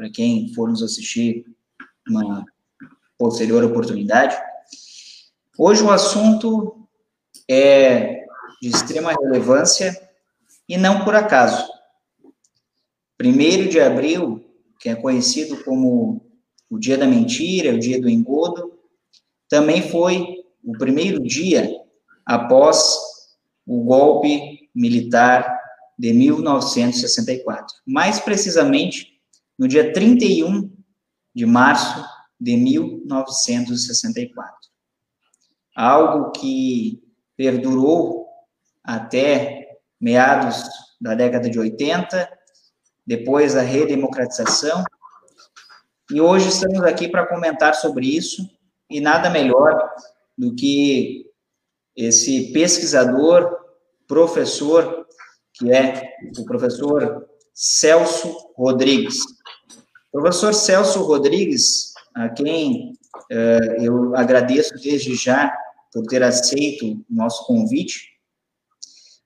[0.00, 1.44] para quem for nos assistir
[2.06, 2.46] numa
[3.18, 4.34] posterior oportunidade.
[5.58, 6.88] Hoje o assunto
[7.46, 8.24] é
[8.62, 9.94] de extrema relevância
[10.66, 11.70] e não por acaso.
[13.18, 14.42] Primeiro de abril,
[14.78, 16.24] que é conhecido como
[16.70, 18.72] o dia da mentira, o dia do engodo,
[19.50, 21.70] também foi o primeiro dia
[22.24, 22.96] após
[23.66, 25.60] o golpe militar
[25.98, 27.76] de 1964.
[27.86, 29.09] Mais precisamente,
[29.60, 30.74] no dia 31
[31.34, 32.02] de março
[32.40, 34.56] de 1964.
[35.76, 37.02] Algo que
[37.36, 38.26] perdurou
[38.82, 40.64] até meados
[40.98, 42.26] da década de 80,
[43.06, 44.82] depois a redemocratização,
[46.10, 48.48] e hoje estamos aqui para comentar sobre isso,
[48.88, 49.78] e nada melhor
[50.38, 51.26] do que
[51.94, 53.58] esse pesquisador,
[54.08, 55.06] professor,
[55.52, 59.18] que é o professor Celso Rodrigues.
[60.12, 62.92] Professor Celso Rodrigues, a quem
[63.30, 65.56] uh, eu agradeço desde já
[65.92, 68.08] por ter aceito o nosso convite.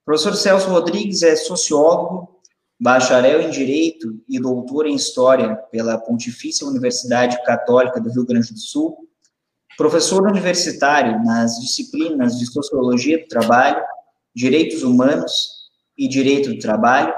[0.05, 2.39] Professor Celso Rodrigues é sociólogo,
[2.79, 8.59] bacharel em Direito e doutor em História pela Pontifícia Universidade Católica do Rio Grande do
[8.59, 9.09] Sul,
[9.77, 13.83] professor universitário nas disciplinas de Sociologia do Trabalho,
[14.35, 17.13] Direitos Humanos e Direito do Trabalho,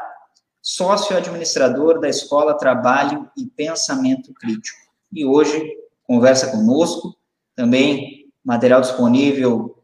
[0.67, 4.77] sócio-administrador da Escola Trabalho e Pensamento Crítico.
[5.13, 5.65] E hoje
[6.03, 7.15] conversa conosco,
[7.55, 9.81] também material disponível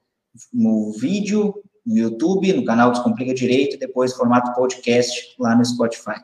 [0.52, 6.22] no vídeo, no YouTube, no canal Descomplica Direito, e depois formato podcast lá no Spotify.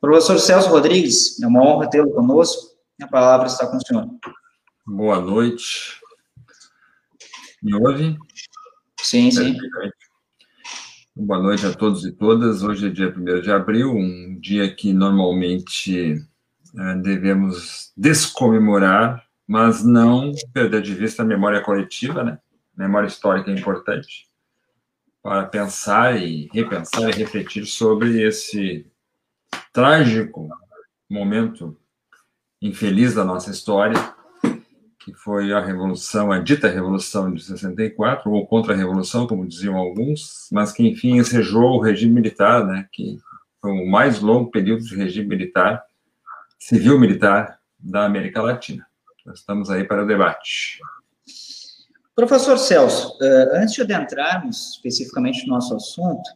[0.00, 2.74] Professor Celso Rodrigues, é uma honra tê-lo conosco.
[3.00, 4.08] A palavra está com o senhor.
[4.84, 6.00] Boa noite.
[7.62, 8.16] Me ouve?
[9.00, 9.56] Sim, sim.
[11.16, 12.64] Boa noite a todos e todas.
[12.64, 16.16] Hoje é dia 1 de abril, um dia que normalmente
[16.76, 22.40] é, devemos descomemorar, mas não perder de vista a memória coletiva, né?
[22.76, 24.28] memória histórica é importante,
[25.22, 28.84] para pensar e repensar e refletir sobre esse
[29.72, 30.48] trágico
[31.08, 31.78] momento
[32.60, 34.13] infeliz da nossa história,
[35.04, 40.72] que foi a revolução, a dita revolução de 64, ou contra-revolução, como diziam alguns, mas
[40.72, 43.18] que, enfim, ensejou o regime militar, né, que
[43.60, 45.84] foi o mais longo período de regime militar,
[46.58, 48.86] civil-militar da América Latina.
[49.26, 50.78] Nós estamos aí para o debate.
[52.16, 56.30] Professor Celso, eh, antes de adentrarmos especificamente no nosso assunto,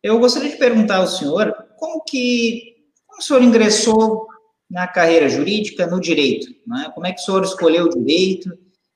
[0.00, 2.76] eu gostaria de perguntar ao senhor como que
[3.08, 4.28] como o senhor ingressou
[4.70, 6.48] na carreira jurídica, no direito?
[6.66, 6.90] Né?
[6.94, 8.50] Como é que o senhor escolheu o direito?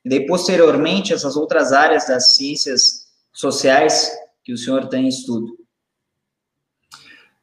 [0.05, 4.11] E daí, posteriormente, essas outras áreas das ciências sociais
[4.45, 5.57] que o senhor tem em estudo?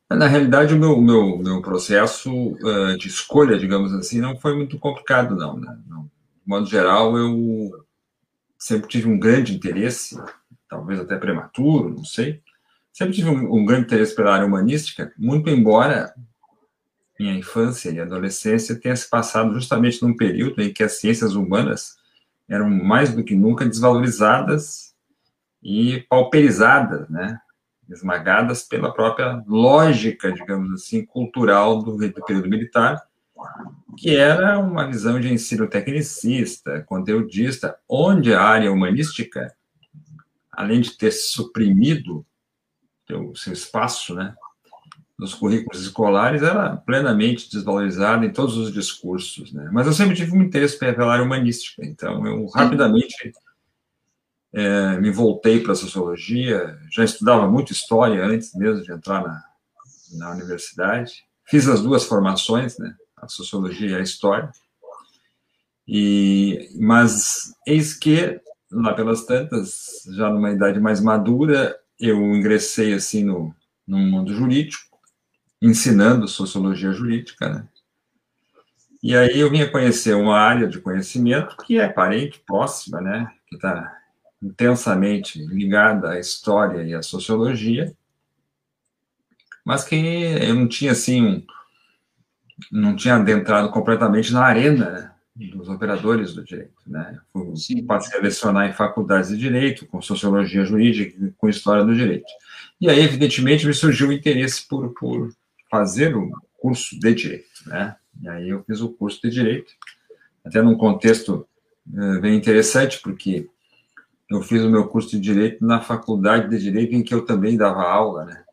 [0.09, 4.79] Na realidade, o meu, meu, meu processo uh, de escolha, digamos assim, não foi muito
[4.79, 5.77] complicado, não, né?
[5.87, 6.03] não.
[6.03, 7.71] De modo geral, eu
[8.57, 10.19] sempre tive um grande interesse,
[10.67, 12.41] talvez até prematuro, não sei.
[12.91, 16.11] Sempre tive um, um grande interesse pela área humanística, muito embora
[17.19, 21.97] minha infância e adolescência tenha se passado justamente num período em que as ciências humanas
[22.47, 24.95] eram mais do que nunca desvalorizadas
[25.61, 27.39] e pauperizadas, né?
[27.89, 33.01] esmagadas pela própria lógica, digamos assim, cultural do, do período militar,
[33.97, 39.53] que era uma visão de ensino tecnicista, conteudista, onde a área humanística,
[40.51, 42.25] além de ter suprimido
[43.11, 44.35] o seu espaço, né,
[45.19, 49.69] nos currículos escolares era plenamente desvalorizada em todos os discursos, né?
[49.73, 53.33] Mas eu sempre tive um interesse pela área humanística, então eu rapidamente
[54.53, 59.43] é, me voltei para a sociologia, já estudava muito história antes mesmo de entrar na,
[60.13, 62.95] na universidade, fiz as duas formações, né?
[63.17, 64.49] A sociologia e a história.
[65.85, 68.39] E, mas eis que
[68.71, 73.53] lá pelas tantas, já numa idade mais madura, eu ingressei assim no,
[73.85, 74.88] no mundo jurídico
[75.61, 77.67] ensinando sociologia jurídica, né?
[79.01, 83.31] E aí eu vinha conhecer uma área de conhecimento que é parente, próxima, né?
[83.47, 83.97] Que está
[84.41, 87.93] intensamente ligada à história e à sociologia,
[89.65, 91.45] mas que eu não tinha, assim, um,
[92.71, 94.89] não tinha adentrado completamente na arena
[95.35, 96.73] né, dos operadores do direito.
[96.87, 97.19] Né?
[97.31, 102.31] Fui, passei a lecionar em faculdades de direito, com sociologia jurídica, com história do direito.
[102.79, 105.33] E aí, evidentemente, me surgiu o interesse por, por
[105.69, 107.49] fazer o curso de direito.
[107.65, 107.95] Né?
[108.21, 109.71] E aí eu fiz o curso de direito,
[110.43, 111.47] até num contexto
[111.87, 113.47] uh, bem interessante, porque
[114.29, 117.57] eu fiz o meu curso de direito na faculdade de direito em que eu também
[117.57, 118.43] dava aula, né?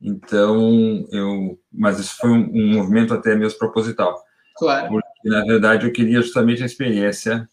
[0.00, 4.22] Então, eu, mas isso foi um, um movimento até mesmo proposital.
[4.56, 4.88] Claro.
[4.88, 7.48] Porque, na verdade, eu queria justamente a experiência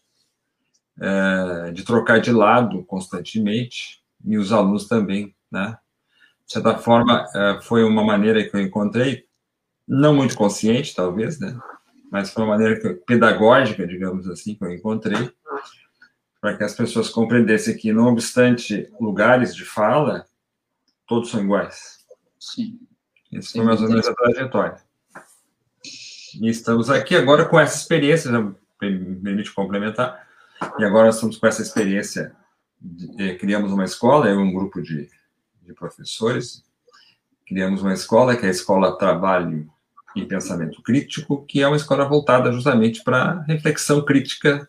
[1.00, 5.76] é, de trocar de lado constantemente, e os alunos também, né?
[6.46, 9.26] De certa forma, é, foi uma maneira que eu encontrei,
[9.86, 11.58] não muito consciente, talvez, né?
[12.10, 15.30] Mas foi uma maneira pedagógica, digamos assim, que eu encontrei,
[16.40, 20.26] para que as pessoas compreendessem que, não obstante lugares de fala,
[21.06, 22.04] todos são iguais.
[22.38, 22.80] Sim.
[23.32, 24.76] Esse foi mais ou menos a trajetória.
[26.40, 30.26] E estamos aqui agora com essa experiência, me permite complementar,
[30.78, 32.34] e agora estamos com essa experiência,
[32.80, 35.08] de, eh, criamos uma escola, eu e um grupo de,
[35.72, 36.62] de professores,
[37.46, 39.68] criamos uma escola, que é a Escola Trabalho
[40.14, 44.68] e Pensamento Crítico, que é uma escola voltada justamente para reflexão crítica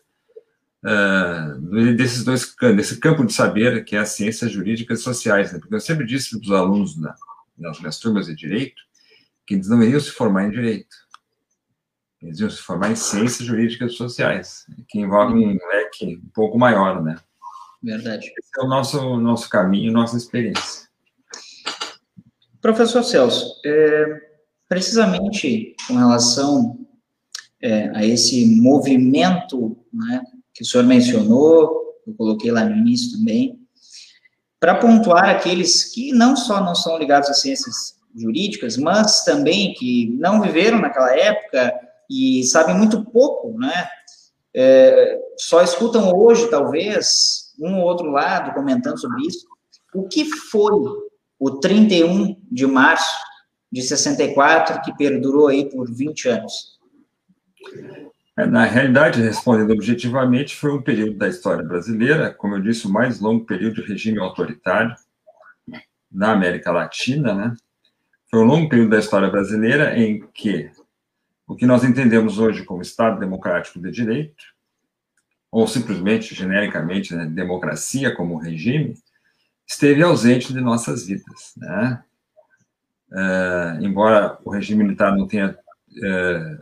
[0.82, 5.58] uh, desses dois desse campo de saber que é as ciências jurídicas e sociais, né?
[5.58, 7.14] porque eu sempre disse para os alunos da,
[7.56, 8.82] nas minhas turmas de direito,
[9.46, 11.04] que eles não iriam se formar em direito.
[12.22, 16.58] Eles iam se formar em ciências jurídicas e sociais, que envolve um leque um pouco
[16.58, 17.16] maior, né?
[17.82, 18.26] Verdade.
[18.26, 20.83] Esse é o nosso, nosso caminho, nossa experiência.
[22.64, 24.06] Professor Celso, é,
[24.66, 26.78] precisamente com relação
[27.60, 30.22] é, a esse movimento né,
[30.54, 33.60] que o senhor mencionou, eu coloquei lá no início também,
[34.58, 40.16] para pontuar aqueles que não só não são ligados às ciências jurídicas, mas também que
[40.18, 41.70] não viveram naquela época
[42.10, 43.86] e sabem muito pouco, né?
[44.56, 49.46] É, só escutam hoje, talvez, um ou outro lado comentando sobre isso.
[49.94, 51.03] O que foi
[51.38, 53.12] o 31 de março
[53.70, 56.78] de 64, que perdurou aí por 20 anos?
[58.36, 62.90] É, na realidade, respondendo objetivamente, foi um período da história brasileira, como eu disse, o
[62.90, 64.94] mais longo período de regime autoritário
[66.10, 67.54] da América Latina, né?
[68.30, 70.70] Foi um longo período da história brasileira em que
[71.46, 74.44] o que nós entendemos hoje como Estado Democrático de Direito,
[75.50, 78.94] ou simplesmente, genericamente, né, democracia como regime,
[79.66, 82.02] esteve ausente de nossas vidas, né?
[83.12, 85.56] É, embora o regime militar não tenha
[86.02, 86.58] é,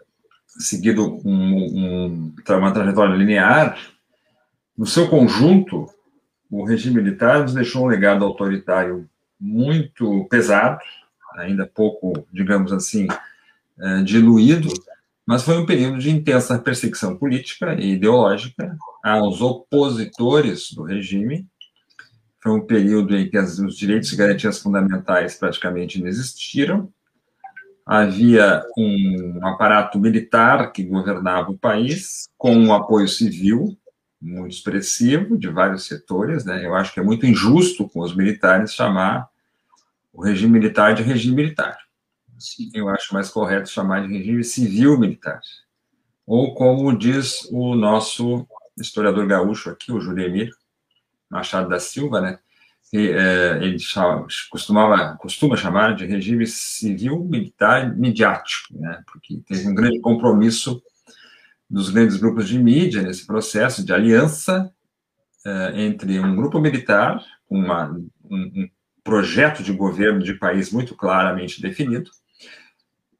[0.46, 3.78] seguido um, um, uma trajetória linear,
[4.76, 5.88] no seu conjunto,
[6.50, 9.08] o regime militar nos deixou um legado autoritário
[9.40, 10.78] muito pesado,
[11.36, 13.08] ainda pouco, digamos assim,
[13.80, 14.68] é, diluído,
[15.26, 21.46] mas foi um período de intensa perseguição política e ideológica aos opositores do regime.
[22.42, 26.92] Foi um período em que os direitos e garantias fundamentais praticamente não existiram,
[27.86, 33.76] havia um aparato militar que governava o país, com um apoio civil
[34.20, 36.44] muito expressivo de vários setores.
[36.44, 36.64] Né?
[36.64, 39.28] Eu acho que é muito injusto com os militares chamar
[40.12, 41.76] o regime militar de regime militar.
[42.38, 42.70] Sim.
[42.74, 45.40] Eu acho mais correto chamar de regime civil militar.
[46.26, 48.46] Ou como diz o nosso
[48.78, 50.50] historiador gaúcho aqui, o Juremir
[51.32, 52.38] Machado da Silva, né?
[52.94, 53.78] é, ele
[54.50, 60.82] costumava, costuma chamar de regime civil militar midiático, né, porque teve um grande compromisso
[61.70, 64.70] dos grandes grupos de mídia nesse processo de aliança
[65.44, 68.70] é, entre um grupo militar, uma, um, um
[69.02, 72.10] projeto de governo de país muito claramente definido,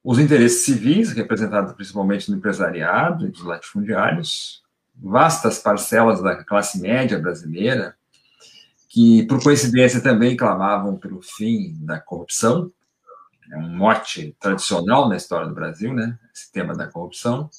[0.03, 4.61] os interesses civis, representados principalmente no empresariado e dos latifundiários,
[4.95, 7.95] vastas parcelas da classe média brasileira,
[8.93, 12.71] que, por coincidência, também clamavam pelo fim da corrupção,
[13.51, 16.15] é um mote tradicional na história do Brasil, né?
[16.33, 17.49] Esse tema da corrupção.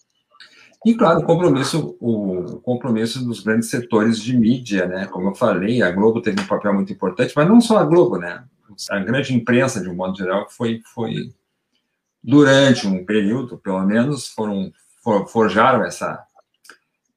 [0.86, 5.06] E, claro, o compromisso, o compromisso dos grandes setores de mídia, né?
[5.06, 8.16] Como eu falei, a Globo teve um papel muito importante, mas não só a Globo,
[8.16, 8.44] né?
[8.90, 11.34] A grande imprensa, de um modo geral, foi, foi
[12.22, 14.72] durante um período, pelo menos, foram
[15.28, 16.24] forjaram essa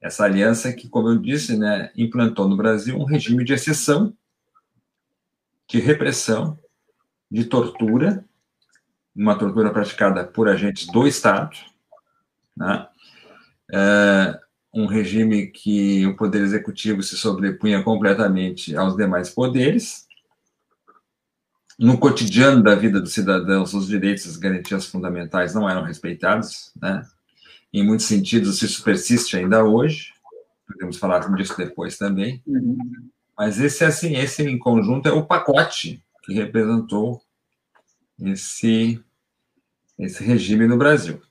[0.02, 4.14] essa aliança que, como eu disse, né, implantou no Brasil um regime de exceção,
[5.68, 6.58] de repressão,
[7.30, 8.24] de tortura,
[9.16, 11.58] uma tortura praticada por agentes do Estado,
[12.56, 12.88] né?
[13.72, 14.40] É
[14.74, 20.08] um regime que o poder executivo se sobrepunha completamente aos demais poderes,
[21.80, 26.72] no cotidiano da vida dos cidadãos, os direitos e as garantias fundamentais não eram respeitados,
[26.80, 27.06] né?
[27.78, 30.12] Em muitos sentidos, isso persiste ainda hoje.
[30.66, 32.42] Podemos falar disso depois também.
[32.48, 32.76] Uhum.
[33.38, 37.22] Mas esse, assim, esse em conjunto é o pacote que representou
[38.20, 39.00] esse,
[40.00, 41.22] esse regime no Brasil.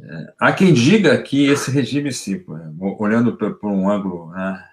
[0.00, 2.44] É, há quem diga que esse regime, se,
[2.98, 4.68] olhando por, por um ângulo né,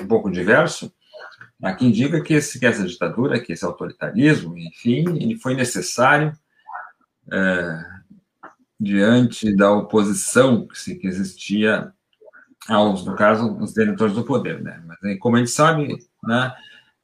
[0.00, 0.90] um pouco diverso,
[1.62, 6.32] há quem diga que, esse, que essa ditadura, que esse autoritarismo, enfim, ele foi necessário
[7.30, 7.84] é,
[8.82, 11.92] diante da oposição que, existia
[12.68, 14.82] aos, no caso, os detentores do poder, né?
[14.86, 16.54] Mas, como a gente sabe, né,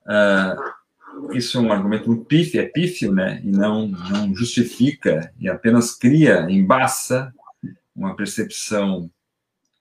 [0.06, 3.40] uh, isso é um argumento pífio, é pífio, né?
[3.44, 7.32] E não, não justifica e apenas cria, embaça
[7.94, 9.10] uma percepção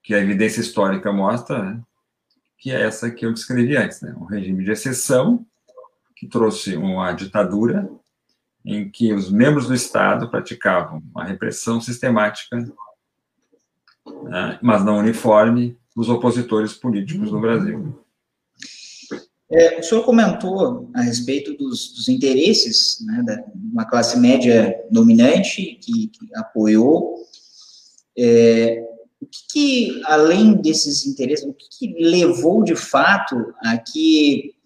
[0.04, 1.82] que a evidência histórica mostra, né?
[2.58, 4.16] que é essa que eu descrevi antes, né?
[4.20, 5.46] Um regime de exceção
[6.16, 7.88] que trouxe uma ditadura
[8.68, 12.58] em que os membros do Estado praticavam uma repressão sistemática,
[14.24, 14.60] né?
[14.62, 17.98] mas não uniforme, dos opositores políticos no Brasil.
[19.50, 25.80] É, o senhor comentou a respeito dos, dos interesses né, da uma classe média dominante
[25.82, 27.16] que, que apoiou
[28.18, 28.84] é,
[29.22, 34.57] o que, que, além desses interesses, o que, que, levou de fato a que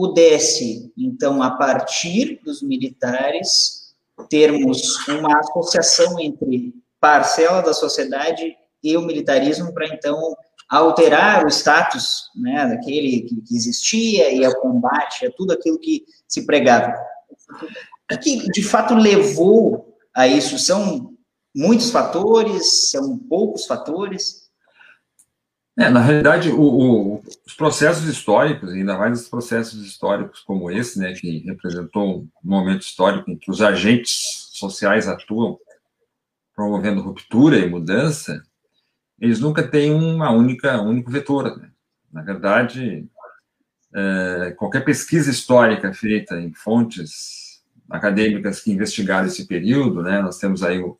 [0.00, 3.94] pudesse, então, a partir dos militares,
[4.30, 10.34] termos uma associação entre parcela da sociedade e o militarismo para, então,
[10.70, 16.46] alterar o status né, daquele que, existia e ao combate, a tudo aquilo que se
[16.46, 16.94] pregava.
[18.10, 20.58] O que, de fato, levou a isso?
[20.58, 21.14] São
[21.54, 22.90] muitos fatores?
[22.90, 24.39] São poucos fatores?
[25.78, 30.98] É, na realidade, o, o, os processos históricos, ainda mais os processos históricos como esse,
[30.98, 35.58] né, que representou um momento histórico em que os agentes sociais atuam
[36.54, 38.42] promovendo ruptura e mudança,
[39.18, 41.56] eles nunca têm uma única, um único vetor.
[41.56, 41.70] Né?
[42.12, 43.06] Na verdade,
[43.94, 50.62] é, qualquer pesquisa histórica feita em fontes acadêmicas que investigaram esse período, né, nós temos
[50.62, 50.98] aí o,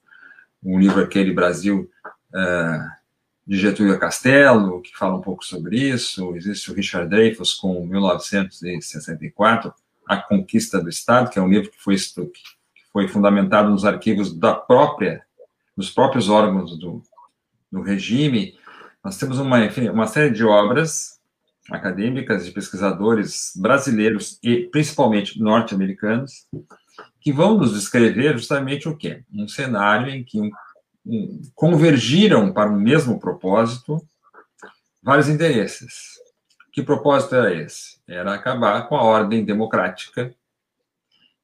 [0.62, 1.90] um livro aquele Brasil
[2.34, 2.99] uh,
[3.50, 6.36] de Getúlio Castelo, que fala um pouco sobre isso.
[6.36, 9.74] Existe o Richard Dreyfuss com 1964,
[10.06, 12.30] A Conquista do Estado, que é um livro que foi, que
[12.92, 15.24] foi fundamentado nos arquivos da própria,
[15.76, 17.02] dos próprios órgãos do,
[17.72, 18.54] do regime.
[19.04, 21.18] Nós temos uma, enfim, uma série de obras
[21.68, 26.46] acadêmicas de pesquisadores brasileiros e principalmente norte-americanos
[27.20, 29.24] que vão nos descrever justamente o quê?
[29.34, 30.52] Um cenário em que um,
[31.54, 34.00] convergiram para o mesmo propósito
[35.02, 36.18] vários interesses.
[36.72, 37.98] Que propósito era esse?
[38.06, 40.34] Era acabar com a ordem democrática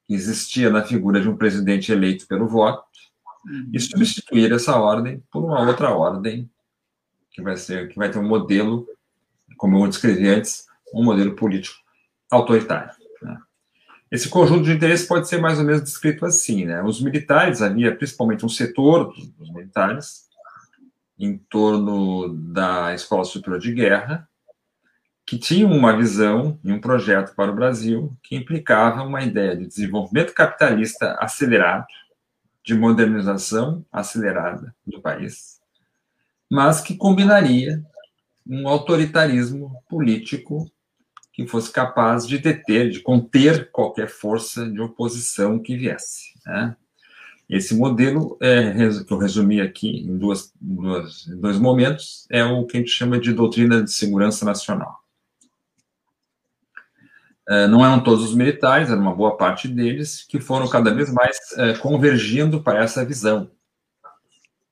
[0.05, 2.85] que existia na figura de um presidente eleito pelo voto
[3.73, 6.51] e substituir essa ordem por uma outra ordem
[7.31, 8.87] que vai ser que vai ter um modelo,
[9.57, 11.77] como eu descrevi antes, um modelo político
[12.31, 12.95] autoritário.
[14.11, 16.83] Esse conjunto de interesses pode ser mais ou menos descrito assim, né?
[16.83, 20.27] Os militares, havia principalmente um setor dos militares
[21.19, 24.29] em torno da Escola Superior de Guerra,
[25.25, 29.67] que tinha uma visão e um projeto para o Brasil que implicava uma ideia de
[29.67, 31.87] desenvolvimento capitalista acelerado,
[32.63, 35.61] de modernização acelerada do país,
[36.51, 37.83] mas que combinaria
[38.47, 40.71] um autoritarismo político
[41.37, 46.33] que fosse capaz de deter, de conter qualquer força de oposição que viesse.
[46.47, 46.75] Né?
[47.47, 48.73] Esse modelo, é,
[49.07, 52.91] que eu resumi aqui em, duas, duas, em dois momentos, é o que a gente
[52.91, 54.99] chama de doutrina de segurança nacional.
[57.47, 61.13] É, não eram todos os militares, era uma boa parte deles, que foram cada vez
[61.13, 63.51] mais é, convergindo para essa visão,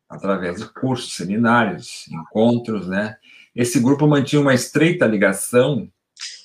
[0.08, 3.18] através de cursos, seminários, encontros, né?
[3.54, 5.88] Esse grupo mantinha uma estreita ligação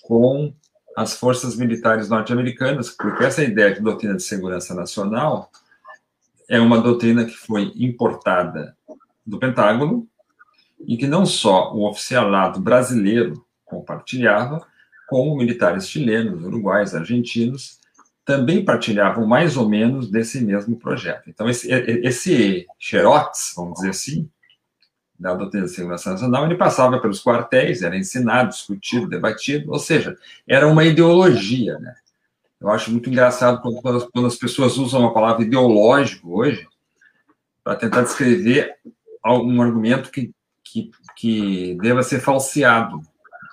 [0.09, 0.51] com
[0.97, 5.51] as forças militares norte-americanas, porque essa ideia de doutrina de segurança nacional
[6.49, 8.75] é uma doutrina que foi importada
[9.23, 10.07] do Pentágono
[10.79, 14.65] e que não só o oficialado brasileiro compartilhava,
[15.07, 17.77] como militares chilenos, uruguais, argentinos
[18.25, 21.29] também partilhavam mais ou menos desse mesmo projeto.
[21.29, 24.29] Então, esse, esse xerox, vamos dizer assim,
[25.19, 30.17] da doutrina de segurança nacional, ele passava pelos quartéis, era ensinado, discutido, debatido, ou seja,
[30.47, 31.93] era uma ideologia, né?
[32.59, 36.67] Eu acho muito engraçado quando, quando as pessoas usam a palavra ideológico hoje
[37.63, 38.75] para tentar descrever
[39.25, 40.31] um argumento que,
[40.63, 43.01] que, que deva ser falseado.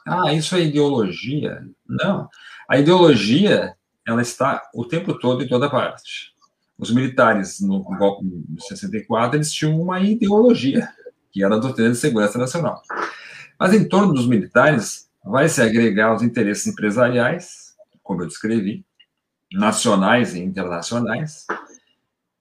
[0.06, 1.64] Ah, isso é ideologia?
[1.88, 2.28] Não.
[2.68, 6.32] A ideologia ela está o tempo todo em toda parte.
[6.78, 10.88] Os militares, no golpe de 64, eles tinham uma ideologia,
[11.36, 12.80] que era a doutrina de segurança nacional.
[13.60, 18.86] Mas em torno dos militares, vai se agregar os interesses empresariais, como eu descrevi,
[19.52, 21.46] nacionais e internacionais,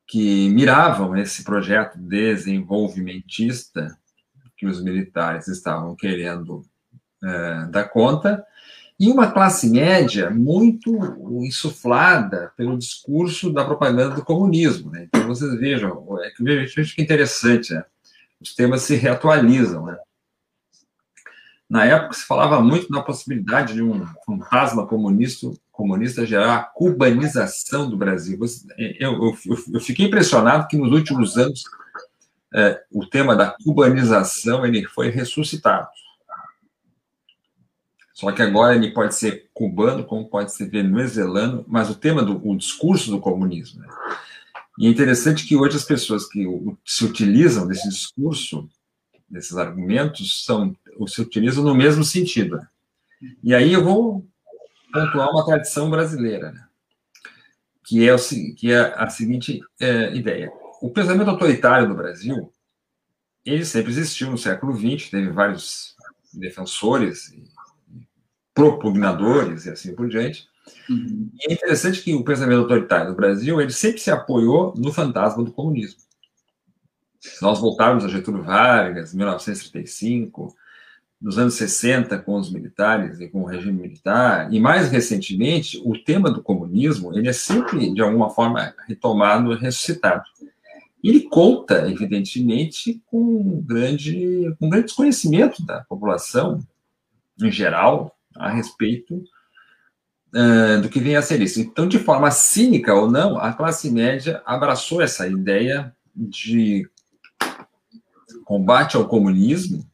[0.08, 3.98] que miravam esse projeto desenvolvimentista
[4.56, 6.62] que os militares estavam querendo
[7.22, 8.46] é, dar conta,
[8.98, 10.98] e uma classe média muito
[11.44, 14.90] insuflada pelo discurso da propaganda do comunismo.
[14.90, 15.10] Né?
[15.10, 17.84] Então, vocês vejam, é que veja que interessante, né?
[18.46, 19.86] Os temas se reatualizam.
[19.86, 19.98] Né?
[21.68, 27.90] Na época, se falava muito da possibilidade de um fantasma comunista, comunista gerar a cubanização
[27.90, 28.40] do Brasil.
[29.00, 29.38] Eu, eu,
[29.74, 31.64] eu fiquei impressionado que nos últimos anos
[32.54, 35.88] é, o tema da cubanização ele foi ressuscitado.
[38.14, 42.40] Só que agora ele pode ser cubano, como pode ser venezuelano, mas o tema do
[42.48, 43.82] o discurso do comunismo.
[43.82, 43.88] Né?
[44.78, 46.46] E é interessante que hoje as pessoas que
[46.86, 48.70] se utilizam desse discurso,
[49.30, 50.76] desses argumentos, são
[51.08, 52.60] se utilizam no mesmo sentido.
[53.44, 54.26] E aí eu vou
[54.92, 56.66] pontuar uma tradição brasileira, né?
[57.86, 58.18] que, é o,
[58.56, 60.52] que é a seguinte é, ideia.
[60.82, 62.52] O pensamento autoritário do Brasil,
[63.46, 65.96] ele sempre existiu no século XX, teve vários
[66.34, 67.34] defensores
[68.54, 70.48] propugnadores e assim por diante.
[70.90, 71.30] Uhum.
[71.34, 75.44] E é interessante que o pensamento autoritário do Brasil ele sempre se apoiou no fantasma
[75.44, 76.00] do comunismo.
[77.20, 80.56] Se nós voltarmos a Getúlio Vargas, 1935,
[81.20, 85.98] nos anos 60 com os militares e com o regime militar, e mais recentemente, o
[85.98, 90.24] tema do comunismo, ele é sempre, de alguma forma, retomado e ressuscitado.
[91.04, 96.60] Ele conta, evidentemente, com grande, com grande desconhecimento da população
[97.42, 99.24] em geral, a respeito
[100.82, 101.62] do que vem a ser isso.
[101.62, 106.90] Então, de forma cínica ou não, a classe média abraçou essa ideia de
[108.44, 109.90] combate ao comunismo,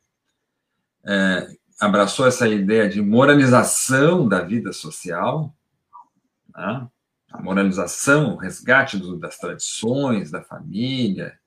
[1.79, 5.53] abraçou essa ideia de moralização da vida social,
[6.55, 6.87] né?
[7.31, 11.39] a moralização, o resgate do, das tradições da família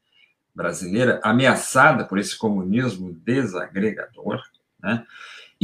[0.54, 4.40] brasileira, ameaçada por esse comunismo desagregador,
[4.80, 5.04] né?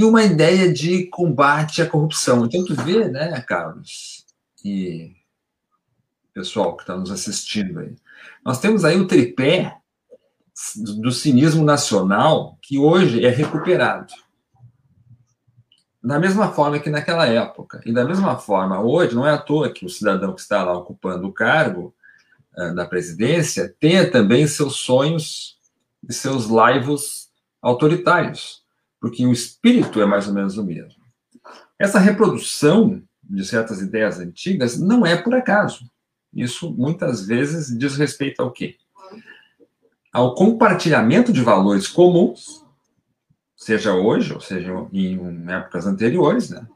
[0.00, 2.46] E uma ideia de combate à corrupção.
[2.46, 4.24] Então, tu vê, né, Carlos,
[4.64, 5.14] e
[6.32, 7.94] pessoal que está nos assistindo aí,
[8.42, 9.76] nós temos aí o tripé
[10.98, 14.10] do cinismo nacional que hoje é recuperado.
[16.02, 19.70] Da mesma forma que naquela época, e da mesma forma hoje, não é à toa
[19.70, 21.94] que o cidadão que está lá ocupando o cargo
[22.56, 25.58] uh, da presidência tenha também seus sonhos
[26.08, 27.28] e seus laivos
[27.60, 28.60] autoritários
[29.00, 31.02] porque o espírito é mais ou menos o mesmo.
[31.78, 35.90] Essa reprodução de certas ideias antigas não é por acaso.
[36.32, 38.76] Isso muitas vezes diz respeito ao quê?
[40.12, 42.64] Ao compartilhamento de valores comuns,
[43.56, 46.66] seja hoje, ou seja em épocas anteriores, né?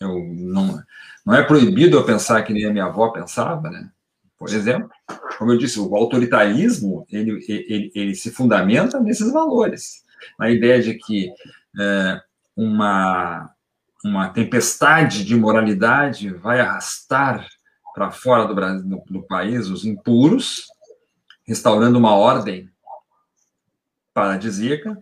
[0.00, 0.82] Eu não,
[1.24, 3.90] não é proibido eu pensar que nem a minha avó pensava, né?
[4.36, 4.90] Por exemplo,
[5.38, 10.04] como eu disse, o autoritarismo ele, ele, ele se fundamenta nesses valores
[10.38, 11.32] a ideia de que
[11.78, 12.20] é,
[12.56, 13.50] uma,
[14.04, 17.46] uma tempestade de moralidade vai arrastar
[17.94, 20.66] para fora do, Brasil, do, do, país os impuros,
[21.46, 22.70] restaurando uma ordem
[24.14, 24.96] paradisíaca.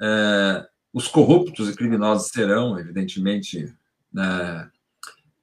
[0.00, 3.74] É, os corruptos e criminosos serão, evidentemente,
[4.16, 4.66] é,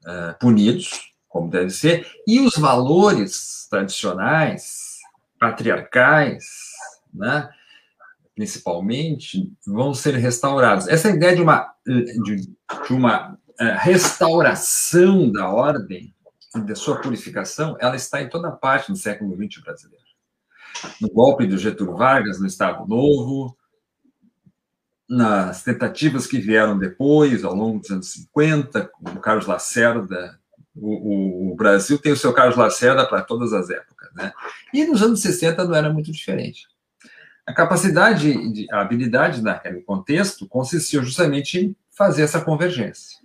[0.08, 5.00] é, punidos, como deve ser, e os valores tradicionais,
[5.40, 6.46] patriarcais,
[7.14, 7.50] né,
[8.36, 10.88] principalmente, vão ser restaurados.
[10.88, 13.38] Essa ideia de uma, de, de uma uh,
[13.80, 16.14] restauração da ordem
[16.54, 20.06] da sua purificação, ela está em toda parte no século XX brasileiro.
[21.02, 23.58] No golpe do Getúlio Vargas, no Estado Novo,
[25.08, 30.40] nas tentativas que vieram depois, ao longo dos anos 50, com o Carlos Lacerda,
[30.76, 34.34] o, o, Brasil tem o seu Carlos Lacerda para todas as épocas, né?
[34.74, 36.68] E nos anos 60 não era muito diferente.
[37.46, 43.20] A capacidade, a habilidade naquele contexto consistiu justamente em fazer essa convergência.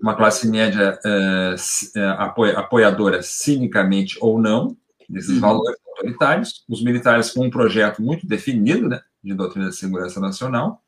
[0.00, 4.76] Uma classe média uh, apoiadora, cinicamente ou não,
[5.08, 5.40] desses uhum.
[5.40, 10.80] valores autoritários, os militares com um projeto muito definido né, de doutrina de segurança nacional,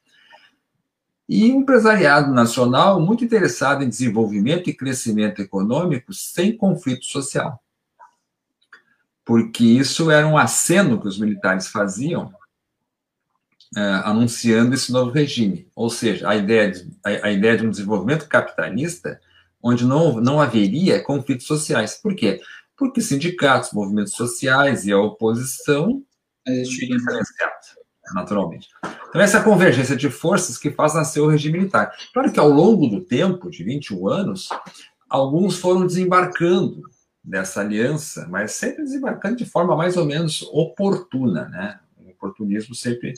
[1.29, 7.61] e um empresariado nacional muito interessado em desenvolvimento e crescimento econômico sem conflito social
[9.27, 12.33] porque isso era um aceno que os militares faziam
[13.77, 15.69] é, anunciando esse novo regime.
[15.75, 19.21] Ou seja, a ideia, de, a, a, ideia de um desenvolvimento capitalista
[19.61, 21.99] onde não, não haveria conflitos sociais.
[22.01, 22.41] Por quê?
[22.77, 26.05] Porque sindicatos, movimentos sociais e a oposição
[26.47, 27.01] existiriam
[28.15, 28.69] naturalmente.
[29.09, 31.93] Então, essa convergência de forças que faz nascer o regime militar.
[32.15, 34.49] Claro que ao longo do tempo, de 21 anos,
[35.09, 36.83] alguns foram desembarcando
[37.27, 41.81] dessa aliança, mas sempre desembarcando de forma mais ou menos oportuna, né?
[41.99, 43.15] O oportunismo sempre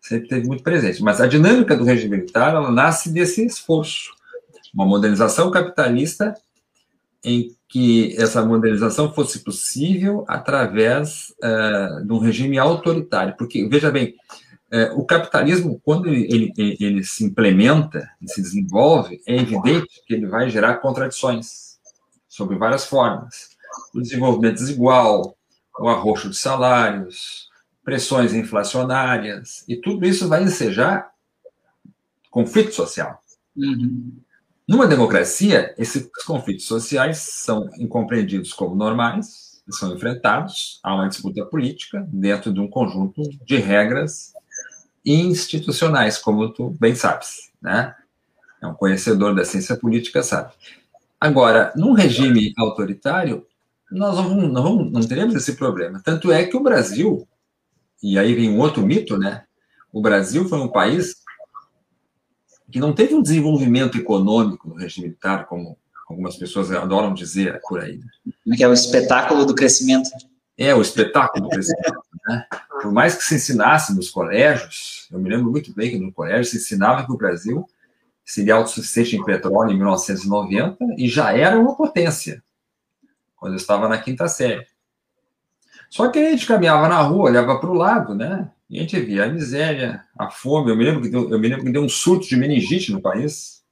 [0.00, 1.02] sempre teve muito presente.
[1.02, 4.12] Mas a dinâmica do regime militar ela nasce desse esforço,
[4.72, 6.34] uma modernização capitalista
[7.24, 13.34] em que essa modernização fosse possível através uh, de um regime autoritário.
[13.36, 14.14] Porque, veja bem,
[14.72, 20.14] uh, o capitalismo, quando ele, ele, ele se implementa e se desenvolve, é evidente que
[20.14, 21.67] ele vai gerar contradições
[22.38, 23.50] sobre várias formas.
[23.92, 25.36] O desenvolvimento desigual,
[25.76, 27.48] o arroxo de salários,
[27.84, 31.10] pressões inflacionárias, e tudo isso vai ensejar
[32.30, 33.20] conflito social.
[33.56, 34.20] Uhum.
[34.68, 42.06] Numa democracia, esses conflitos sociais são incompreendidos como normais, são enfrentados, há uma disputa política
[42.08, 44.32] dentro de um conjunto de regras
[45.04, 47.96] institucionais, como tu bem sabes, né?
[48.62, 50.52] É um conhecedor da ciência política, sabe.
[51.20, 53.46] Agora, num regime autoritário,
[53.90, 56.00] nós não, não, não teremos esse problema.
[56.04, 57.26] Tanto é que o Brasil,
[58.02, 59.44] e aí vem um outro mito, né?
[59.92, 61.16] O Brasil foi um país
[62.70, 65.76] que não teve um desenvolvimento econômico no regime militar, como
[66.08, 68.00] algumas pessoas adoram dizer por aí.
[68.46, 68.56] Né?
[68.56, 70.10] Que é o espetáculo do crescimento.
[70.56, 72.02] É, o espetáculo do crescimento.
[72.28, 72.46] Né?
[72.82, 76.44] Por mais que se ensinasse nos colégios, eu me lembro muito bem que no colégio
[76.44, 77.66] se ensinava que o Brasil
[78.28, 82.44] seria autossuficiente em petróleo em 1990 e já era uma potência,
[83.34, 84.66] quando eu estava na quinta série.
[85.88, 88.50] Só que a gente caminhava na rua, olhava para o lado, né?
[88.68, 90.70] E a gente via a miséria, a fome.
[90.70, 93.00] Eu me lembro que deu, eu me lembro que deu um surto de meningite no
[93.00, 93.64] país.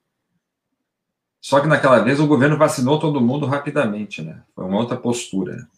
[1.38, 4.42] Só que naquela vez o governo vacinou todo mundo rapidamente, né?
[4.54, 5.68] Foi uma outra postura.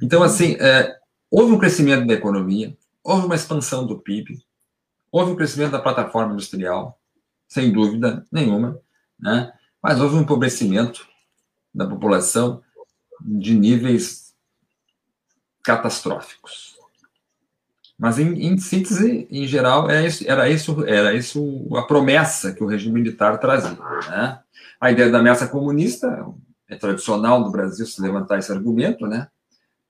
[0.00, 0.96] Então, assim, é,
[1.30, 4.42] houve um crescimento da economia, houve uma expansão do PIB,
[5.12, 6.98] houve um crescimento da plataforma industrial,
[7.48, 8.78] sem dúvida nenhuma,
[9.18, 9.52] né?
[9.82, 11.08] Mas houve um empobrecimento
[11.74, 12.62] da população
[13.20, 14.34] de níveis
[15.64, 16.76] catastróficos.
[17.98, 22.62] Mas, em, em síntese, em geral, era isso, era, isso, era isso a promessa que
[22.62, 23.76] o regime militar trazia.
[24.08, 24.38] Né?
[24.80, 26.24] A ideia da ameaça comunista
[26.68, 29.28] é tradicional do Brasil se levantar esse argumento, né?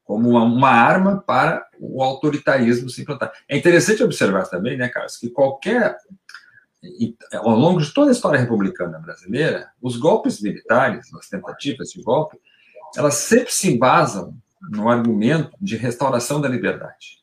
[0.08, 3.30] como uma, uma arma para o autoritarismo se implantar.
[3.46, 5.98] É interessante observar também, né, Carlos, que qualquer
[7.34, 12.38] ao longo de toda a história republicana brasileira, os golpes militares, as tentativas de golpe,
[12.96, 14.36] elas sempre se embasam
[14.70, 17.18] no argumento de restauração da liberdade.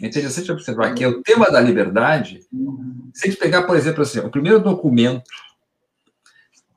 [0.00, 2.40] É interessante observar que é o tema da liberdade.
[3.12, 5.30] Se a gente pegar, por exemplo, assim, o primeiro documento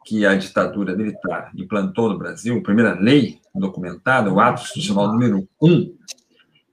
[0.06, 5.48] que a ditadura militar implantou no Brasil, a primeira lei documentada, o Ato Institucional número
[5.62, 5.98] 1,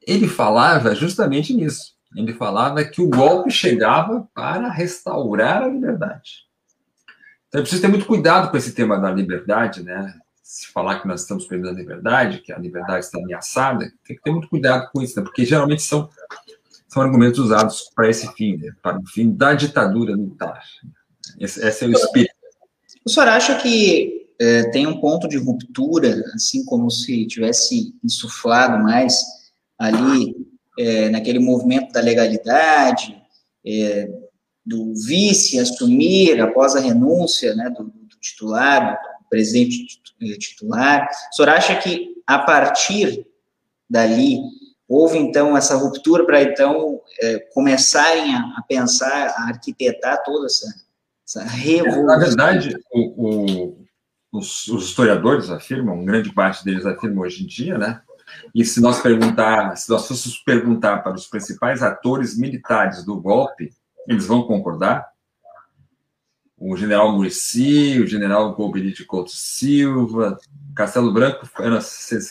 [0.04, 1.94] ele falava justamente nisso.
[2.16, 6.44] Ele falava que o golpe chegava para restaurar a liberdade.
[7.48, 10.14] Então é preciso ter muito cuidado com esse tema da liberdade, né?
[10.42, 14.22] Se falar que nós estamos perdendo a liberdade, que a liberdade está ameaçada, tem que
[14.22, 15.24] ter muito cuidado com isso, né?
[15.24, 16.08] porque geralmente são
[16.88, 18.72] são argumentos usados para esse fim, né?
[18.82, 20.60] para o fim da ditadura militar.
[21.38, 22.34] Esse, esse é o espírito.
[23.04, 28.82] O senhor acha que é, tem um ponto de ruptura, assim como se tivesse insuflado
[28.82, 29.22] mais
[29.78, 30.34] ali
[30.80, 33.20] é, naquele movimento da legalidade,
[33.66, 34.08] é,
[34.64, 40.00] do vice assumir após a renúncia né, do, do titular, do presidente
[40.38, 41.08] titular?
[41.32, 43.26] O senhor acha que a partir
[43.88, 44.40] dali
[44.90, 50.66] Houve, então, essa ruptura para, então, é, começarem a, a, pensar, a arquitetar toda essa,
[51.24, 52.06] essa revolução.
[52.06, 53.86] Na verdade, o, o,
[54.32, 58.02] os, os, historiadores afirmam, grande parte deles afirmam hoje em dia, né?
[58.54, 63.72] E se nós perguntar, se nós fôssemos perguntar para os principais atores militares do golpe,
[64.08, 65.10] eles vão concordar?
[66.60, 70.38] o general Murici, o general Golbery Couto Silva,
[70.76, 71.78] Castelo Branco era,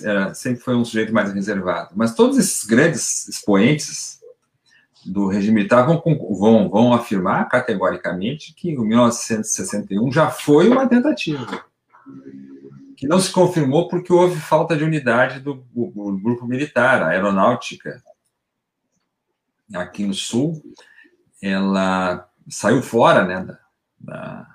[0.04, 1.90] era, sempre foi um sujeito mais reservado.
[1.96, 4.20] Mas todos esses grandes expoentes
[5.04, 6.00] do regime militar vão,
[6.38, 11.66] vão, vão afirmar categoricamente que o 1961 já foi uma tentativa,
[13.00, 18.04] que não se confirmou porque houve falta de unidade do, do grupo militar, a aeronáutica
[19.74, 20.62] aqui no sul,
[21.42, 23.58] ela saiu fora né,
[23.98, 24.46] da,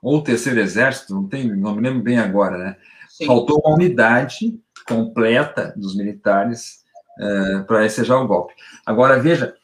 [0.00, 2.76] ou o terceiro exército, não tem, não me lembro bem agora, né?
[3.08, 3.26] Sim.
[3.26, 4.56] Faltou uma unidade
[4.86, 6.84] completa dos militares
[7.18, 8.54] uh, para ensejar o golpe.
[8.86, 9.56] Agora, veja,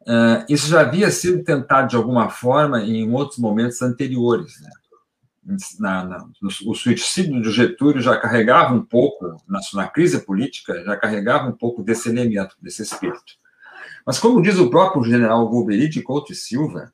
[0.00, 4.58] uh, isso já havia sido tentado de alguma forma em outros momentos anteriores.
[4.62, 4.70] Né?
[5.78, 10.96] Na, na, o suicídio de Getúlio já carregava um pouco, na, na crise política, já
[10.96, 13.34] carregava um pouco desse elemento, desse espírito.
[14.06, 16.92] Mas, como diz o próprio general Golbery de Couto e Silva,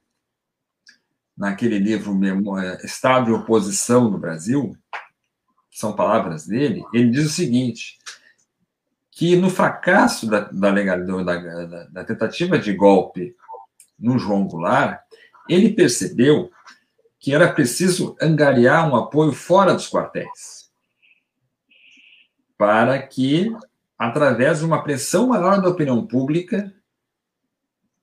[1.37, 2.19] naquele livro
[2.59, 4.77] é, Estado e Oposição no Brasil,
[5.71, 7.99] são palavras dele, ele diz o seguinte,
[9.13, 13.35] que no fracasso da, da, da, da tentativa de golpe
[13.99, 15.01] no João Goulart,
[15.49, 16.51] ele percebeu
[17.19, 20.71] que era preciso angariar um apoio fora dos quartéis,
[22.57, 23.55] para que,
[23.99, 26.73] através de uma pressão maior da opinião pública,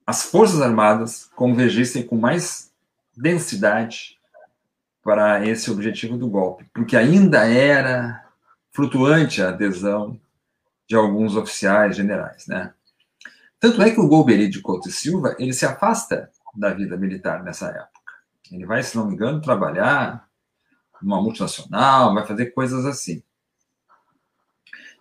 [0.06, 2.72] as Forças Armadas convergissem com mais
[3.16, 4.16] densidade
[5.02, 8.24] para esse objetivo do golpe, porque ainda era
[8.72, 10.20] flutuante a adesão
[10.88, 12.72] de alguns oficiais generais, né?
[13.58, 17.42] Tanto é que o Golbery de Couto e Silva, ele se afasta da vida militar
[17.42, 17.95] nessa época.
[18.52, 20.28] Ele vai, se não me engano, trabalhar
[21.02, 23.22] numa multinacional, vai fazer coisas assim.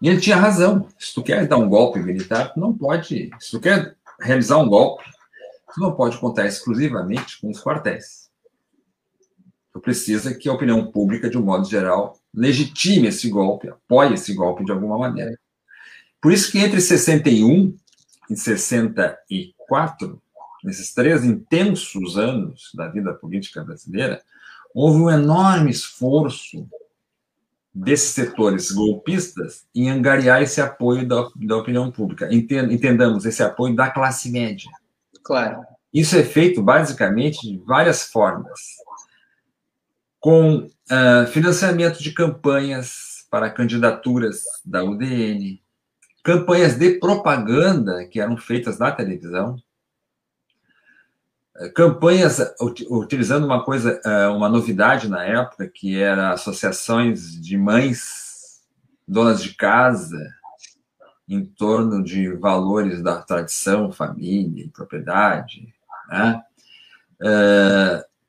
[0.01, 0.87] E ele tinha razão.
[0.99, 3.29] Se tu quer dar um golpe militar, tu não pode.
[3.39, 5.03] Se tu quer realizar um golpe,
[5.73, 8.29] tu não pode contar exclusivamente com os quartéis.
[9.73, 14.33] Tu precisa que a opinião pública, de um modo geral, legitime esse golpe, apoie esse
[14.33, 15.37] golpe de alguma maneira.
[16.21, 17.75] Por isso que entre 61
[18.29, 20.21] e 64,
[20.65, 24.21] nesses três intensos anos da vida política brasileira,
[24.73, 26.67] houve um enorme esforço
[27.73, 32.27] desses setores golpistas em angariar esse apoio da, da opinião pública.
[32.33, 34.69] Entendamos esse apoio da classe média.
[35.23, 35.61] Claro.
[35.93, 38.59] Isso é feito basicamente de várias formas,
[40.19, 45.61] com uh, financiamento de campanhas para candidaturas da UDN,
[46.23, 49.57] campanhas de propaganda que eram feitas na televisão,
[51.73, 52.39] campanhas
[52.89, 58.61] utilizando uma coisa, eh, uma novidade na época, que era associações de mães,
[59.07, 60.17] donas de casa,
[61.27, 65.73] em torno de valores da tradição, família, propriedade,
[66.09, 66.41] né?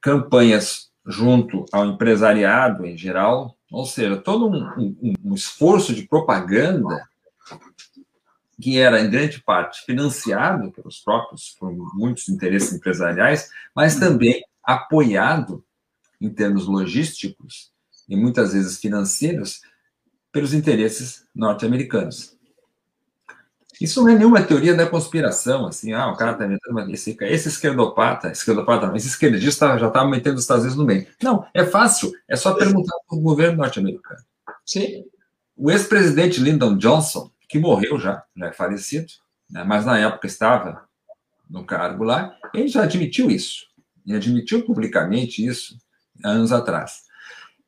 [0.00, 7.06] Campanhas junto ao empresariado em geral, ou seja, todo um, um, um esforço de propaganda
[8.60, 14.00] que era em grande parte financiado pelos próprios, por muitos interesses empresariais, mas uhum.
[14.00, 15.64] também apoiado
[16.20, 17.70] em termos logísticos
[18.08, 19.60] e muitas vezes financeiros
[20.32, 22.36] pelos interesses norte-americanos.
[23.80, 27.48] Isso não é nenhuma teoria da conspiração, assim, ah, o cara está metendo esse, esse
[27.48, 31.06] esquerdopata, esquerdopata não, esse esquerdista já está metendo os Estados Unidos no meio.
[31.22, 34.20] Não, é fácil, é só perguntar para o governo norte-americano.
[34.64, 35.04] Sim.
[35.54, 39.06] O ex-presidente Lyndon Johnson, que morreu já, já é falecido,
[39.50, 40.86] né, mas na época estava
[41.48, 43.66] no cargo lá, ele já admitiu isso.
[44.04, 45.76] E admitiu publicamente isso
[46.24, 47.04] anos atrás.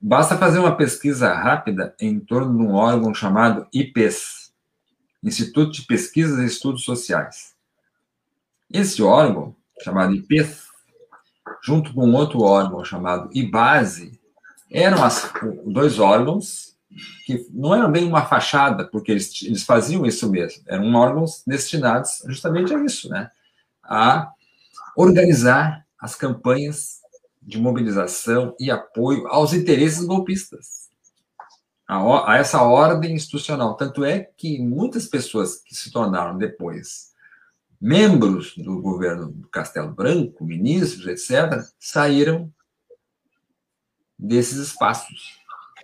[0.00, 4.52] Basta fazer uma pesquisa rápida em torno de um órgão chamado IPES,
[5.22, 7.54] Instituto de Pesquisas e Estudos Sociais.
[8.72, 10.68] Esse órgão, chamado IPES,
[11.64, 14.20] junto com outro órgão chamado IBASE,
[14.70, 15.32] eram as,
[15.66, 16.77] dois órgãos
[17.24, 22.22] que não eram bem uma fachada, porque eles, eles faziam isso mesmo, eram órgãos destinados
[22.27, 23.31] justamente a isso, né?
[23.83, 24.31] A
[24.96, 26.98] organizar as campanhas
[27.42, 30.88] de mobilização e apoio aos interesses golpistas,
[31.87, 33.77] a, a essa ordem institucional.
[33.77, 37.09] Tanto é que muitas pessoas que se tornaram depois
[37.81, 42.53] membros do governo do Castelo Branco, ministros, etc., saíram
[44.18, 45.38] desses espaços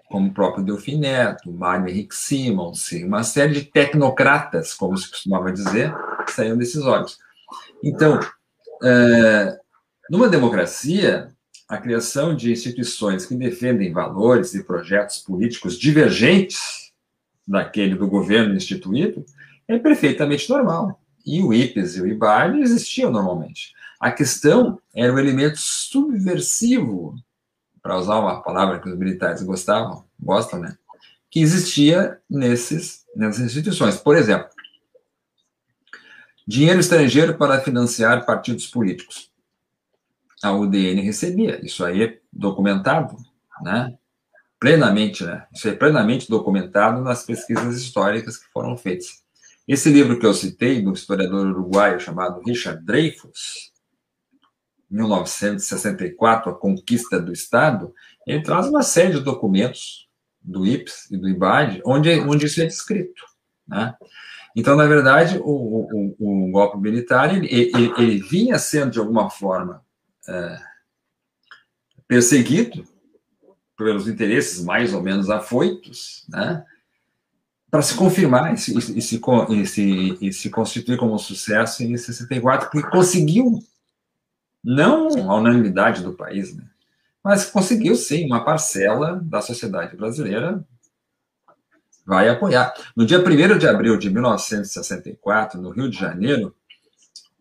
[0.09, 5.53] como o próprio Delfim Neto, Mário Henrique Simons, uma série de tecnocratas, como se costumava
[5.53, 5.95] dizer,
[6.29, 7.19] saíram desses órgãos.
[7.83, 8.21] Então,
[8.83, 9.59] é,
[10.11, 11.29] numa democracia,
[11.69, 16.93] a criação de instituições que defendem valores e projetos políticos divergentes
[17.47, 19.25] daquele do governo instituído
[19.67, 21.01] é perfeitamente normal.
[21.25, 23.73] E o IPES e o IBARD existiam normalmente.
[23.99, 27.15] A questão era o elemento subversivo
[27.85, 30.75] para usar uma palavra que os militares gostavam, gostam, né?
[31.31, 33.99] Que existia nesses, nessas instituições.
[33.99, 34.49] Por exemplo,
[36.49, 39.31] dinheiro estrangeiro para financiar partidos políticos.
[40.43, 43.19] A UDN recebia, isso aí é documentado,
[43.61, 43.95] né?
[44.59, 45.47] Plenamente, né?
[45.53, 49.23] Isso é plenamente documentado nas pesquisas históricas que foram feitas.
[49.69, 53.74] Esse livro que eu citei, do historiador uruguaio chamado Richard Dreyfus,
[54.91, 57.95] 1964, A Conquista do Estado,
[58.27, 60.09] ele traz uma série de documentos
[60.41, 63.23] do IPS e do IBAD, onde, onde isso é descrito.
[63.67, 63.95] Né?
[64.55, 69.31] Então, na verdade, o, o, o golpe militar ele, ele, ele, vinha sendo, de alguma
[69.31, 69.83] forma,
[70.29, 70.59] é,
[72.07, 72.85] perseguido
[73.77, 76.65] pelos interesses mais ou menos afoitos, né?
[77.75, 79.21] para se confirmar e se, e, se,
[79.51, 83.59] e, se, e se constituir como um sucesso em 64, porque conseguiu,
[84.65, 86.65] não a unanimidade do país, né?
[87.23, 90.65] mas conseguiu sim uma parcela da sociedade brasileira
[92.07, 92.75] vai apoiar.
[92.95, 96.55] No dia 1 de abril de 1964, no Rio de Janeiro,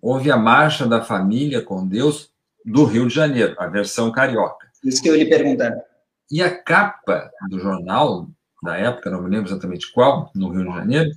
[0.01, 2.31] houve a Marcha da Família com Deus
[2.65, 4.67] do Rio de Janeiro, a versão carioca.
[4.83, 5.73] Isso que eu lhe perguntar.
[6.31, 8.29] E a capa do jornal
[8.61, 11.11] da época, não me lembro exatamente qual, no Rio de Janeiro,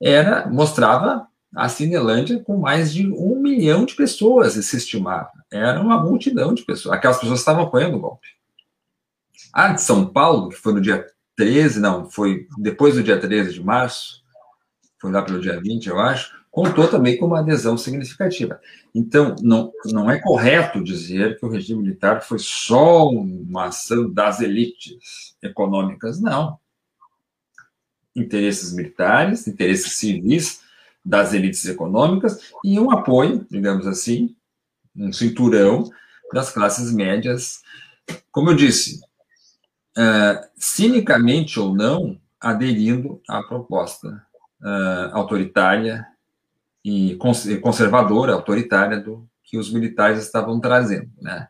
[0.00, 5.32] era mostrava a Cinelândia com mais de um milhão de pessoas, se estimava.
[5.52, 6.94] Era uma multidão de pessoas.
[6.94, 8.28] Aquelas pessoas estavam apoiando o golpe.
[9.52, 11.04] A de São Paulo, que foi no dia
[11.36, 14.22] 13, não, foi depois do dia 13 de março,
[14.98, 18.60] foi lá pelo dia 20, eu acho, contou também com uma adesão significativa.
[18.94, 24.40] Então, não, não é correto dizer que o regime militar foi só uma ação das
[24.40, 26.58] elites econômicas, não
[28.14, 30.60] interesses militares, interesses civis
[31.04, 34.34] das elites econômicas e um apoio, digamos assim,
[34.94, 35.90] um cinturão
[36.32, 37.60] das classes médias,
[38.30, 39.00] como eu disse,
[39.96, 44.08] uh, cinicamente ou não, aderindo à proposta
[44.60, 46.06] uh, autoritária
[46.84, 47.16] e
[47.60, 51.48] conservadora, autoritária do que os militares estavam trazendo, né?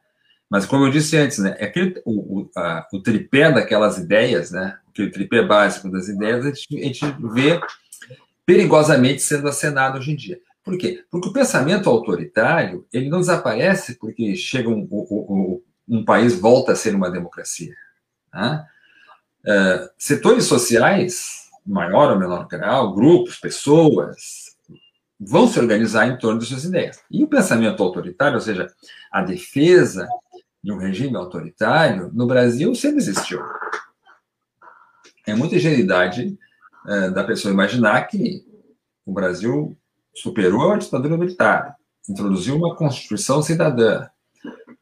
[0.49, 4.51] Mas como eu disse antes, né, é aquele, o, o, a, o tripé daquelas ideias,
[4.51, 7.61] né, aquele tripé básico das ideias, a gente, a gente vê
[8.51, 10.41] perigosamente sendo acenado hoje em dia.
[10.65, 11.05] Por quê?
[11.09, 16.75] Porque o pensamento autoritário ele não desaparece porque chega um, um, um país volta a
[16.77, 17.73] ser uma democracia.
[18.35, 18.67] Né?
[19.47, 24.57] Uh, setores sociais, maior ou menor grau, grupos, pessoas,
[25.21, 27.01] vão se organizar em torno de suas ideias.
[27.09, 28.67] E o pensamento autoritário, ou seja,
[29.13, 30.09] a defesa
[30.61, 33.41] de um regime autoritário, no Brasil sempre existiu.
[35.25, 36.37] É muita ingenuidade
[36.87, 38.45] é, da pessoa imaginar que
[39.05, 39.77] o Brasil
[40.15, 41.77] superou a ditadura militar,
[42.09, 44.09] introduziu uma Constituição cidadã,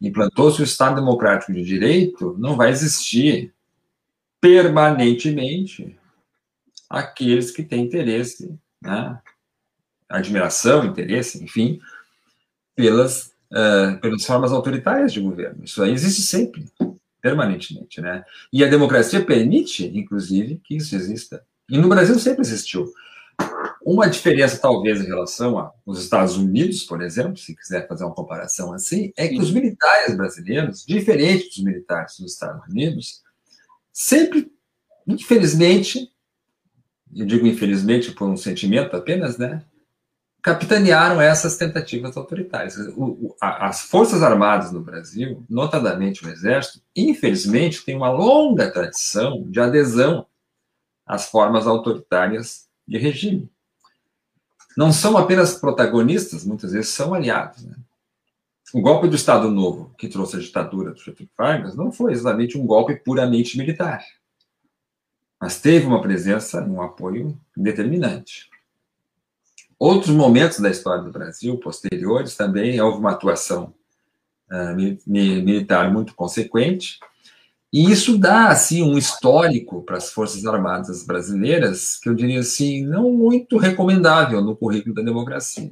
[0.00, 3.52] implantou-se o Estado Democrático de Direito, não vai existir
[4.40, 5.98] permanentemente
[6.88, 9.20] aqueles que têm interesse, né?
[10.08, 11.80] admiração, interesse, enfim,
[12.74, 15.64] pelas uh, pelas formas autoritárias de governo.
[15.64, 16.66] Isso aí existe sempre,
[17.20, 18.24] permanentemente, né?
[18.52, 21.44] E a democracia permite, inclusive, que isso exista.
[21.68, 22.92] E no Brasil sempre existiu.
[23.84, 28.72] Uma diferença, talvez, em relação aos Estados Unidos, por exemplo, se quiser fazer uma comparação
[28.72, 33.22] assim, é que os militares brasileiros, diferente dos militares dos Estados Unidos,
[33.92, 34.52] sempre,
[35.06, 36.12] infelizmente,
[37.14, 39.64] eu digo infelizmente por um sentimento apenas, né?
[40.42, 42.76] capitanearam essas tentativas autoritárias.
[42.96, 49.44] O, o, as Forças Armadas no Brasil, notadamente o Exército, infelizmente, tem uma longa tradição
[49.48, 50.26] de adesão
[51.08, 53.50] às formas autoritárias de regime.
[54.76, 57.64] Não são apenas protagonistas, muitas vezes são aliados.
[57.64, 57.74] Né?
[58.74, 62.58] O golpe do Estado Novo, que trouxe a ditadura do Getúlio Vargas, não foi exatamente
[62.58, 64.04] um golpe puramente militar,
[65.40, 68.50] mas teve uma presença, um apoio determinante.
[69.78, 73.72] Outros momentos da história do Brasil, posteriores, também houve uma atuação
[74.50, 76.98] uh, militar muito consequente,
[77.72, 82.84] e isso dá, assim, um histórico para as Forças Armadas brasileiras, que eu diria assim,
[82.84, 85.70] não muito recomendável no currículo da democracia.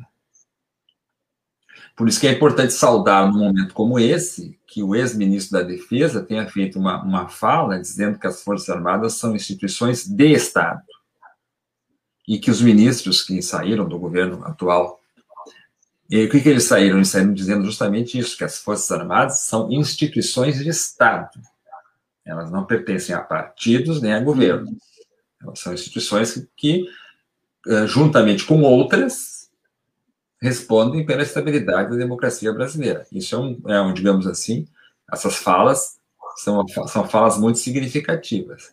[1.96, 6.22] Por isso que é importante saudar, num momento como esse, que o ex-ministro da Defesa
[6.22, 10.82] tenha feito uma, uma fala dizendo que as Forças Armadas são instituições de Estado
[12.28, 15.00] e que os ministros que saíram do governo atual,
[16.10, 16.98] e o que, que eles saíram?
[16.98, 21.40] Eles saíram dizendo justamente isso, que as Forças Armadas são instituições de Estado.
[22.26, 24.74] Elas não pertencem a partidos nem a governos.
[25.40, 26.86] Elas são instituições que, que
[27.68, 29.50] eh, juntamente com outras,
[30.40, 33.06] respondem pela estabilidade da democracia brasileira.
[33.10, 34.66] Isso é um, é um digamos assim,
[35.12, 35.98] essas falas
[36.36, 38.72] são, são falas muito significativas.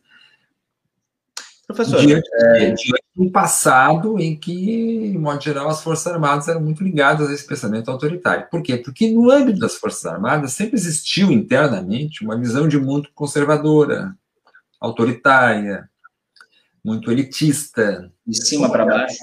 [1.74, 2.72] Professor, diante, é...
[2.72, 7.34] diante um passado em que, de modo geral, as Forças Armadas eram muito ligadas a
[7.34, 8.48] esse pensamento autoritário.
[8.50, 8.78] Por quê?
[8.78, 14.16] Porque no âmbito das Forças Armadas sempre existiu internamente uma visão de mundo conservadora,
[14.80, 15.90] autoritária,
[16.84, 18.12] muito elitista.
[18.26, 19.18] De cima para baixo.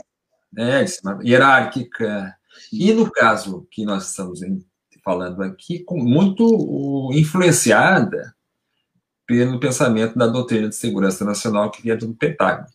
[0.57, 2.35] É, cima, hierárquica.
[2.73, 4.41] E no caso que nós estamos
[5.05, 8.35] falando aqui, muito influenciada
[9.31, 12.67] pelo pensamento da doutrina de segurança nacional que vinha do Pentágono.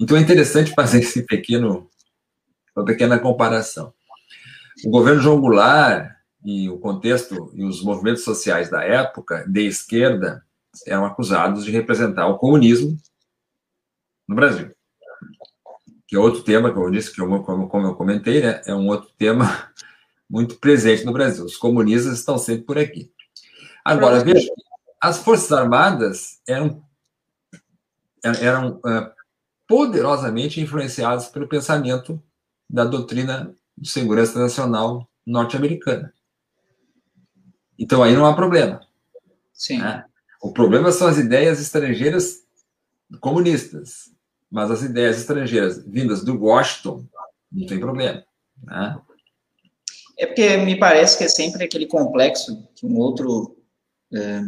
[0.00, 1.90] Então é interessante fazer esse pequeno,
[2.76, 3.92] uma pequena comparação.
[4.84, 6.12] O governo João Goulart
[6.44, 10.44] e o contexto e os movimentos sociais da época, de esquerda,
[10.86, 12.96] eram acusados de representar o comunismo
[14.28, 14.70] no Brasil.
[16.06, 18.72] Que é outro tema, como eu disse, que eu, como, como eu comentei, né, é
[18.72, 19.68] um outro tema
[20.30, 21.44] muito presente no Brasil.
[21.44, 23.10] Os comunistas estão sempre por aqui.
[23.84, 24.48] Agora, veja,
[25.04, 26.82] as Forças Armadas eram,
[28.40, 29.12] eram uh,
[29.68, 32.22] poderosamente influenciadas pelo pensamento
[32.68, 36.12] da doutrina de segurança nacional norte-americana.
[37.78, 38.80] Então aí não há problema.
[39.52, 39.78] Sim.
[39.78, 40.06] Né?
[40.40, 42.42] O problema são as ideias estrangeiras
[43.20, 44.10] comunistas,
[44.50, 47.06] mas as ideias estrangeiras vindas do Washington
[47.52, 48.24] não tem problema.
[48.62, 48.98] Né?
[50.18, 53.54] É porque me parece que é sempre aquele complexo que um outro
[54.14, 54.40] é,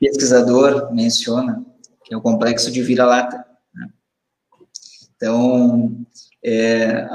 [0.00, 1.64] pesquisador menciona,
[2.04, 3.44] que é o complexo de vira-lata.
[3.74, 3.88] Né?
[5.16, 5.96] Então,
[6.44, 7.06] é,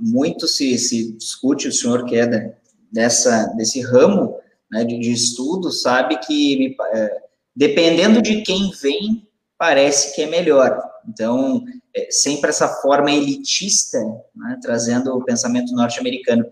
[0.00, 2.56] muito se, se discute, o senhor que é
[2.90, 4.36] dessa, desse ramo
[4.70, 7.22] né, de, de estudo, sabe que, me, é,
[7.54, 10.80] dependendo de quem vem, parece que é melhor.
[11.08, 11.64] Então,
[11.94, 13.98] é, sempre essa forma elitista,
[14.34, 16.44] né, trazendo o pensamento norte-americano.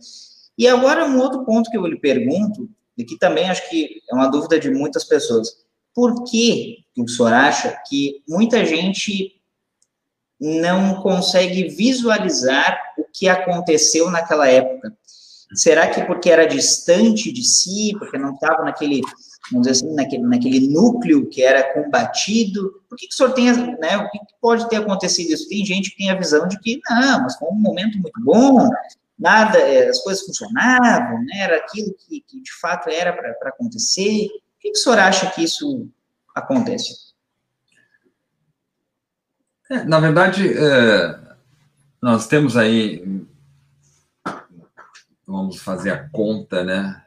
[0.57, 4.15] E agora, um outro ponto que eu lhe pergunto, e que também acho que é
[4.15, 5.49] uma dúvida de muitas pessoas.
[5.95, 9.41] Por que o senhor acha que muita gente
[10.41, 14.97] não consegue visualizar o que aconteceu naquela época?
[15.55, 19.01] Será que porque era distante de si, porque não estava naquele,
[19.53, 22.83] vamos dizer assim, naquele, naquele núcleo que era combatido?
[22.89, 25.49] Por que, que o senhor tem, né, o que pode ter acontecido isso?
[25.49, 28.69] Tem gente que tem a visão de que, não, mas foi um momento muito bom,
[29.19, 34.29] nada, é, as coisas funcionavam, né, era aquilo que, que de fato era para acontecer.
[34.29, 35.89] Por que, que o senhor acha que isso
[36.35, 36.95] acontece?
[39.71, 41.21] É, na verdade, é,
[42.03, 43.25] nós temos aí
[45.27, 47.03] vamos fazer a conta, né?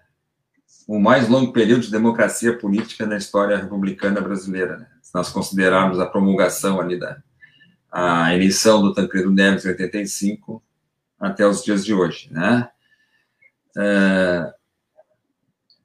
[0.88, 4.88] O mais longo período de democracia política na história republicana brasileira, né?
[5.02, 7.22] Se nós considerarmos a promulgação ali da
[7.90, 10.62] a eleição do Tancredo Neves em 85
[11.20, 12.70] até os dias de hoje, né?
[13.78, 14.54] É,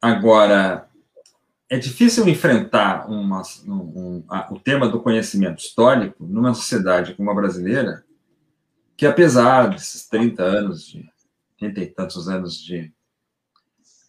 [0.00, 0.88] agora,
[1.68, 7.30] é difícil enfrentar uma, um, um, a, o tema do conhecimento histórico numa sociedade como
[7.30, 8.04] a brasileira,
[8.96, 11.10] que apesar desses 30 anos de
[11.58, 12.92] trinta e tantos anos de,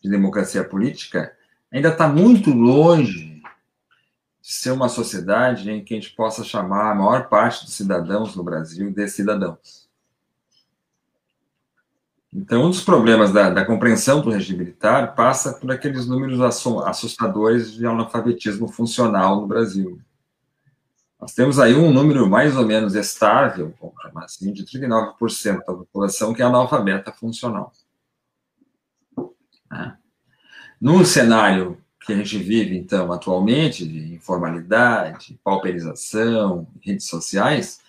[0.01, 1.35] de democracia política,
[1.71, 3.41] ainda está muito longe
[4.41, 8.35] de ser uma sociedade em que a gente possa chamar a maior parte dos cidadãos
[8.35, 9.82] no Brasil de cidadãos.
[12.35, 17.73] Então, um dos problemas da, da compreensão do regime militar passa por aqueles números assustadores
[17.73, 20.01] de analfabetismo funcional no Brasil.
[21.21, 25.73] Nós temos aí um número mais ou menos estável, vamos chamar assim, de 39% da
[25.73, 27.71] população que é analfabeta funcional.
[29.71, 29.95] Né?
[30.81, 37.79] Num cenário que a gente vive, então, atualmente, de informalidade, pauperização, redes sociais,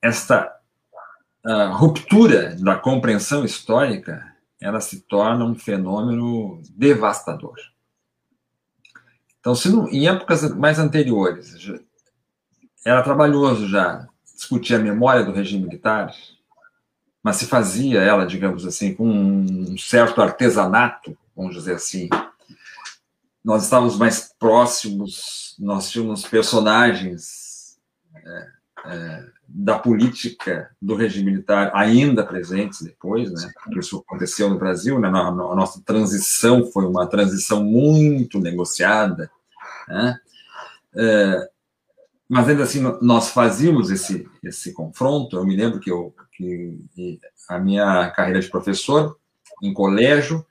[0.00, 0.61] esta
[1.44, 7.56] uh, ruptura da compreensão histórica, ela se torna um fenômeno devastador.
[9.40, 11.56] Então, se não, em épocas mais anteriores
[12.84, 16.12] era trabalhoso já discutir a memória do regime militar,
[17.22, 22.08] mas se fazia ela, digamos assim, com um certo artesanato, vamos dizer assim.
[23.44, 27.78] Nós estávamos mais próximos, nós tínhamos personagens
[28.14, 28.48] é,
[28.86, 29.24] é,
[29.54, 33.52] da política do regime militar ainda presentes depois, né?
[33.76, 35.08] Isso aconteceu no Brasil, né?
[35.08, 39.30] A nossa transição foi uma transição muito negociada,
[39.86, 40.18] né?
[40.96, 41.48] É,
[42.28, 45.36] mas ainda assim nós fazíamos esse esse confronto.
[45.36, 46.78] Eu me lembro que eu que
[47.48, 49.18] a minha carreira de professor
[49.62, 50.44] em colégio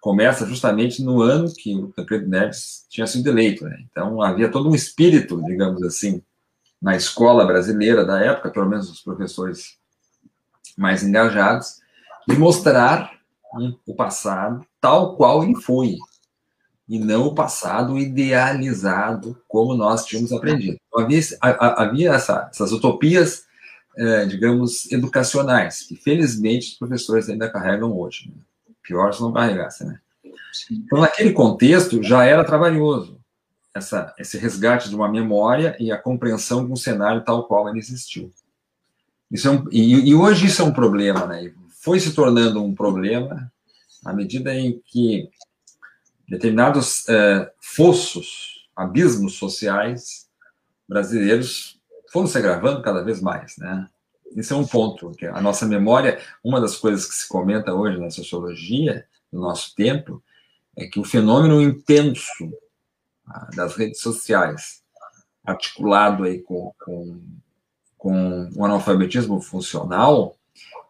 [0.00, 3.78] começa justamente no ano que o Tancredo Neves tinha sido eleito, né?
[3.90, 6.22] Então havia todo um espírito, digamos assim,
[6.80, 9.76] na escola brasileira da época, pelo menos os professores
[10.76, 11.80] mais engajados,
[12.26, 13.12] de mostrar
[13.54, 15.96] né, o passado tal qual ele foi,
[16.88, 20.78] e não o passado idealizado como nós tínhamos aprendido.
[20.86, 23.44] Então, havia, havia essa, essas utopias,
[23.96, 28.28] é, digamos, educacionais, que felizmente os professores ainda carregam hoje.
[28.28, 28.40] Né?
[28.82, 30.00] Pior se não carregassem, né?
[30.70, 33.17] Então, naquele contexto, já era trabalhoso
[33.78, 37.78] essa, esse resgate de uma memória e a compreensão de um cenário tal qual ele
[37.78, 38.32] existiu.
[39.30, 41.52] Isso é um, e, e, hoje isso é um problema, né?
[41.80, 43.50] Foi se tornando um problema
[44.04, 45.28] à medida em que
[46.28, 50.28] determinados é, fossos, abismos sociais
[50.88, 51.78] brasileiros
[52.10, 53.86] foram se agravando cada vez mais, né?
[54.36, 57.98] Isso é um ponto, que a nossa memória, uma das coisas que se comenta hoje
[57.98, 60.22] na sociologia, no nosso tempo,
[60.76, 62.52] é que o fenômeno intenso
[63.54, 64.82] das redes sociais,
[65.44, 67.20] articulado aí com, com,
[67.96, 70.36] com o analfabetismo funcional,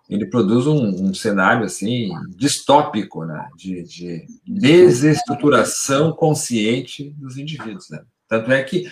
[0.09, 8.03] ele produz um, um cenário assim distópico, né, de, de, desestruturação consciente dos indivíduos, né?
[8.27, 8.91] Tanto é que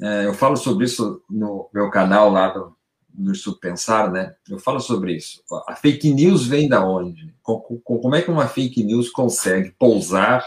[0.00, 2.76] é, eu falo sobre isso no meu canal lá do,
[3.16, 4.34] no Estudo Pensar, né?
[4.48, 5.40] Eu falo sobre isso.
[5.68, 7.32] A fake news vem da onde?
[7.42, 10.44] Como é que uma fake news consegue pousar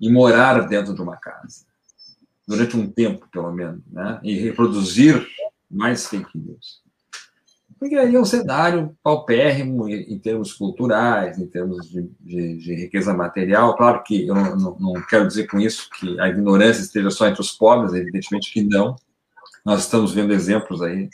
[0.00, 1.66] e morar dentro de uma casa?
[2.46, 4.20] Durante um tempo, pelo menos, né?
[4.22, 5.26] E reproduzir
[5.70, 6.82] mais fake news.
[7.78, 13.14] Porque aí é um cenário paupérrimo em termos culturais, em termos de, de, de riqueza
[13.14, 13.76] material.
[13.76, 17.28] Claro que eu não, não, não, quero dizer com isso que a ignorância esteja só
[17.28, 18.96] entre os pobres, evidentemente que não.
[19.64, 21.08] Nós estamos vendo exemplos aí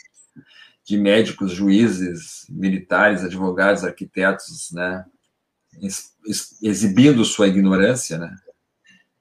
[0.84, 5.04] de médicos, juízes, militares, advogados, arquitetos, né,
[6.62, 8.34] exibindo sua ignorância, né,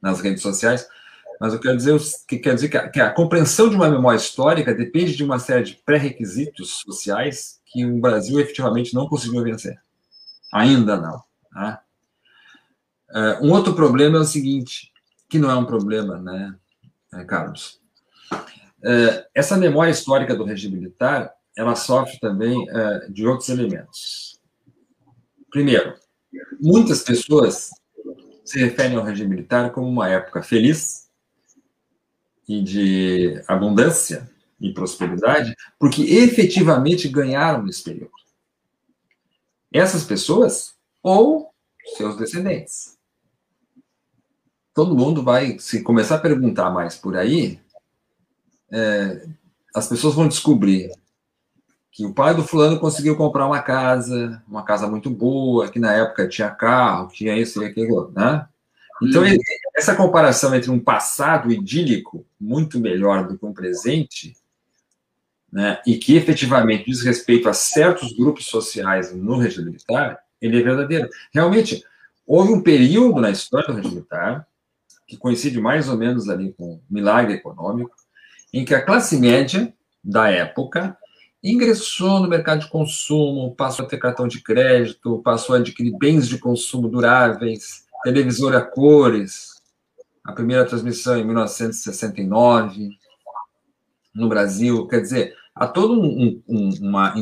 [0.04, 0.86] nas redes sociais.
[1.40, 4.18] Mas eu quero dizer que quer dizer que a, que a compreensão de uma memória
[4.18, 9.82] histórica depende de uma série de pré-requisitos sociais que o Brasil efetivamente não conseguiu vencer.
[10.54, 11.24] Ainda não.
[11.52, 11.82] Tá?
[13.10, 14.92] Uh, um outro problema é o seguinte,
[15.30, 16.56] que não é um problema, né,
[17.14, 17.80] eh, Carlos?
[18.32, 24.40] Uh, essa memória histórica do regime militar, ela sofre também uh, de outros elementos.
[25.50, 25.96] Primeiro,
[26.60, 27.70] muitas pessoas
[28.54, 31.10] se referem ao regime militar como uma época feliz,
[32.48, 34.30] e de abundância
[34.62, 38.12] e prosperidade, porque efetivamente ganharam nesse período.
[39.72, 41.52] Essas pessoas ou
[41.98, 42.96] seus descendentes.
[44.72, 47.60] Todo mundo vai, se começar a perguntar mais por aí,
[48.72, 49.28] é,
[49.74, 50.92] as pessoas vão descobrir
[51.94, 55.94] que o pai do fulano conseguiu comprar uma casa, uma casa muito boa, que na
[55.94, 58.48] época tinha carro, tinha isso e aquilo, né?
[59.02, 59.38] Então, hum.
[59.76, 64.36] essa comparação entre um passado idílico, muito melhor do que um presente,
[65.52, 70.64] né, e que efetivamente diz respeito a certos grupos sociais no regime militar, ele é
[70.64, 71.08] verdadeiro.
[71.32, 71.86] Realmente,
[72.26, 74.48] houve um período na história do regime militar,
[75.06, 77.96] que coincide mais ou menos ali com o milagre econômico,
[78.52, 79.72] em que a classe média
[80.04, 80.98] da época
[81.44, 86.28] ingressou no mercado de consumo, passou a ter cartão de crédito, passou a adquirir bens
[86.28, 89.62] de consumo duráveis, televisor a cores,
[90.24, 92.98] a primeira transmissão em 1969
[94.16, 94.88] no Brasil.
[94.88, 97.14] Quer dizer, há toda um, um, uma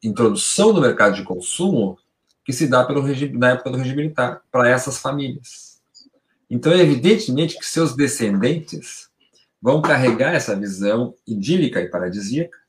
[0.00, 1.98] introdução no mercado de consumo
[2.44, 5.80] que se dá pelo regime, na época do regime militar para essas famílias.
[6.48, 9.08] Então, é evidentemente que seus descendentes
[9.60, 12.63] vão carregar essa visão idílica e paradisíaca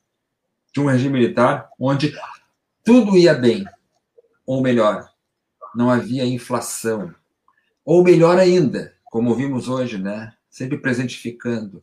[0.75, 2.13] de um regime militar onde
[2.83, 3.63] tudo ia bem,
[4.45, 5.09] ou melhor,
[5.73, 7.15] não havia inflação,
[7.85, 10.33] ou melhor ainda, como vimos hoje, né?
[10.49, 11.79] Sempre presentificando,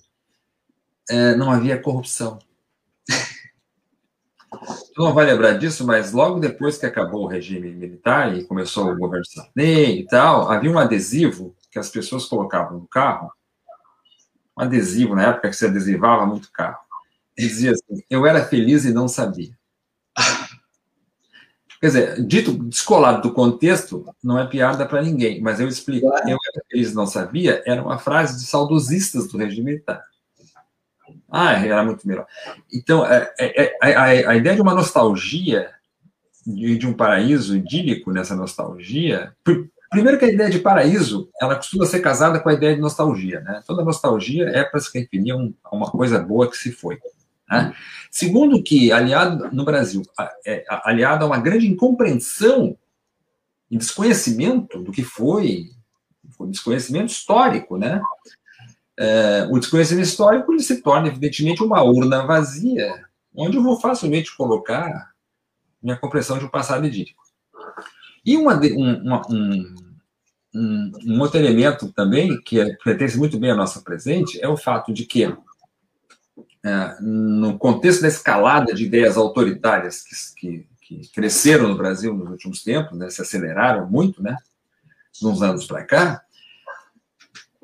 [1.08, 2.38] é, não havia corrupção.
[4.94, 8.90] Tu não vai lembrar disso, mas logo depois que acabou o regime militar e começou
[8.90, 13.32] o governo Sarney e tal, havia um adesivo que as pessoas colocavam no carro,
[14.56, 16.81] um adesivo na época que se adesivava muito carro.
[17.36, 19.56] E dizia assim: Eu era feliz e não sabia.
[21.80, 26.08] Quer dizer, dito descolado do contexto, não é piada para ninguém, mas eu explico.
[26.08, 26.30] Claro.
[26.30, 26.38] Eu
[26.70, 30.00] eles não sabia, era uma frase de saudosistas do regime militar.
[31.28, 32.26] Ah, era muito melhor.
[32.72, 35.70] Então, é, é, é, a, a, ideia de uma nostalgia,
[36.46, 39.34] de, de, um paraíso idílico nessa nostalgia.
[39.90, 43.40] Primeiro que a ideia de paraíso, ela costuma ser casada com a ideia de nostalgia.
[43.40, 43.62] Né?
[43.66, 46.98] Toda nostalgia é para se referir a uma coisa boa que se foi.
[47.52, 47.74] Né?
[48.10, 50.02] Segundo que, aliado no Brasil,
[50.46, 52.76] é, aliado a uma grande incompreensão
[53.70, 55.70] e desconhecimento do que foi,
[56.30, 58.00] foi desconhecimento histórico, né?
[58.98, 64.34] É, o desconhecimento histórico ele se torna, evidentemente, uma urna vazia, onde eu vou facilmente
[64.36, 65.12] colocar
[65.82, 67.22] minha compreensão de um passado idílico.
[68.24, 69.74] E uma, uma, um,
[70.54, 74.56] um, um, outro elemento também, que é, pertence muito bem ao nosso presente, é o
[74.56, 75.24] fato de que
[77.00, 82.62] no contexto da escalada de ideias autoritárias que, que, que, cresceram no Brasil nos últimos
[82.62, 84.36] tempos, né, se aceleraram muito, né,
[85.22, 86.22] uns anos para cá,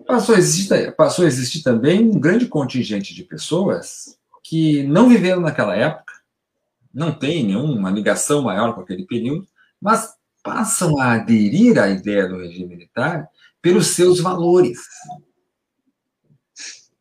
[0.07, 5.41] passou a, existir, passou a existir também um grande contingente de pessoas que não viveram
[5.41, 6.15] naquela época,
[6.93, 9.47] não tem nenhuma ligação maior com aquele período,
[9.81, 13.29] mas passam a aderir à ideia do regime militar
[13.61, 14.79] pelos seus valores,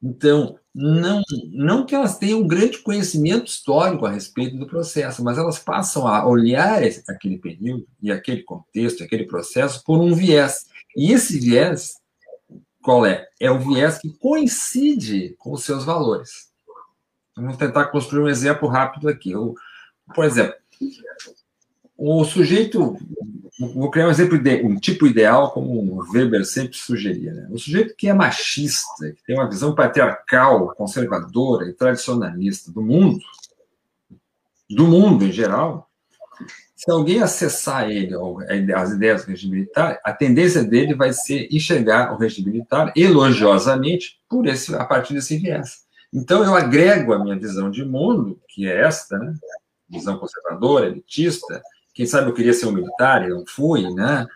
[0.08, 5.38] Então, não, não que elas tenham um grande conhecimento histórico a respeito do processo, mas
[5.38, 10.68] elas passam a olhar esse, aquele período e aquele contexto, aquele processo por um viés.
[10.96, 11.96] E esse viés,
[12.82, 13.28] qual é?
[13.40, 16.48] É o viés que coincide com os seus valores.
[17.36, 19.32] Vamos tentar construir um exemplo rápido aqui.
[19.32, 19.56] Eu,
[20.16, 20.56] por exemplo,
[21.98, 22.96] o sujeito,
[23.60, 27.34] vou criar um exemplo, um tipo ideal, como o Weber sempre sugeria.
[27.34, 27.48] Né?
[27.50, 33.20] O sujeito que é machista, que tem uma visão patriarcal, conservadora e tradicionalista do mundo,
[34.70, 35.90] do mundo em geral,
[36.76, 38.14] se alguém acessar ele,
[38.76, 44.20] as ideias do regime militar, a tendência dele vai ser enxergar o regime militar elogiosamente
[44.30, 45.88] por esse, a partir desse viés.
[46.14, 49.34] Então, eu agrego a minha visão de mundo, que é esta, né?
[49.90, 51.62] visão conservadora, elitista,
[51.98, 54.28] quem sabe eu queria ser um militar e não fui, né?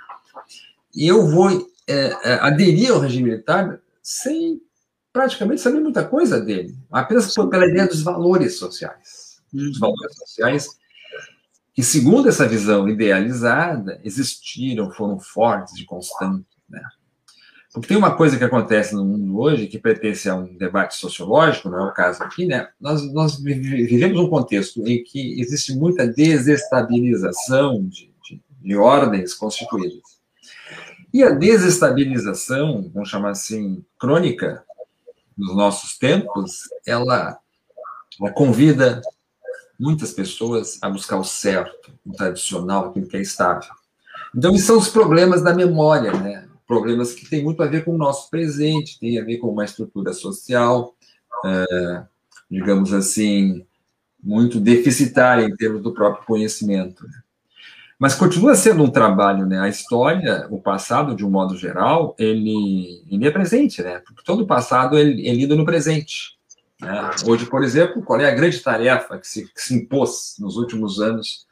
[0.95, 1.47] E eu vou
[1.87, 4.59] é, é, aderir ao regime militar sem
[5.13, 9.39] praticamente saber muita coisa dele, apenas pela ideia dos valores sociais.
[9.53, 10.69] Os valores sociais
[11.71, 16.47] que, segundo essa visão idealizada, existiram, foram fortes e constantes.
[16.67, 16.81] Né?
[17.73, 21.69] Porque tem uma coisa que acontece no mundo hoje que pertence a um debate sociológico,
[21.69, 22.67] não é o caso aqui, né?
[22.79, 30.19] Nós, nós vivemos um contexto em que existe muita desestabilização de, de, de ordens constituídas.
[31.13, 34.63] E a desestabilização, vamos chamar assim, crônica,
[35.37, 37.37] nos nossos tempos, ela,
[38.19, 39.01] ela convida
[39.79, 43.71] muitas pessoas a buscar o certo, o tradicional, aquilo que é estável.
[44.35, 46.47] Então, esses são os problemas da memória, né?
[46.71, 49.65] Problemas que têm muito a ver com o nosso presente, tem a ver com uma
[49.65, 50.95] estrutura social,
[51.45, 52.03] é,
[52.49, 53.65] digamos assim,
[54.23, 57.05] muito deficitária em termos do próprio conhecimento.
[57.99, 59.59] Mas continua sendo um trabalho, né?
[59.59, 63.99] A história, o passado, de um modo geral, ele, ele é presente, né?
[63.99, 66.37] Porque todo o passado ele, é lido no presente.
[66.79, 67.11] Né?
[67.27, 71.01] Hoje, por exemplo, qual é a grande tarefa que se, que se impôs nos últimos
[71.01, 71.45] anos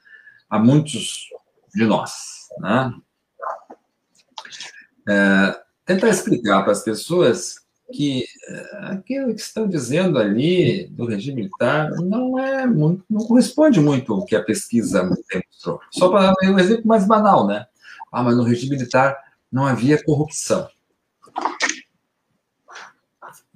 [0.50, 1.28] a muitos
[1.76, 2.14] de nós,
[2.62, 2.94] né?
[5.10, 7.56] É, tentar explicar para as pessoas
[7.92, 13.80] que é, aquilo que estão dizendo ali do regime militar não é muito, não corresponde
[13.80, 15.82] muito ao que a pesquisa demonstrou.
[15.92, 17.66] Só para dar um exemplo mais banal, né?
[18.12, 19.18] Ah, mas no regime militar
[19.52, 20.70] não havia corrupção.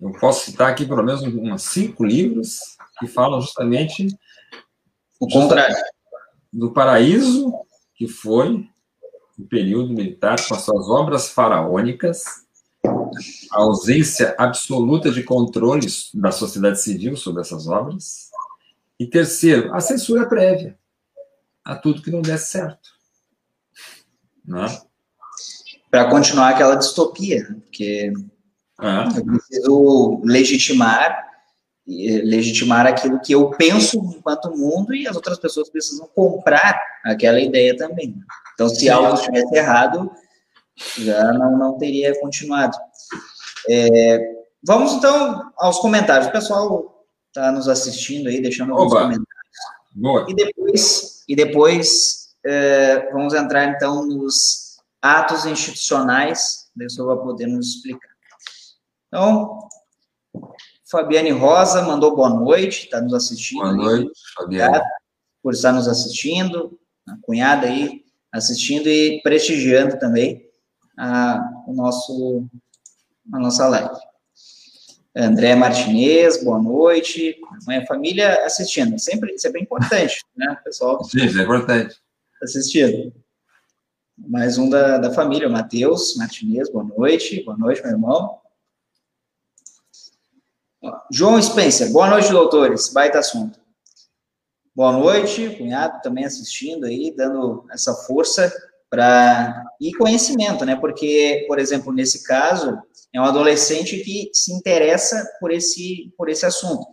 [0.01, 2.59] Eu posso citar aqui pelo menos uns cinco livros
[2.99, 4.07] que falam justamente
[5.19, 5.75] o contrário
[6.51, 7.53] do paraíso
[7.95, 8.67] que foi
[9.37, 12.23] o período militar com as suas obras faraônicas,
[13.51, 18.29] a ausência absoluta de controles da sociedade civil sobre essas obras,
[18.99, 20.77] e terceiro, a censura prévia
[21.63, 22.89] a tudo que não desse certo.
[24.45, 24.65] Né?
[25.89, 28.11] Para continuar aquela distopia, porque
[28.81, 29.19] é.
[29.19, 31.32] eu preciso legitimar
[31.85, 37.75] legitimar aquilo que eu penso enquanto mundo e as outras pessoas precisam comprar aquela ideia
[37.75, 38.15] também.
[38.53, 40.09] Então, se algo estivesse errado,
[40.97, 42.77] já não, não teria continuado.
[43.69, 44.19] É,
[44.63, 46.27] vamos, então, aos comentários.
[46.27, 49.01] O pessoal está nos assistindo aí, deixando alguns Oba.
[49.01, 49.33] comentários.
[49.91, 50.25] Boa.
[50.29, 57.23] E depois, e depois é, vamos entrar, então, nos atos institucionais, daí o senhor vai
[57.23, 58.09] poder nos explicar.
[59.07, 59.67] Então,
[60.93, 63.61] Fabiane Rosa mandou boa noite, está nos assistindo.
[63.61, 64.79] Boa noite, Fabiane.
[65.41, 66.79] Por estar nos assistindo,
[67.09, 70.47] a cunhada aí assistindo e prestigiando também
[70.95, 72.45] a, o nosso,
[73.33, 73.95] a nossa live.
[75.15, 77.37] André Martinez, boa noite.
[77.65, 78.99] Mãe família assistindo.
[78.99, 81.03] Sempre, sempre é importante, né, pessoal?
[81.03, 81.95] Sim, é importante.
[82.43, 83.11] Assistindo.
[84.15, 87.43] Mais um da, da família, Matheus Martinez, boa noite.
[87.43, 88.42] Boa noite, meu irmão.
[91.09, 92.91] João Spencer, boa noite, doutores.
[92.91, 93.57] Baita assunto.
[94.75, 98.51] Boa noite, cunhado também assistindo aí, dando essa força
[98.89, 100.75] para e conhecimento, né?
[100.75, 102.77] Porque, por exemplo, nesse caso,
[103.13, 106.85] é um adolescente que se interessa por esse por esse assunto.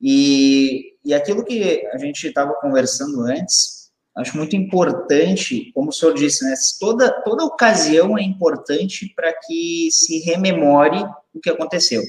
[0.00, 6.14] E, e aquilo que a gente estava conversando antes, acho muito importante, como o senhor
[6.14, 6.54] disse, né?
[6.80, 12.02] Toda toda ocasião é importante para que se rememore o que aconteceu.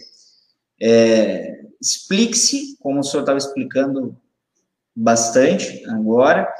[0.81, 4.17] É, Explique-se, como o senhor estava explicando
[4.95, 6.51] bastante agora,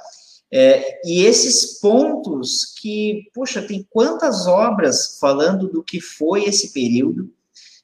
[0.51, 7.33] é, e esses pontos que, puxa, tem quantas obras falando do que foi esse período,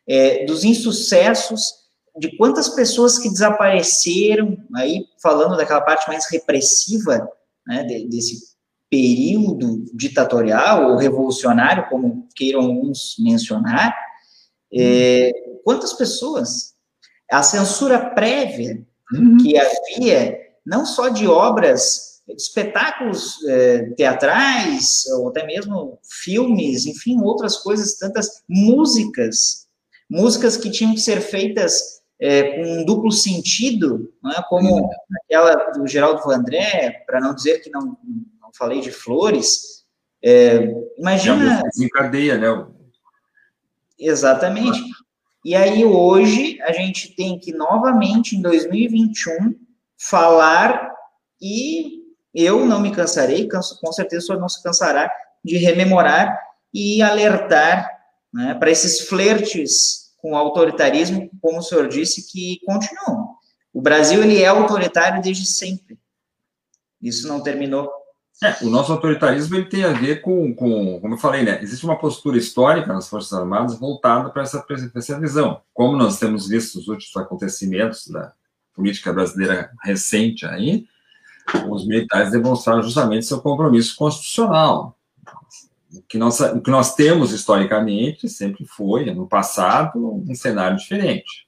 [0.07, 1.83] é, dos insucessos,
[2.15, 7.27] de quantas pessoas que desapareceram, aí falando daquela parte mais repressiva
[7.65, 8.53] né, de, desse
[8.89, 13.93] período ditatorial ou revolucionário, como queiram uns mencionar,
[14.71, 15.31] é,
[15.63, 16.73] quantas pessoas?
[17.31, 19.37] A censura prévia uhum.
[19.37, 27.57] que havia, não só de obras, espetáculos eh, teatrais, ou até mesmo filmes, enfim, outras
[27.57, 29.67] coisas, tantas músicas,
[30.09, 34.41] músicas que tinham que ser feitas é, com um duplo sentido, é?
[34.43, 34.89] como uhum.
[35.25, 37.97] aquela do Geraldo Vandré, para não dizer que não,
[38.41, 39.83] não falei de flores.
[40.23, 41.61] É, imagina.
[41.77, 42.65] Encadeia, né?
[43.99, 44.81] Exatamente.
[45.43, 49.55] E aí, hoje, a gente tem que, novamente, em 2021,
[49.97, 50.91] falar
[51.41, 52.01] e
[52.33, 55.11] eu não me cansarei, com certeza o senhor não se cansará,
[55.43, 56.39] de rememorar
[56.73, 57.89] e alertar
[58.33, 63.35] né, para esses flertes com o autoritarismo, como o senhor disse, que continuam.
[63.73, 65.99] O Brasil ele é autoritário desde sempre.
[67.01, 67.91] Isso não terminou.
[68.61, 71.61] O nosso autoritarismo ele tem a ver com, com, como eu falei, né?
[71.61, 74.65] Existe uma postura histórica nas Forças Armadas voltada para essa,
[74.95, 75.61] essa visão.
[75.73, 78.33] Como nós temos visto os últimos acontecimentos da
[78.73, 80.85] política brasileira recente aí,
[81.69, 84.97] os militares demonstraram justamente seu compromisso constitucional
[85.93, 91.47] o que, nós, o que nós temos historicamente sempre foi, no passado, um cenário diferente.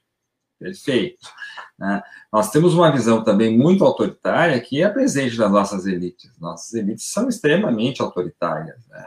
[0.58, 1.28] Perfeito.
[1.78, 2.02] Né?
[2.32, 6.30] Nós temos uma visão também muito autoritária que é presente nas nossas elites.
[6.38, 8.86] Nossas elites são extremamente autoritárias.
[8.88, 9.06] Né?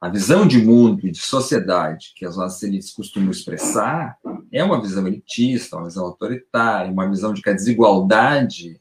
[0.00, 4.16] A visão de mundo e de sociedade que as nossas elites costumam expressar
[4.50, 8.80] é uma visão elitista, uma visão autoritária, uma visão de que a desigualdade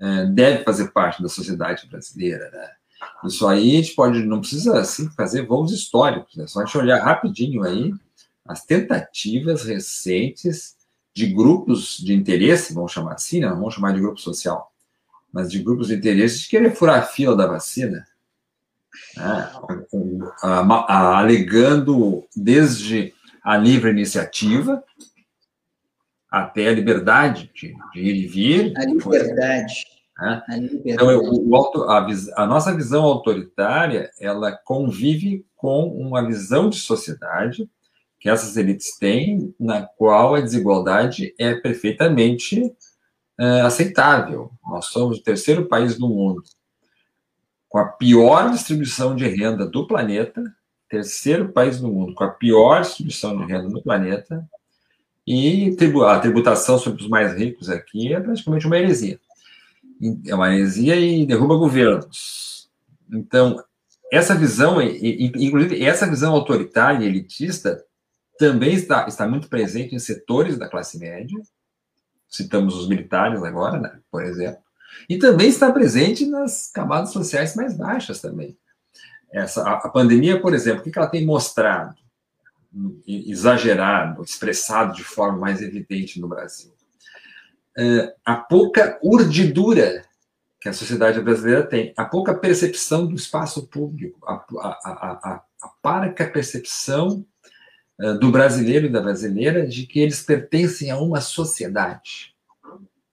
[0.00, 2.50] é, deve fazer parte da sociedade brasileira.
[2.50, 2.70] Né?
[3.24, 6.78] Isso aí a gente pode, não precisa assim fazer voos históricos, é só a gente
[6.78, 7.92] olhar rapidinho aí
[8.46, 10.74] as tentativas recentes
[11.14, 13.48] de grupos de interesse, vamos chamar assim, né?
[13.48, 14.72] não vamos chamar de grupo social,
[15.32, 18.06] mas de grupos de interesse de querer furar a fila da vacina,
[19.16, 19.50] né?
[20.42, 24.82] a, a, alegando desde a livre iniciativa
[26.30, 28.72] até a liberdade de, de ir e vir.
[28.76, 29.84] A liberdade.
[30.16, 30.42] Né?
[30.84, 32.06] Então, o, a,
[32.36, 37.68] a, nossa visão autoritária, ela convive com uma visão de sociedade
[38.20, 42.72] que essas elites têm, na qual a desigualdade é perfeitamente
[43.38, 44.52] é, aceitável.
[44.64, 46.42] Nós somos o terceiro país do mundo
[47.68, 50.42] com a pior distribuição de renda do planeta,
[50.88, 54.46] terceiro país do mundo com a pior distribuição de renda no planeta,
[55.26, 59.20] e a tributação sobre os mais ricos aqui é praticamente uma heresia
[60.26, 62.70] é uma heresia e derruba governos.
[63.12, 63.62] Então,
[64.10, 67.84] essa visão, inclusive essa visão autoritária e elitista,
[68.40, 71.38] também está, está muito presente em setores da classe média,
[72.28, 74.62] citamos os militares agora, né, por exemplo,
[75.08, 78.56] e também está presente nas camadas sociais mais baixas também.
[79.30, 81.94] Essa, a, a pandemia, por exemplo, o que, que ela tem mostrado,
[83.06, 86.72] exagerado, expressado de forma mais evidente no Brasil?
[87.78, 90.04] uh, a pouca urdidura
[90.60, 95.68] que a sociedade brasileira tem, a pouca percepção do espaço público, a, a, a, a
[95.80, 97.24] parca percepção
[98.18, 102.34] do brasileiro e da brasileira de que eles pertencem a uma sociedade.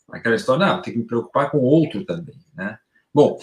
[0.10, 2.80] Aquela história, não, tem que me preocupar com o outro também, né?
[3.14, 3.38] Bom,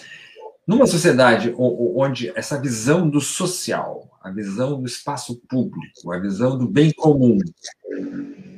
[0.65, 6.67] numa sociedade onde essa visão do social, a visão do espaço público, a visão do
[6.67, 7.37] bem comum,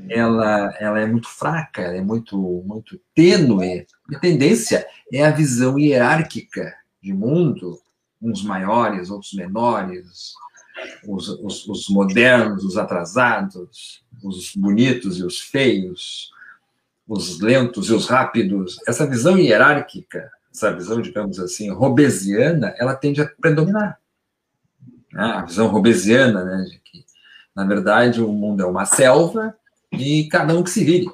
[0.10, 3.86] ela, ela é muito fraca, é muito, muito tênue.
[4.14, 7.78] A tendência é a visão hierárquica de mundo,
[8.22, 10.34] uns maiores, outros menores,
[11.08, 16.32] os, os, os modernos, os atrasados, os bonitos e os feios,
[17.08, 18.78] os lentos e os rápidos.
[18.88, 24.00] Essa visão hierárquica, essa visão, digamos assim, robesiana, ela tende a predominar.
[25.14, 25.24] Né?
[25.24, 27.06] A visão robesiana, né, de que,
[27.56, 29.56] na verdade, o mundo é uma selva
[29.92, 31.08] e cada um que se vire.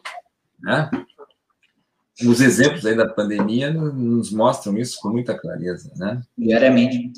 [0.59, 0.89] Né?
[2.26, 5.91] Os exemplos aí da pandemia nos mostram isso com muita clareza.
[5.95, 6.22] Né?
[6.38, 7.11] Diariamente.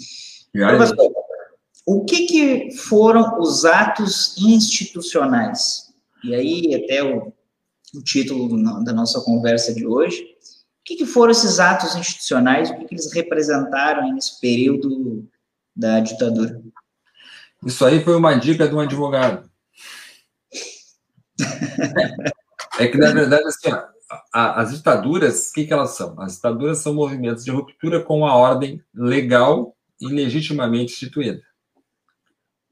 [0.54, 0.96] Diariamente.
[0.96, 1.25] Professor,
[1.86, 5.94] o que, que foram os atos institucionais?
[6.24, 7.32] E aí, até o,
[7.94, 10.24] o título da nossa conversa de hoje.
[10.24, 12.70] O que, que foram esses atos institucionais?
[12.70, 15.28] O que, que eles representaram nesse período
[15.76, 16.62] da ditadura?
[17.66, 19.50] Isso aí foi uma dica de um advogado.
[22.78, 23.70] É que, na verdade, assim,
[24.34, 26.20] as ditaduras, o que, que elas são?
[26.20, 31.42] As ditaduras são movimentos de ruptura com a ordem legal e legitimamente instituída.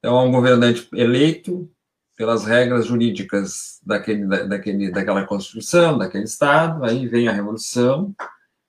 [0.04, 1.72] Então, há um governante eleito
[2.18, 8.14] pelas regras jurídicas daquele, daquele, daquela Constituição, daquele Estado, aí vem a Revolução,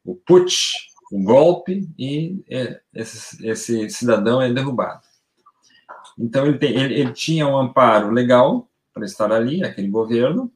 [0.04, 0.74] o putsch,
[1.10, 5.02] o golpe, e é, esse, esse cidadão é derrubado.
[6.16, 10.52] Então, ele, tem, ele, ele tinha um amparo legal, para estar ali, aquele governo,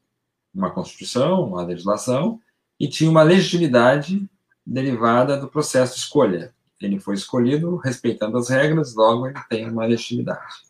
[0.55, 2.39] uma constituição, uma legislação,
[2.79, 4.25] e tinha uma legitimidade
[4.65, 6.53] derivada do processo de escolha.
[6.79, 10.68] Ele foi escolhido respeitando as regras, logo ele tem uma legitimidade.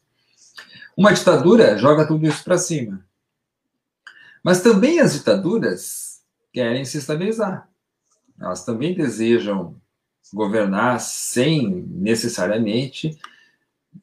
[0.99, 3.05] Uma ditadura joga tudo isso para cima.
[4.43, 6.19] Mas também as ditaduras
[6.51, 7.69] querem se estabilizar.
[8.37, 9.79] Elas também desejam
[10.33, 13.17] governar sem necessariamente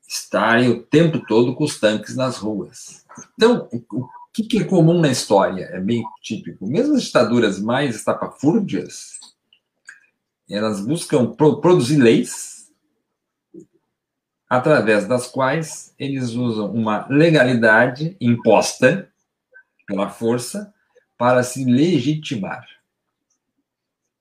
[0.09, 3.05] estarem o tempo todo com os tanques nas ruas.
[3.35, 5.65] Então, o que é comum na história?
[5.65, 6.67] É bem típico.
[6.67, 9.21] Mesmo as ditaduras mais estapafúrdias,
[10.49, 12.56] elas buscam produzir leis
[14.49, 19.11] através das quais eles usam uma legalidade imposta
[19.87, 20.73] pela força
[21.19, 22.67] para se legitimar.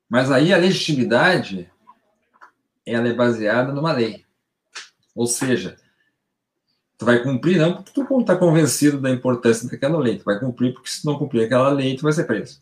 [0.10, 1.70] Mas aí a legitimidade
[2.86, 4.24] ela é baseada numa lei.
[5.16, 5.76] Ou seja,
[6.98, 10.74] tu vai cumprir não porque tu está convencido da importância daquela lei, tu vai cumprir
[10.74, 12.62] porque se não cumprir aquela lei, tu vai ser preso.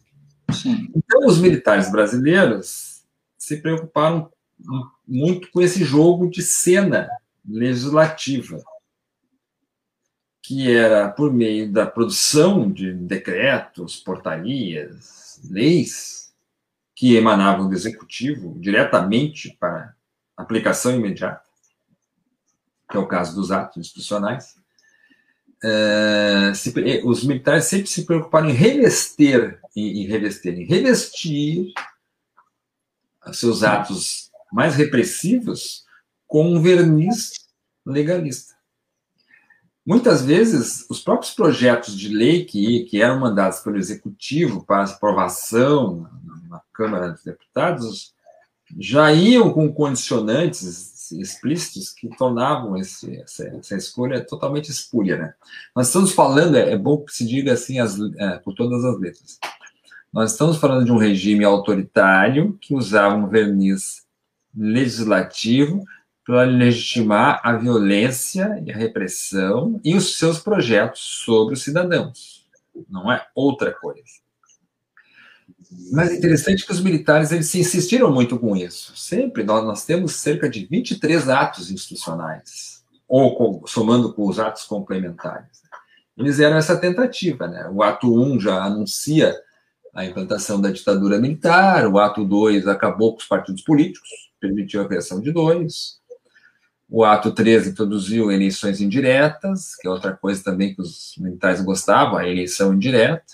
[0.52, 0.90] Sim.
[0.96, 3.04] Então, os militares brasileiros
[3.38, 4.32] se preocuparam
[5.06, 7.10] muito com esse jogo de cena
[7.46, 8.64] legislativa,
[10.42, 16.34] que era por meio da produção de decretos, portarias, leis,
[16.96, 19.96] que emanavam do executivo diretamente para
[20.38, 21.44] aplicação imediata,
[22.90, 24.56] que é o caso dos atos institucionais,
[25.64, 26.74] é, se,
[27.06, 31.74] os militares sempre se preocuparam em revestir, em, em revestir, em revestir
[33.32, 35.83] seus atos mais repressivos
[36.34, 37.34] com um verniz
[37.86, 38.56] legalista.
[39.86, 46.10] Muitas vezes, os próprios projetos de lei que, que eram mandados pelo Executivo para aprovação
[46.50, 48.16] na Câmara dos Deputados
[48.80, 55.18] já iam com condicionantes explícitos que tornavam esse, essa, essa, escolha totalmente espúria.
[55.18, 55.34] Né?
[55.76, 59.00] Nós estamos falando, é, é bom que se diga assim as, é, por todas as
[59.00, 59.38] letras,
[60.12, 64.02] nós estamos falando de um regime autoritário que usava um verniz
[64.56, 65.84] legislativo
[66.26, 72.48] para legitimar a violência e a repressão e os seus projetos sobre os cidadãos.
[72.90, 74.24] Não é outra coisa.
[75.92, 78.96] Mas é interessante que os militares eles se insistiram muito com isso.
[78.96, 84.64] Sempre nós, nós temos cerca de 23 atos institucionais, ou com, somando com os atos
[84.64, 85.64] complementares.
[86.18, 87.48] Eles eram essa tentativa.
[87.48, 87.68] Né?
[87.74, 89.36] O ato 1 já anuncia
[89.94, 94.10] a implantação da ditadura militar, o ato 2 acabou com os partidos políticos,
[94.40, 96.00] permitiu a criação de dois.
[96.96, 102.18] O ato 3 introduziu eleições indiretas, que é outra coisa também que os militares gostavam,
[102.18, 103.34] a eleição indireta.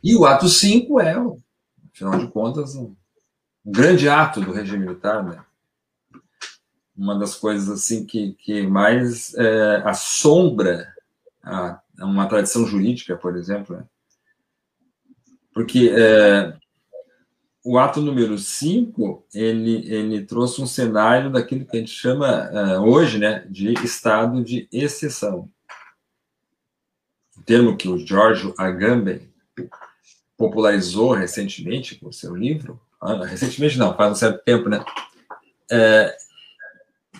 [0.00, 1.16] E o ato 5 é,
[1.92, 2.94] afinal de contas, um,
[3.64, 5.44] grande ato do regime militar, né?
[6.96, 10.94] Uma das coisas assim que, que mais é, assombra
[11.42, 13.84] a uma tradição jurídica, por exemplo, né?
[15.52, 16.56] porque é,
[17.66, 22.80] o ato número 5, ele, ele trouxe um cenário daquilo que a gente chama uh,
[22.80, 25.50] hoje né, de estado de exceção.
[27.44, 29.28] Termo que o George Agamben
[30.36, 34.84] popularizou recentemente com seu livro, ah, recentemente não, faz um certo tempo, né?
[35.70, 36.16] É,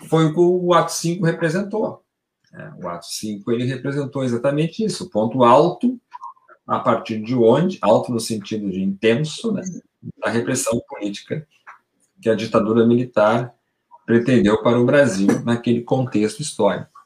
[0.07, 2.03] foi o que o ato 5 representou.
[2.53, 5.99] É, o ato 5 ele representou exatamente isso, ponto alto,
[6.65, 9.61] a partir de onde, alto no sentido de intenso, né,
[10.17, 11.47] da repressão política
[12.21, 13.53] que a ditadura militar
[14.05, 16.97] pretendeu para o Brasil naquele contexto histórico.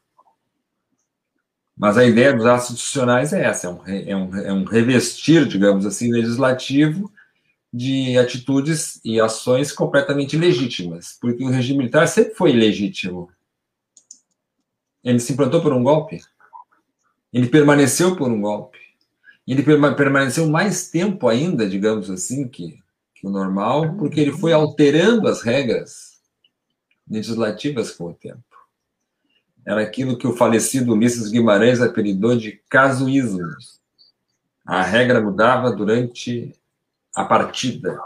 [1.76, 5.48] Mas a ideia dos atos institucionais é essa: é um, é um, é um revestir,
[5.48, 7.12] digamos assim, legislativo
[7.74, 13.30] de atitudes e ações completamente legítimas, porque o regime militar sempre foi ilegítimo.
[15.04, 16.22] Ele se implantou por um golpe,
[17.32, 18.78] ele permaneceu por um golpe,
[19.48, 22.81] ele permaneceu mais tempo ainda, digamos assim, que,
[23.22, 26.20] que o normal, porque ele foi alterando as regras
[27.08, 28.52] legislativas com o tempo
[29.66, 33.80] era aquilo que o falecido Ulisses Guimarães apelidou de casuísmos.
[34.66, 36.54] A regra mudava durante
[37.16, 38.00] a partida.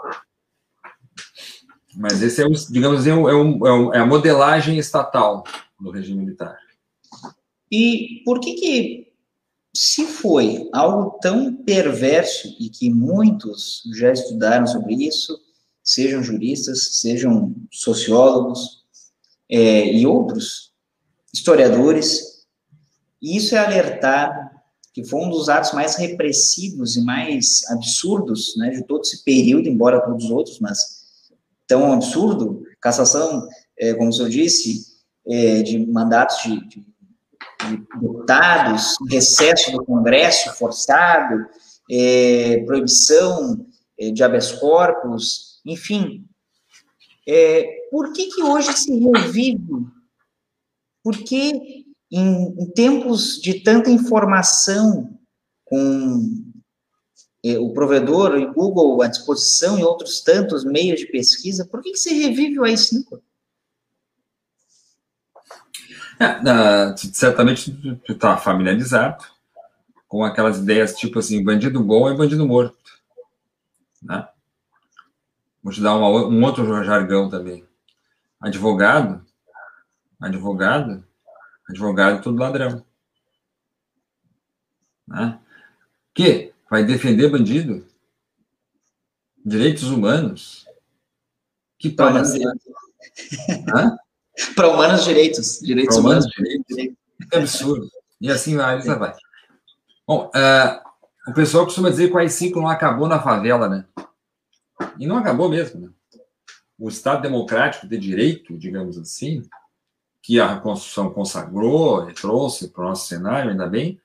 [1.95, 5.43] Mas esse é, o, digamos, é, um, é, um, é a modelagem estatal
[5.79, 6.57] do regime militar.
[7.71, 9.13] E por que que,
[9.75, 15.37] se foi algo tão perverso e que muitos já estudaram sobre isso,
[15.83, 18.85] sejam juristas, sejam sociólogos
[19.49, 20.71] é, e outros,
[21.33, 22.45] historiadores,
[23.21, 24.45] isso é alertar
[24.93, 29.67] que foi um dos atos mais repressivos e mais absurdos né, de todo esse período,
[29.67, 30.79] embora todos os outros, mas
[31.67, 33.45] tão absurdo, cassação,
[33.77, 34.85] é, como o senhor disse,
[35.27, 36.85] é, de mandatos de, de
[37.61, 41.45] de deputados, recesso do Congresso forçado,
[41.89, 43.65] é, proibição
[43.99, 46.25] é, de habeas corpus, enfim.
[47.27, 49.57] É, por que, que hoje se revive?
[51.03, 55.17] Por que em, em tempos de tanta informação
[55.63, 56.21] com
[57.43, 61.91] é, o provedor e Google à disposição e outros tantos meios de pesquisa, por que,
[61.91, 63.21] que se revive o AI-5?
[66.19, 67.71] É, certamente
[68.05, 69.25] tu está familiarizado
[70.07, 72.77] com aquelas ideias tipo assim, bandido bom é bandido morto.
[74.01, 74.27] Né?
[75.61, 77.65] Vou te dar uma, um outro jargão também.
[78.39, 79.25] Advogado,
[80.21, 81.03] advogado,
[81.67, 82.85] advogado todo ladrão.
[85.07, 85.39] Né?
[86.13, 87.85] Que vai defender bandido?
[89.43, 90.65] Direitos humanos?
[91.77, 92.39] Que parece.
[94.55, 95.59] Para humanos direitos.
[95.61, 96.25] Direitos humanos.
[96.27, 96.97] Direitos.
[97.29, 97.89] Que absurdo.
[98.19, 99.13] E assim vai, isso vai.
[100.07, 103.85] Bom, uh, o pessoal costuma dizer que o AI-5 não acabou na favela, né?
[104.99, 105.89] E não acabou mesmo, né?
[106.77, 109.43] O Estado democrático de direito, digamos assim,
[110.21, 113.99] que a Constituição consagrou e trouxe para o nosso cenário, ainda bem,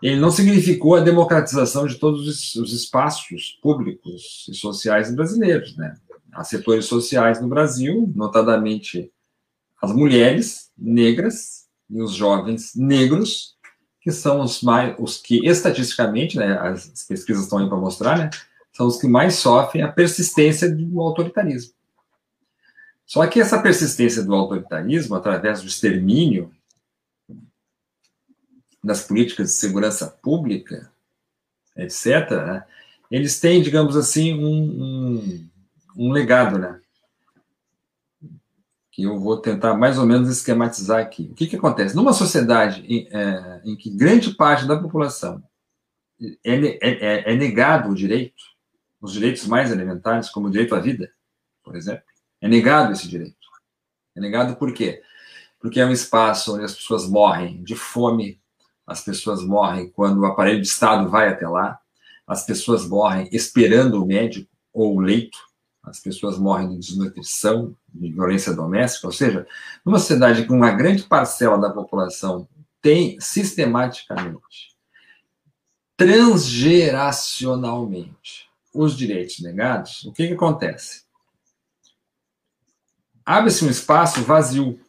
[0.00, 5.96] ele não significou a democratização de todos os espaços públicos e sociais brasileiros, né?
[6.38, 9.12] Há setores sociais no Brasil, notadamente
[9.82, 13.56] as mulheres negras e os jovens negros,
[14.00, 18.30] que são os mais, os que estatisticamente, né, as pesquisas estão aí para mostrar, né,
[18.72, 21.74] são os que mais sofrem a persistência do autoritarismo.
[23.04, 26.54] Só que essa persistência do autoritarismo, através do extermínio
[28.82, 30.88] das políticas de segurança pública,
[31.76, 32.64] etc., né,
[33.10, 35.48] eles têm, digamos assim, um, um,
[35.98, 36.80] um legado, né?
[38.92, 41.28] Que eu vou tentar mais ou menos esquematizar aqui.
[41.32, 41.96] O que, que acontece?
[41.96, 45.42] Numa sociedade em, é, em que grande parte da população
[46.44, 48.42] é, é, é, é negado o direito,
[49.00, 51.10] os direitos mais elementares, como o direito à vida,
[51.64, 52.04] por exemplo.
[52.40, 53.36] É negado esse direito.
[54.16, 55.02] É negado por quê?
[55.60, 58.40] Porque é um espaço onde as pessoas morrem de fome,
[58.86, 61.80] as pessoas morrem quando o aparelho de Estado vai até lá,
[62.26, 65.47] as pessoas morrem esperando o médico ou o leito,
[65.88, 69.46] as pessoas morrem de desnutrição, de violência doméstica, ou seja,
[69.84, 72.48] numa sociedade com uma grande parcela da população
[72.80, 74.74] tem sistematicamente,
[75.96, 81.02] transgeracionalmente, os direitos negados, o que, que acontece?
[83.26, 84.80] Abre-se um espaço vazio.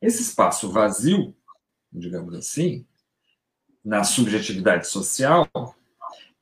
[0.00, 1.34] Esse espaço vazio,
[1.92, 2.86] digamos assim,
[3.84, 5.48] na subjetividade social,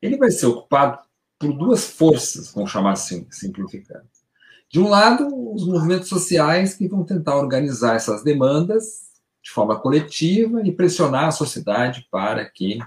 [0.00, 1.07] ele vai ser ocupado
[1.38, 4.06] por duas forças, vamos chamar assim, simplificando.
[4.70, 9.08] De um lado, os movimentos sociais que vão tentar organizar essas demandas
[9.42, 12.78] de forma coletiva e pressionar a sociedade para que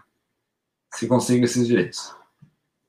[0.94, 2.14] se consiga esses direitos.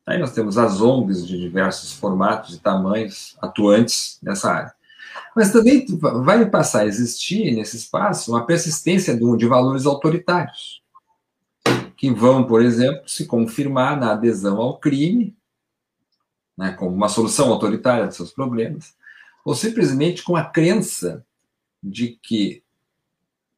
[0.07, 4.75] Aí nós temos as ONGs de diversos formatos e tamanhos atuantes nessa área.
[5.35, 5.87] Mas também
[6.25, 10.83] vai passar a existir nesse espaço uma persistência de valores autoritários,
[11.97, 15.37] que vão, por exemplo, se confirmar na adesão ao crime,
[16.57, 18.95] né, como uma solução autoritária de seus problemas,
[19.45, 21.25] ou simplesmente com a crença
[21.83, 22.63] de que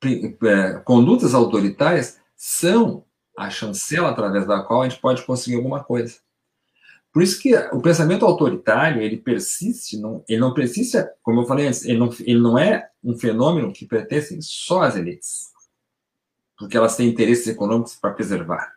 [0.02, 3.04] é, condutas autoritárias são
[3.36, 6.18] a chancela através da qual a gente pode conseguir alguma coisa.
[7.12, 11.68] Por isso que o pensamento autoritário, ele persiste, não, ele não persiste, como eu falei
[11.68, 15.52] antes, ele não, ele não é um fenômeno que pertence só às elites,
[16.58, 18.74] porque elas têm interesses econômicos para preservar,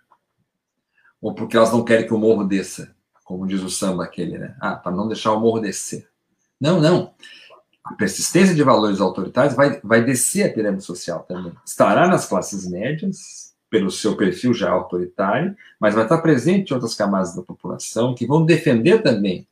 [1.20, 2.96] ou porque elas não querem que o morro desça,
[3.28, 4.56] como diz o samba aquele, né?
[4.58, 6.08] Ah, para não deixar o morro descer.
[6.60, 7.14] Não, não.
[7.84, 11.52] A persistência de valores autoritários vai, vai descer a pirâmide social também.
[11.66, 16.96] Estará nas classes médias, pelo seu perfil já autoritário, mas vai estar presente em outras
[16.96, 19.46] camadas da população que vão defender também.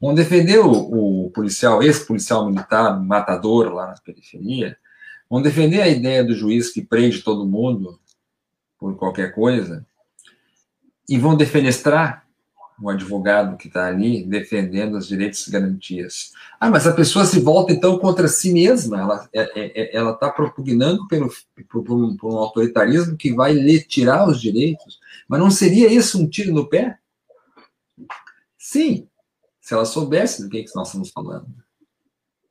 [0.00, 4.78] Vão defender o, o policial, ex-policial militar, matador lá na periferia,
[5.28, 7.98] vão defender a ideia do juiz que prende todo mundo
[8.78, 9.84] por qualquer coisa,
[11.08, 12.27] e vão defenestrar
[12.80, 16.32] um advogado que está ali defendendo os direitos e garantias.
[16.60, 20.12] Ah, mas a pessoa se volta então contra si mesma, ela é, é, é, ela
[20.12, 21.30] está propugnando pelo,
[21.68, 24.98] por, um, por, um, autoritarismo que vai lhe tirar os direitos.
[25.28, 26.98] Mas não seria isso um tiro no pé?
[28.56, 29.08] Sim,
[29.60, 31.46] se ela soubesse do que, que nós estamos falando.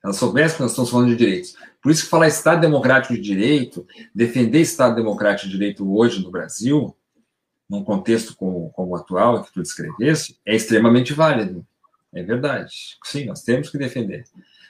[0.03, 1.55] Ela soubesse que nós estamos falando de direitos.
[1.82, 6.32] Por isso que falar Estado Democrático de Direito, defender Estado Democrático de Direito hoje no
[6.32, 6.95] Brasil,
[7.70, 11.65] num contexto como, como o atual que tu descrevesse, é extremamente válido.
[12.13, 12.97] É verdade.
[13.03, 14.24] Sim, nós temos que defender.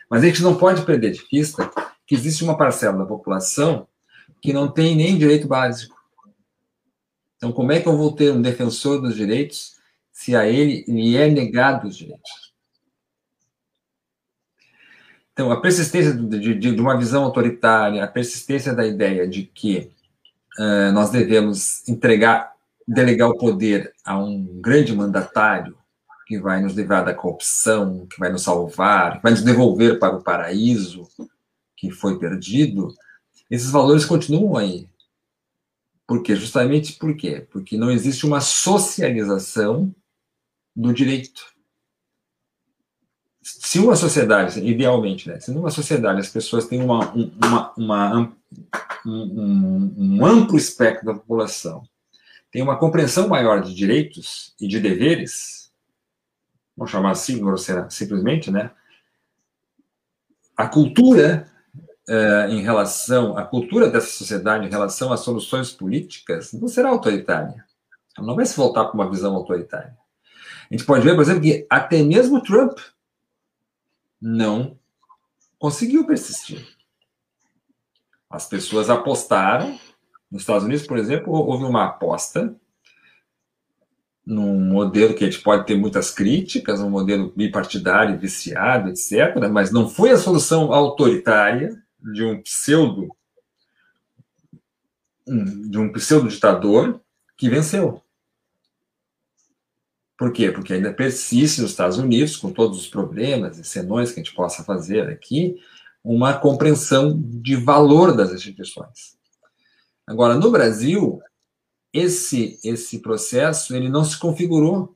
[0.10, 1.70] Mas a gente não pode perder de vista
[2.06, 3.88] que existe uma parcela da população
[4.42, 5.96] que não tem nem direito básico.
[7.36, 9.76] Então, como é que eu vou ter um defensor dos direitos
[10.12, 12.48] se a ele lhe é negado os direitos?
[15.34, 19.92] Então, a persistência de, de, de uma visão autoritária, a persistência da ideia de que
[20.58, 22.57] uh, nós devemos entregar,
[22.88, 25.78] delegar o poder a um grande mandatário
[26.26, 30.16] que vai nos livrar da corrupção, que vai nos salvar, que vai nos devolver para
[30.16, 31.08] o paraíso
[31.76, 32.94] que foi perdido,
[33.50, 34.90] esses valores continuam aí.
[36.06, 36.36] Por quê?
[36.36, 37.46] Justamente por quê?
[37.52, 39.94] Porque não existe uma socialização
[40.76, 41.46] do direito.
[43.42, 48.38] Se uma sociedade, idealmente, né, se numa sociedade as pessoas têm uma, uma, uma
[49.06, 51.84] um, um, amplo espectro da população,
[52.52, 55.72] tem uma compreensão maior de direitos e de deveres,
[56.76, 57.42] vamos chamar assim,
[57.90, 58.72] simplesmente, né?
[60.56, 61.52] A cultura
[62.08, 67.66] uh, em relação à cultura dessa sociedade, em relação às soluções políticas, não será autoritária.
[68.18, 69.96] Ela não vai se voltar para uma visão autoritária.
[70.70, 72.80] A gente pode ver, por exemplo, que até mesmo Trump
[74.20, 74.78] não
[75.60, 76.68] conseguiu persistir.
[78.30, 79.80] As pessoas apostaram.
[80.32, 82.56] Nos Estados Unidos, por exemplo, houve uma aposta
[84.26, 89.72] num modelo que a gente pode ter muitas críticas, um modelo bipartidário, viciado, etc., mas
[89.72, 93.08] não foi a solução autoritária de um pseudo
[95.70, 97.02] de um pseudo ditador
[97.36, 98.02] que venceu.
[100.18, 100.52] Por quê?
[100.52, 104.34] Porque ainda persiste nos Estados Unidos, com todos os problemas e senões que a gente
[104.34, 105.58] possa fazer aqui,
[106.04, 109.17] uma compreensão de valor das instituições.
[110.08, 111.22] Agora, no Brasil,
[111.94, 114.96] esse esse processo ele não se configurou,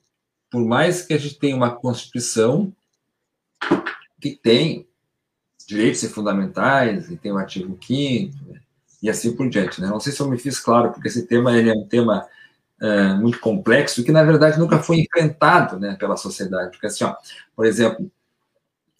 [0.50, 2.74] por mais que a gente tenha uma constituição
[4.20, 4.88] que tem
[5.68, 8.34] direitos fundamentais, e tem o artigo 5
[9.02, 9.82] e assim por diante.
[9.82, 9.88] Né?
[9.88, 12.28] Não sei se eu me fiz claro, porque esse tema ele é um tema
[12.80, 16.72] é, muito complexo, que na verdade nunca foi enfrentado né, pela sociedade.
[16.72, 17.16] Porque, assim, ó,
[17.56, 18.12] por exemplo,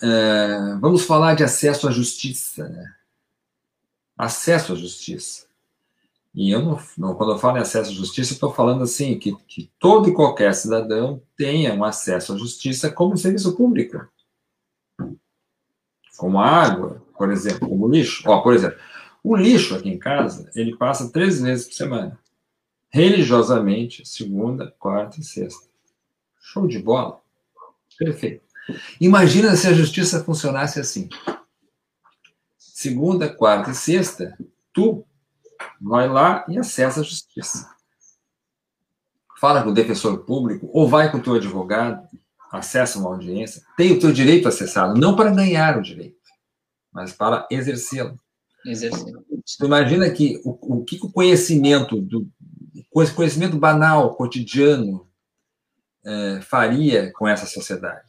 [0.02, 2.68] é, vamos falar de acesso à justiça.
[2.68, 2.94] Né?
[4.18, 5.46] Acesso à justiça.
[6.34, 9.36] E eu não, não, quando eu falo em acesso à justiça, estou falando assim que,
[9.48, 14.08] que todo e qualquer cidadão tenha um acesso à justiça como serviço público
[16.22, 18.22] como água, por exemplo, como lixo.
[18.30, 18.78] Ó, por exemplo,
[19.24, 22.20] o lixo aqui em casa, ele passa três vezes por semana.
[22.92, 25.68] Religiosamente, segunda, quarta e sexta.
[26.40, 27.20] Show de bola.
[27.98, 28.44] Perfeito.
[29.00, 31.10] Imagina se a justiça funcionasse assim.
[32.56, 34.38] Segunda, quarta e sexta,
[34.72, 35.04] tu
[35.80, 37.70] vai lá e acessa a justiça.
[39.40, 42.08] Fala com o defensor público ou vai com o teu advogado
[42.52, 46.18] acessa uma audiência, tem o teu direito acessado, não para ganhar o direito,
[46.92, 48.20] mas para exercê-lo.
[49.58, 52.28] Tu imagina que o, o que o conhecimento do
[53.16, 55.08] conhecimento banal, cotidiano,
[56.06, 58.04] é, faria com essa sociedade?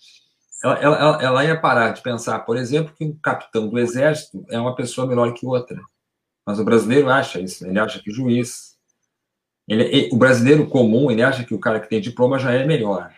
[0.62, 4.59] Ela, ela, ela ia parar de pensar, por exemplo, que um capitão do exército é
[4.59, 5.80] uma pessoa melhor que outra.
[6.47, 8.76] Mas o brasileiro acha isso, ele acha que juiz.
[9.68, 13.12] Ele, o brasileiro comum, ele acha que o cara que tem diploma já é melhor.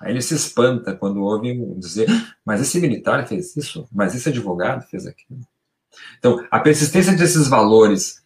[0.00, 2.06] Aí ele se espanta quando ouve dizer,
[2.44, 5.40] mas esse militar fez isso, mas esse advogado fez aquilo.
[6.18, 8.22] Então, a persistência desses valores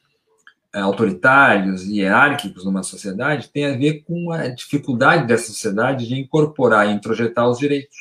[0.74, 6.14] é, autoritários e hierárquicos numa sociedade tem a ver com a dificuldade dessa sociedade de
[6.14, 7.96] incorporar e introjetar os direitos.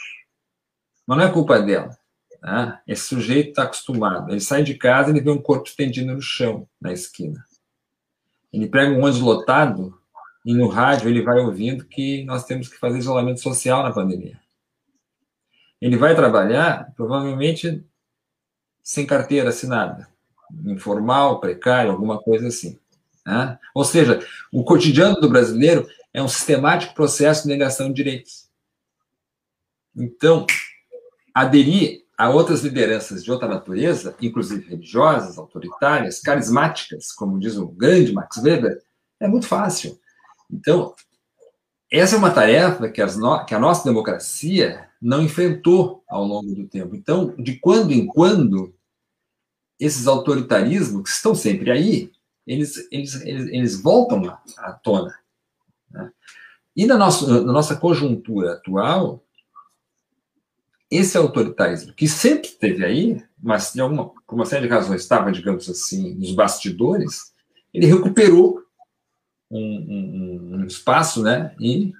[1.05, 1.97] Mas não é culpa dela.
[2.41, 2.79] Né?
[2.87, 4.31] Esse sujeito está acostumado.
[4.31, 7.45] Ele sai de casa e vê um corpo estendido no chão, na esquina.
[8.51, 9.97] Ele pega um ônibus lotado,
[10.43, 14.39] e no rádio ele vai ouvindo que nós temos que fazer isolamento social na pandemia.
[15.79, 17.83] Ele vai trabalhar, provavelmente,
[18.83, 20.07] sem carteira assinada,
[20.65, 22.77] informal, precário, alguma coisa assim.
[23.25, 23.57] Né?
[23.73, 28.49] Ou seja, o cotidiano do brasileiro é um sistemático processo de negação de direitos.
[29.95, 30.45] Então,
[31.33, 38.13] aderir a outras lideranças de outra natureza, inclusive religiosas, autoritárias, carismáticas, como diz o grande
[38.13, 38.79] Max Weber,
[39.19, 39.99] é muito fácil.
[40.47, 40.93] Então,
[41.89, 43.43] essa é uma tarefa que, no...
[43.43, 46.95] que, a nossa democracia não enfrentou ao longo do tempo.
[46.95, 48.71] Então, de quando em quando,
[49.79, 52.11] esses autoritarismos, que estão sempre aí,
[52.45, 55.17] eles, eles, eles, eles voltam à tona.
[55.89, 56.11] Né?
[56.75, 59.25] E na nossa, na nossa conjuntura atual,
[60.91, 65.31] esse autoritarismo, que sempre esteve aí, mas de alguma, por uma série de razões estava,
[65.31, 67.33] digamos assim, nos bastidores,
[67.73, 68.61] ele recuperou
[69.49, 71.55] um, um, um espaço, né?
[71.59, 71.93] E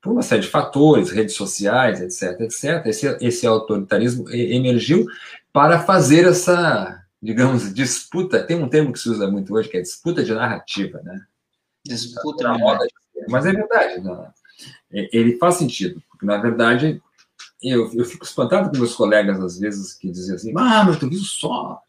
[0.00, 5.06] por uma série de fatores, redes sociais, etc, etc, esse, esse autoritarismo emergiu
[5.52, 8.42] para fazer essa digamos, disputa.
[8.42, 11.24] Tem um termo que se usa muito hoje que é disputa de narrativa, né?
[11.86, 13.00] Disputa de narrativa.
[13.28, 14.24] Mas é verdade, não.
[14.92, 17.00] É, ele faz sentido, porque na verdade
[17.62, 21.08] eu, eu fico espantado com meus colegas às vezes que dizem assim: ah, mas tu
[21.08, 21.80] viu só,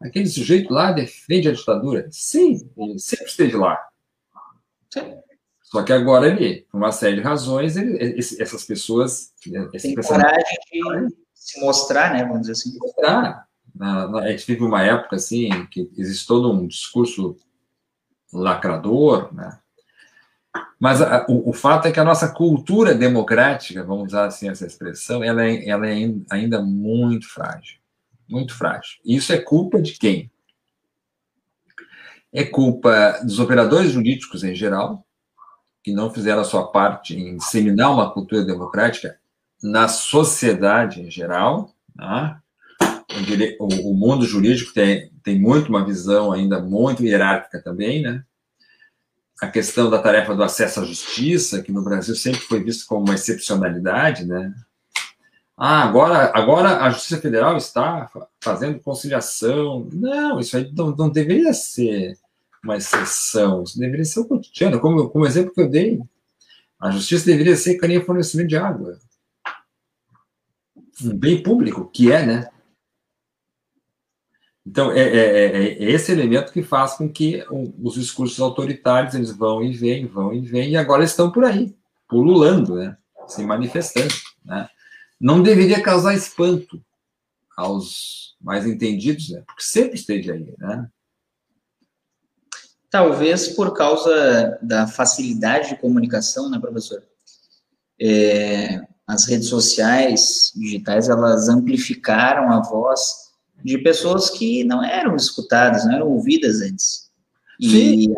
[0.00, 2.08] aquele sujeito lá defende a ditadura.
[2.10, 3.78] Sim, ele sempre esteve lá.
[4.92, 5.16] Sim.
[5.62, 9.32] Só que agora ele, por uma série de razões, ele, essas pessoas.
[9.42, 12.22] Tem coragem de se mostrar, né?
[12.24, 12.78] Vamos dizer assim.
[12.78, 13.48] Mostrar.
[13.74, 17.36] Na, na, a gente vive uma época assim que existe todo um discurso
[18.32, 19.58] lacrador, né?
[20.84, 24.66] Mas a, o, o, fato é que a nossa cultura democrática, vamos usar assim essa
[24.66, 25.94] expressão, ela é, ela é
[26.30, 27.78] ainda muito frágil.
[28.28, 28.98] Muito frágil.
[29.02, 30.30] E isso é culpa de quem?
[32.30, 35.06] É culpa dos operadores jurídicos em geral,
[35.82, 39.18] que não fizeram a sua parte em disseminar uma cultura democrática
[39.62, 41.74] na sociedade em geral.
[41.96, 42.38] Né?
[43.58, 48.22] O, o mundo jurídico tem, tem muito uma visão ainda muito hierárquica também, né?
[49.40, 53.04] A questão da tarefa do acesso à justiça, que no Brasil sempre foi visto como
[53.04, 54.54] uma excepcionalidade, né?
[55.56, 59.88] Ah, agora, agora a Justiça Federal está fazendo conciliação.
[59.92, 62.18] Não, isso aí não, não deveria ser
[62.62, 66.00] uma exceção, isso deveria ser o cotidiano, como, como exemplo que eu dei.
[66.80, 68.98] A justiça deveria ser que nem fornecimento de água.
[71.02, 72.48] Um bem público, que é, né?
[74.66, 77.44] Então, é, é, é, é, esse elemento que faz com que
[77.82, 81.76] os discursos autoritários eles vão e vêm, vão e vêm, e agora estão por aí,
[82.08, 82.96] pululando, né?
[83.28, 84.14] se manifestando.
[84.44, 84.68] Né?
[85.20, 86.82] Não deveria causar espanto
[87.56, 89.42] aos mais entendidos, né?
[89.46, 90.54] porque sempre esteve aí.
[90.58, 90.88] Né?
[92.90, 97.02] Talvez por causa da facilidade de comunicação, né, professor?
[98.00, 103.24] É, as redes sociais digitais, elas amplificaram a voz
[103.62, 107.10] de pessoas que não eram escutadas, não eram ouvidas antes.
[107.60, 108.14] E, e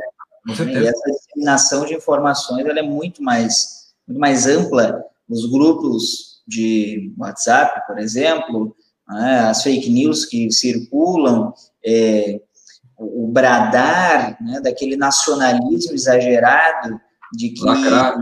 [0.87, 5.05] essa disseminação de informações ela é muito mais, muito mais ampla.
[5.29, 8.77] Os grupos de WhatsApp, por exemplo,
[9.09, 11.53] né, as fake news que circulam,
[11.85, 12.41] é,
[12.99, 16.99] o bradar né, daquele nacionalismo exagerado
[17.33, 18.17] de que lacrar,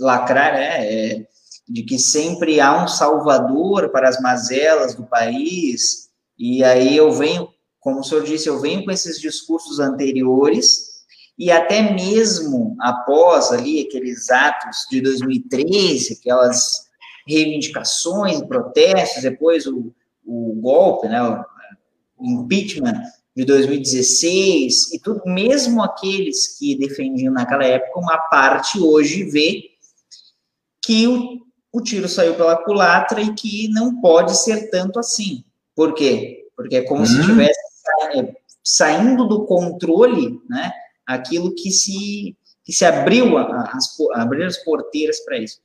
[0.00, 1.26] lacrar é, é,
[1.68, 6.03] de que sempre há um salvador para as mazelas do país,
[6.38, 7.48] e aí eu venho,
[7.80, 10.94] como o senhor disse, eu venho com esses discursos anteriores,
[11.38, 16.84] e até mesmo após ali aqueles atos de 2013, aquelas
[17.26, 19.92] reivindicações, protestos, depois o,
[20.24, 21.20] o golpe, né,
[22.16, 23.02] o impeachment
[23.36, 29.70] de 2016 e tudo, mesmo aqueles que defendiam naquela época, uma parte hoje vê
[30.80, 31.40] que o,
[31.72, 35.44] o tiro saiu pela culatra e que não pode ser tanto assim.
[35.74, 36.46] Por quê?
[36.56, 37.06] Porque é como hum.
[37.06, 37.60] se estivesse
[38.62, 40.72] saindo do controle, né?
[41.06, 45.60] Aquilo que se que se abriu as abrir as porteiras para isso.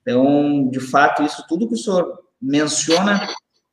[0.00, 3.28] Então, de fato, isso tudo que o senhor menciona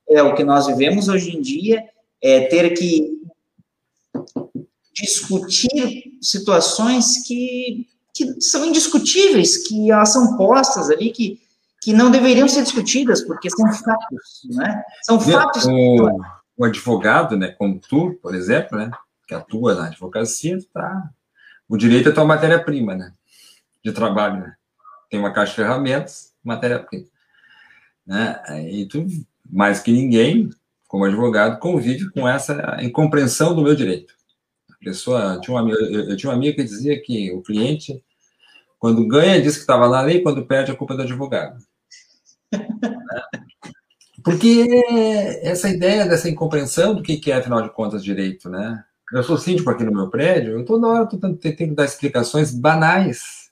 [0.07, 1.83] é o que nós vivemos hoje em dia,
[2.21, 3.19] é ter que
[4.93, 11.39] discutir situações que, que são indiscutíveis, que elas são postas ali, que
[11.89, 14.83] que não deveriam ser discutidas, porque são fatos, né?
[15.01, 15.65] São fatos.
[15.65, 16.21] O,
[16.55, 18.91] o advogado, né, como tu, por exemplo, né,
[19.27, 21.09] que atua na advocacia, tá.
[21.67, 23.11] O direito é tua matéria-prima, né?
[23.83, 24.55] De trabalho, né?
[25.09, 27.07] Tem uma caixa de ferramentas, matéria-prima.
[28.05, 28.39] Né?
[28.71, 29.07] E tu,
[29.49, 30.47] mais que ninguém,
[30.87, 34.13] como advogado, convive com essa incompreensão do meu direito.
[34.69, 37.99] A pessoa, tinha uma, eu, eu tinha uma amiga que dizia que o cliente,
[38.77, 41.67] quando ganha, diz que estava na lei, quando perde, a culpa é do advogado.
[44.23, 44.67] Porque
[45.41, 48.83] essa ideia dessa incompreensão do que é, afinal de contas, direito, né?
[49.11, 52.53] Eu sou síndico aqui no meu prédio, eu toda hora estou tentando que dar explicações
[52.53, 53.49] banais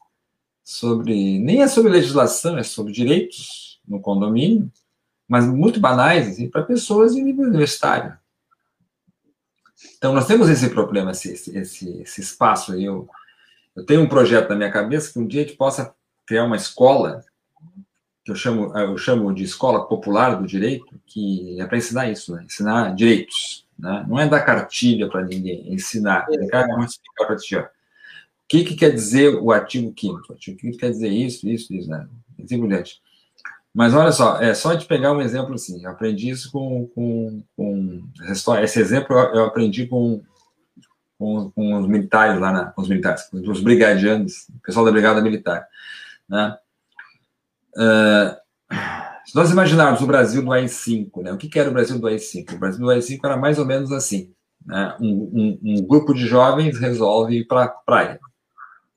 [0.63, 1.39] sobre.
[1.39, 4.71] Nem é sobre legislação, é sobre direitos no condomínio,
[5.27, 8.17] mas muito banais, assim, para pessoas de nível universitário.
[9.97, 12.73] Então, nós temos esse problema, esse, esse, esse espaço.
[12.75, 13.07] Eu,
[13.75, 15.95] eu tenho um projeto na minha cabeça que um dia a gente possa
[16.25, 17.23] criar uma escola
[18.27, 22.35] que eu chamo, eu chamo de escola popular do direito, que é para ensinar isso,
[22.35, 22.43] né?
[22.43, 23.65] ensinar direitos.
[23.79, 24.05] Né?
[24.05, 26.27] Não é dar cartilha para ninguém, é ensinar.
[26.29, 26.67] É.
[26.67, 27.55] Vamos explicar para ti.
[27.55, 27.69] O
[28.45, 31.89] que, que quer dizer o artigo 5 O artigo 5 quer dizer isso, isso, isso,
[31.89, 32.05] né?
[32.43, 33.01] Assim por diante.
[33.73, 35.81] Mas olha só, é só de pegar um exemplo assim.
[35.81, 36.85] Eu aprendi isso com.
[36.87, 38.03] com, com
[38.61, 40.21] esse exemplo eu aprendi com,
[41.17, 44.91] com, com os militares lá, na, com os militares, com os brigadianos, o pessoal da
[44.91, 45.65] Brigada Militar.
[46.27, 46.57] Né?
[47.77, 48.35] Uh,
[49.27, 51.33] Se nós imaginarmos o Brasil do AI-5, né?
[51.33, 52.53] o que, era o Brasil do AI-5?
[52.53, 54.33] O Brasil do AI-5 era mais ou menos assim.
[54.65, 54.95] Né?
[55.01, 58.21] Um, um, um, grupo de jovens resolve ir para a praia.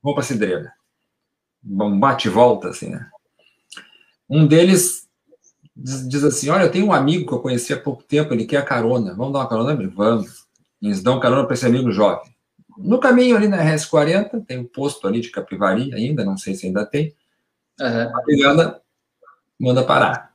[0.01, 0.73] Vamos para a cidreira.
[1.65, 3.09] Um bate e volta, assim, né?
[4.29, 5.09] Um deles
[5.77, 8.45] diz, diz, assim, olha, eu tenho um amigo que eu conheci há pouco tempo, ele
[8.45, 9.15] quer carona.
[9.15, 9.91] Vamos dar uma carona?
[9.95, 10.47] Vamos.
[10.81, 12.33] Eles dão carona para esse amigo jovem.
[12.79, 16.67] No caminho ali na RS-40, tem um posto ali de Capivari ainda, não sei se
[16.67, 17.15] ainda tem.
[17.81, 18.17] Uhum.
[18.17, 18.83] A brigada
[19.59, 20.35] manda parar.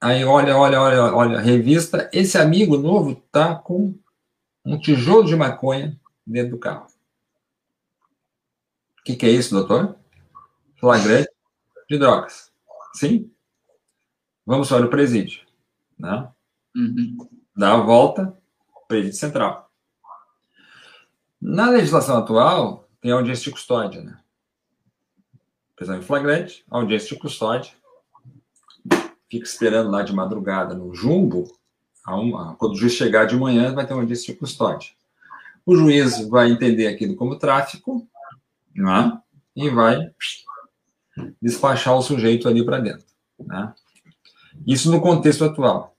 [0.00, 2.10] Aí olha, olha, olha, olha, revista.
[2.12, 3.98] Esse amigo novo tá com
[4.64, 6.86] um tijolo de maconha dentro do carro.
[9.00, 9.96] O que, que é isso, doutor?
[10.76, 11.30] Flagrante
[11.88, 12.52] de drogas.
[12.94, 13.30] Sim?
[14.44, 15.42] Vamos para o presídio.
[15.98, 16.28] Né?
[16.76, 17.16] Uhum.
[17.56, 18.36] Dá a volta,
[18.88, 19.70] presídio central.
[21.40, 24.18] Na legislação atual, tem audiência de custódia, né?
[25.76, 27.72] Prisão em flagrante, audiência de custódia,
[29.28, 31.50] fica esperando lá de madrugada no jumbo,
[32.06, 34.90] uma, quando o juiz chegar de manhã, vai ter uma audiência de custódia.
[35.66, 38.06] O juiz vai entender aquilo como tráfico
[38.74, 39.18] né,
[39.56, 40.10] e vai
[41.40, 43.06] despachar o sujeito ali para dentro.
[43.38, 43.72] Né?
[44.66, 45.94] Isso no contexto atual.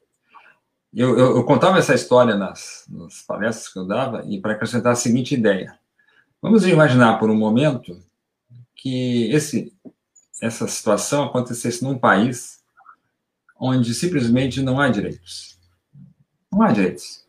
[0.93, 4.93] Eu, eu, eu contava essa história nas, nas, palestras que eu dava e para acrescentar
[4.93, 5.77] a seguinte ideia.
[6.41, 7.99] Vamos imaginar por um momento
[8.76, 9.73] que esse,
[10.41, 12.60] essa situação acontecesse num país
[13.60, 15.57] onde simplesmente não há direitos.
[16.52, 17.26] Não há direitos.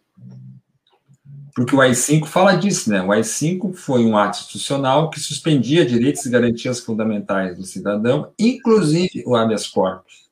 [1.54, 3.02] Porque o AI-5 fala disso, né?
[3.02, 9.24] O AI-5 foi um ato institucional que suspendia direitos e garantias fundamentais do cidadão, inclusive
[9.26, 10.28] o habeas corpus,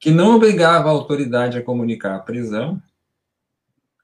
[0.00, 2.80] que não obrigava a autoridade a comunicar a prisão,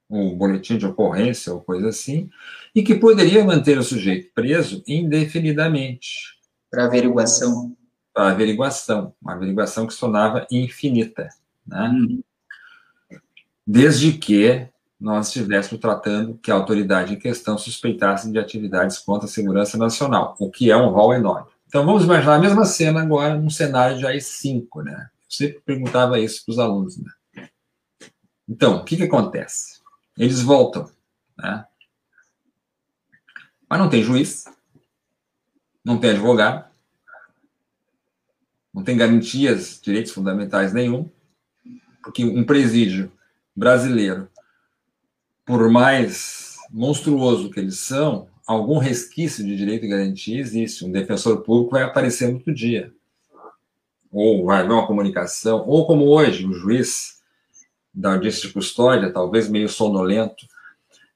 [0.09, 2.31] o boletim de ocorrência ou coisa assim,
[2.74, 6.35] e que poderia manter o sujeito preso indefinidamente.
[6.70, 7.76] Para averiguação
[8.14, 11.28] a averiguação, uma averiguação que sonava infinita,
[11.66, 11.90] né?
[11.93, 12.22] Hum.
[13.66, 14.68] Desde que
[15.01, 20.36] nós estivéssemos tratando que a autoridade em questão suspeitasse de atividades contra a segurança nacional,
[20.39, 21.51] o que é um rol enorme.
[21.66, 25.10] Então vamos imaginar a mesma cena agora num cenário de AI-5, né?
[25.24, 27.10] Eu sempre perguntava isso para os alunos, né?
[28.48, 29.73] Então, o que, que acontece?
[30.16, 30.90] Eles voltam,
[31.36, 31.66] né?
[33.68, 34.44] Mas não tem juiz,
[35.84, 36.68] não tem advogado,
[38.72, 41.10] não tem garantias, direitos fundamentais nenhum,
[42.02, 43.10] porque um presídio
[43.54, 44.28] brasileiro,
[45.44, 50.84] por mais monstruoso que eles são, algum resquício de direito e garantia existe.
[50.84, 52.92] Um defensor público vai aparecer no outro dia.
[54.10, 57.13] Ou vai haver uma comunicação, ou como hoje, o juiz
[57.94, 60.46] da audiência de custódia, talvez meio sonolento.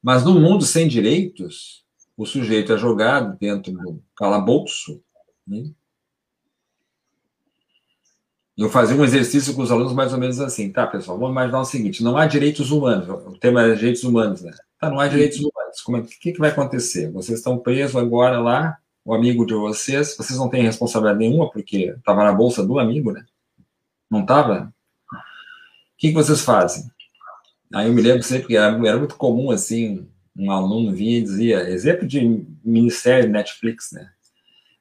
[0.02, 1.84] Mas no mundo sem direitos,
[2.16, 5.02] o sujeito é jogado dentro do calabouço,
[5.46, 5.70] né?
[8.58, 11.16] eu fazia um exercício com os alunos mais ou menos assim, tá, pessoal?
[11.16, 14.52] Vamos imaginar o seguinte: não há direitos humanos, o tema é direitos humanos, né?
[14.80, 15.80] Tá, não há direitos humanos.
[15.84, 17.10] Como é, que, que vai acontecer?
[17.12, 21.94] Vocês estão presos agora lá, o amigo de vocês, vocês não têm responsabilidade nenhuma, porque
[21.96, 23.24] estava na bolsa do amigo, né?
[24.10, 24.74] Não estava?
[25.98, 26.88] O que, que vocês fazem?
[27.74, 31.22] Aí eu me lembro sempre que era, era muito comum, assim, um aluno vinha e
[31.22, 34.08] dizia, exemplo de ministério Netflix, né?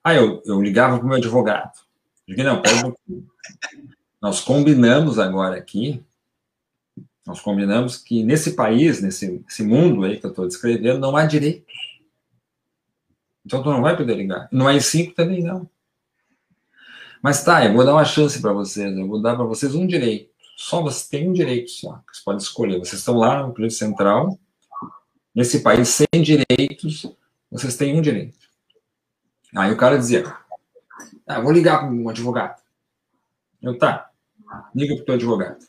[0.04, 1.74] Aí eu, eu ligava para o meu advogado.
[2.28, 2.94] Digo, não, pera.
[4.22, 6.06] Nós combinamos agora aqui,
[7.26, 11.74] nós combinamos que nesse país, nesse, mundo aí que eu estou descrevendo, não há direitos.
[13.44, 14.48] Então tu não vai poder ligar.
[14.52, 15.68] Não é cinco também não.
[17.24, 19.88] Mas tá, eu vou dar uma chance para vocês, eu vou dar para vocês um
[19.88, 20.37] direito.
[20.60, 22.80] Só você tem um direito só, que você pode escolher.
[22.80, 24.40] Vocês estão lá no Polícia Central,
[25.34, 27.06] nesse país sem direitos,
[27.52, 28.40] vocês têm um direito.
[29.56, 30.36] Aí o cara dizia,
[31.28, 32.60] ah, vou ligar para um advogado.
[33.62, 34.10] Eu, tá.
[34.74, 35.64] Liga para o teu advogado.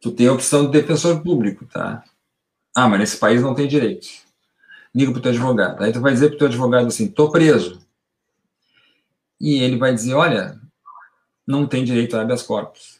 [0.00, 2.02] Tu tem a opção de defensor público, tá?
[2.74, 4.08] Ah, mas nesse país não tem direito.
[4.92, 5.84] Liga para o teu advogado.
[5.84, 7.80] Aí tu vai dizer para o teu advogado assim, tô preso.
[9.40, 10.60] E ele vai dizer, olha,
[11.46, 12.98] não tem direito a habeas corpus.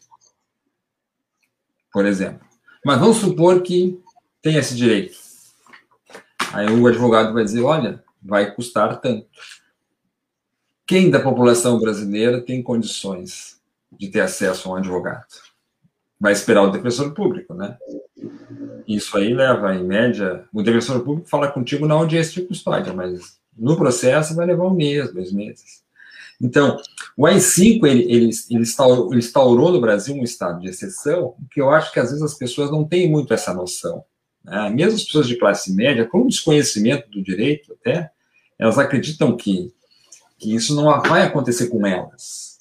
[1.92, 2.46] Por exemplo.
[2.84, 4.00] Mas vamos supor que
[4.40, 5.16] tem esse direito.
[6.52, 9.26] Aí o advogado vai dizer, olha, vai custar tanto.
[10.86, 13.60] Quem da população brasileira tem condições
[13.90, 15.26] de ter acesso a um advogado?
[16.20, 17.76] Vai esperar o defensor público, né?
[18.86, 23.40] Isso aí leva, em média, o defensor público fala contigo na audiência de custódia, mas
[23.56, 25.82] no processo vai levar um mês, dois meses.
[26.40, 26.76] Então,
[27.16, 31.60] o AI-5, ele, ele, ele, instaurou, ele instaurou no Brasil um estado de exceção, que
[31.60, 34.04] eu acho que às vezes as pessoas não têm muito essa noção.
[34.44, 34.70] Né?
[34.70, 38.10] Mesmo as pessoas de classe média, com desconhecimento do direito até,
[38.58, 39.74] elas acreditam que
[40.38, 42.58] que isso não vai acontecer com elas.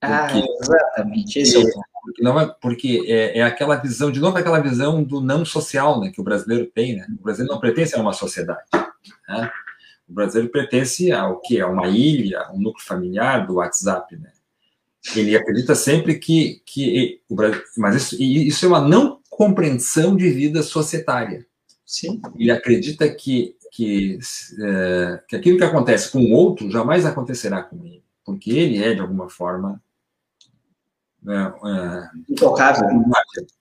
[0.00, 0.28] Ah,
[0.60, 1.94] exatamente, esse é o.
[2.02, 6.00] Porque, não é, porque é, é, aquela visão, de novo, aquela visão do não social
[6.00, 6.96] né, que o brasileiro tem.
[6.96, 7.06] Né?
[7.18, 8.60] O brasileiro não pertence a uma sociedade.
[9.26, 9.50] Né?
[10.08, 11.60] O brasileiro pertence ao que?
[11.60, 14.16] A uma ilha, um núcleo familiar do WhatsApp.
[14.16, 14.30] Né?
[15.16, 16.62] Ele acredita sempre que.
[16.66, 21.46] que o Brasil, mas isso, isso é uma não compreensão de vida societária.
[21.84, 22.20] Sim.
[22.36, 24.18] Ele acredita que, que,
[24.62, 28.94] é, que aquilo que acontece com o outro jamais acontecerá com ele, porque ele é,
[28.94, 29.82] de alguma forma,
[31.26, 32.88] é, é, intocável.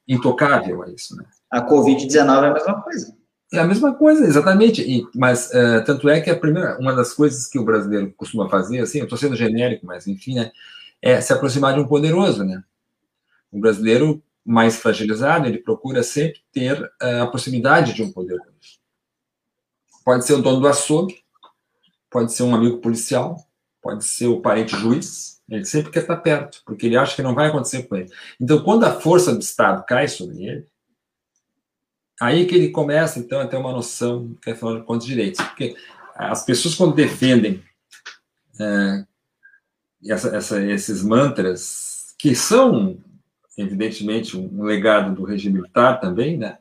[0.07, 1.15] Intocável a isso.
[1.15, 1.25] Né?
[1.51, 3.17] A Covid-19 é a mesma coisa.
[3.53, 4.81] É a mesma coisa, exatamente.
[4.81, 8.49] E, mas uh, tanto é que a primeira, uma das coisas que o brasileiro costuma
[8.49, 10.51] fazer, assim, eu estou sendo genérico, mas enfim, né,
[10.99, 12.63] é se aproximar de um poderoso, né?
[13.51, 18.49] O brasileiro mais fragilizado, ele procura sempre ter uh, a proximidade de um poderoso.
[20.03, 21.23] Pode ser o dono do açougue,
[22.09, 23.37] pode ser um amigo policial,
[23.83, 27.35] pode ser o parente juiz, ele sempre quer estar perto, porque ele acha que não
[27.35, 28.09] vai acontecer com ele.
[28.41, 30.67] Então, quando a força do Estado cai sobre ele,
[32.23, 35.45] Aí que ele começa, então, a ter uma noção, que é falar de direitos.
[35.45, 35.75] Porque
[36.15, 37.61] as pessoas, quando defendem
[38.57, 39.05] é,
[40.07, 42.97] essa, essa, esses mantras, que são,
[43.57, 46.59] evidentemente, um legado do regime militar também, né?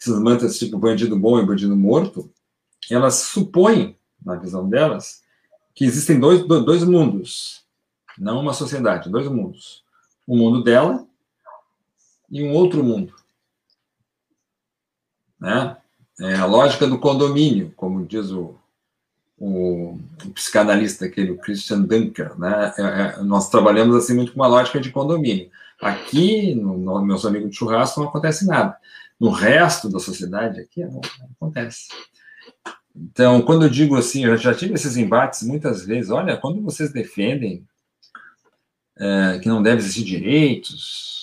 [0.00, 2.32] Esses mantras tipo bandido bom e bandido morto,
[2.88, 5.24] elas supõem, na visão delas,
[5.74, 7.64] que existem dois, dois mundos,
[8.16, 9.82] não uma sociedade, dois mundos.
[10.24, 11.04] O mundo dela
[12.30, 13.19] e um outro mundo
[15.40, 15.76] né?
[16.20, 18.54] É a lógica do condomínio, como diz o,
[19.38, 22.74] o, o psicanalista aquele, o Christian Dunker, né?
[22.76, 25.50] É, é, nós trabalhamos assim muito com uma lógica de condomínio.
[25.80, 28.76] Aqui, no, no, meus amigos de churrasco, não acontece nada.
[29.18, 31.88] No resto da sociedade, aqui não, não acontece.
[32.94, 36.10] Então, quando eu digo assim, eu já tive esses embates muitas vezes.
[36.10, 37.66] Olha, quando vocês defendem
[38.98, 41.19] é, que não deve existir direitos,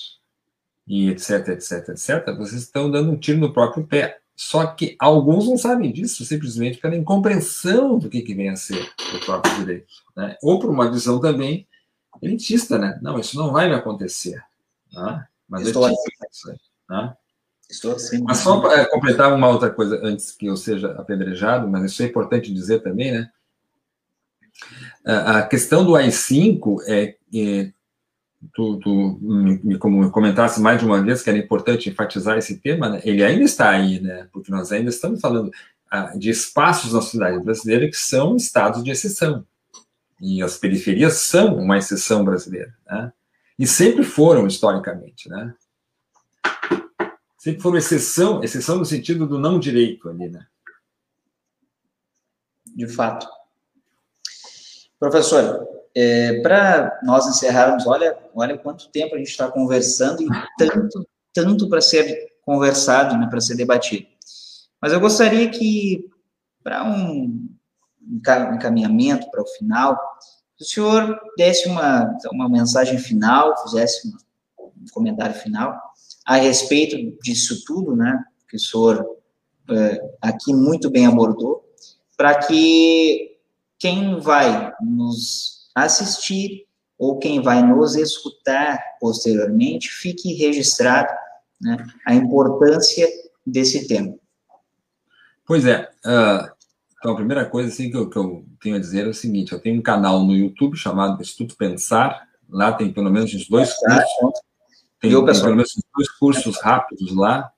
[0.88, 4.20] e etc, etc, etc, vocês estão dando um tiro no próprio pé.
[4.36, 8.88] Só que alguns não sabem disso, simplesmente pela incompreensão do que, que vem a ser
[9.16, 9.88] o próprio direito.
[10.16, 10.38] Né?
[10.44, 11.68] Ou por uma visão também
[12.22, 13.00] elitista, né?
[13.02, 14.40] Não, isso não vai me acontecer.
[14.94, 15.26] Né?
[15.50, 15.96] Mas Estou assim.
[16.32, 16.56] Isso,
[16.88, 17.18] né?
[17.68, 18.22] Estou assim.
[18.22, 22.04] Mas só para é, completar uma outra coisa antes que eu seja apedrejado, mas isso
[22.04, 23.32] é importante dizer também, né?
[25.04, 27.72] A questão do AI-5 é, é
[28.54, 32.90] tu, tu me, me comentasse mais de uma vez que era importante enfatizar esse tema,
[32.90, 33.02] né?
[33.04, 34.28] ele ainda está aí, né?
[34.32, 35.52] Porque nós ainda estamos falando
[35.90, 39.46] ah, de espaços na sociedade brasileira que são estados de exceção.
[40.20, 43.12] E as periferias são uma exceção brasileira, né?
[43.58, 45.54] E sempre foram historicamente, né?
[47.38, 50.46] Sempre foram exceção, exceção no sentido do não direito ali, né?
[52.66, 53.28] De fato.
[55.00, 60.28] Professor, é, para nós encerrarmos, olha, olha quanto tempo a gente está conversando e
[60.58, 64.08] tanto, tanto para ser conversado, né, para ser debatido.
[64.82, 66.10] Mas eu gostaria que,
[66.64, 67.50] para um
[68.10, 70.00] encaminhamento para o final,
[70.60, 74.08] o senhor desse uma, uma mensagem final, fizesse
[74.60, 75.78] um comentário final
[76.26, 79.06] a respeito disso tudo, né, que o senhor
[79.70, 81.64] é, aqui muito bem abordou,
[82.16, 83.38] para que
[83.80, 86.66] quem vai nos assistir
[86.98, 91.14] ou quem vai nos escutar posteriormente fique registrado
[91.62, 93.08] né, a importância
[93.46, 94.16] desse tema.
[95.46, 95.90] Pois é.
[96.06, 96.52] Uh,
[97.00, 99.54] então, a primeira coisa assim, que, eu, que eu tenho a dizer é o seguinte:
[99.54, 102.28] eu tenho um canal no YouTube chamado Estudo Pensar.
[102.50, 104.42] Lá tem pelo menos uns dois cursos.
[105.00, 107.52] Tem, tem pelo menos dois cursos rápidos lá.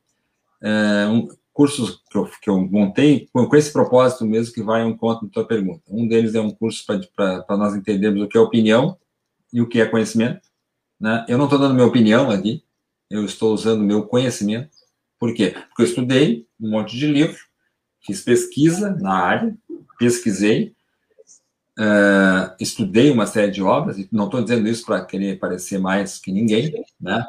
[0.62, 1.28] Uh, um,
[1.60, 5.28] cursos que eu, que eu montei com, com, esse propósito mesmo que vai ao encontro
[5.28, 5.82] da tua pergunta.
[5.90, 8.98] Um deles é um curso para nós entendermos o que é opinião
[9.52, 10.40] e o que é conhecimento.
[10.98, 11.26] Né?
[11.28, 12.64] Eu não estou dando minha opinião aqui,
[13.10, 14.70] eu estou usando meu conhecimento.
[15.20, 15.54] Por quê?
[15.68, 17.38] Porque eu estudei um monte de livro,
[18.06, 19.54] fiz pesquisa na área,
[20.00, 20.74] pesquisei,
[21.78, 26.20] uh, estudei uma série de obras, e não estou dizendo isso para querer parecer mais
[26.20, 26.72] que ninguém,
[27.02, 27.28] né?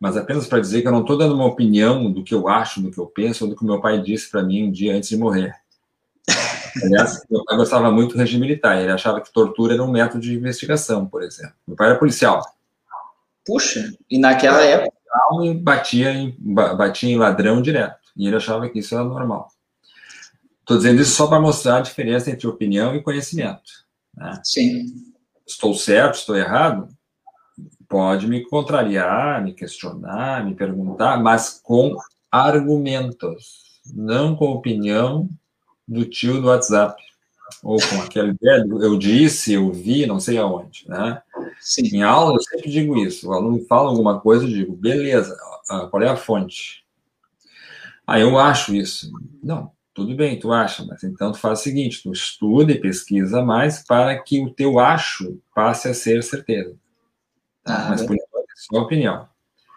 [0.00, 2.80] Mas apenas para dizer que eu não estou dando uma opinião do que eu acho,
[2.80, 5.10] do que eu penso, ou do que meu pai disse para mim um dia antes
[5.10, 5.54] de morrer.
[6.82, 10.22] Aliás, meu pai gostava muito do regime militar, ele achava que tortura era um método
[10.22, 11.54] de investigação, por exemplo.
[11.68, 12.42] Meu pai era policial.
[13.44, 14.96] Puxa, e naquela época?
[15.42, 19.48] E batia em, batia em ladrão direto, e ele achava que isso era normal.
[20.60, 23.70] Estou dizendo isso só para mostrar a diferença entre opinião e conhecimento.
[24.16, 24.40] Né?
[24.44, 24.84] Sim.
[25.46, 26.88] Estou certo, estou errado?
[27.90, 31.96] Pode me contrariar, me questionar, me perguntar, mas com
[32.30, 35.28] argumentos, não com opinião
[35.88, 37.02] do tio do WhatsApp,
[37.64, 41.20] ou com aquela ideia do eu disse, eu vi, não sei aonde, né?
[41.58, 41.96] Sim.
[41.96, 43.28] Em aula, eu sempre digo isso.
[43.28, 45.36] O aluno fala alguma coisa, eu digo, beleza,
[45.90, 46.84] qual é a fonte?
[48.06, 49.10] Ah, eu acho isso.
[49.42, 53.44] Não, tudo bem, tu acha, mas então tu faz o seguinte, tu estuda e pesquisa
[53.44, 56.76] mais para que o teu acho passe a ser certeza.
[57.62, 57.86] Tá?
[57.90, 59.28] Mas por enquanto é só opinião.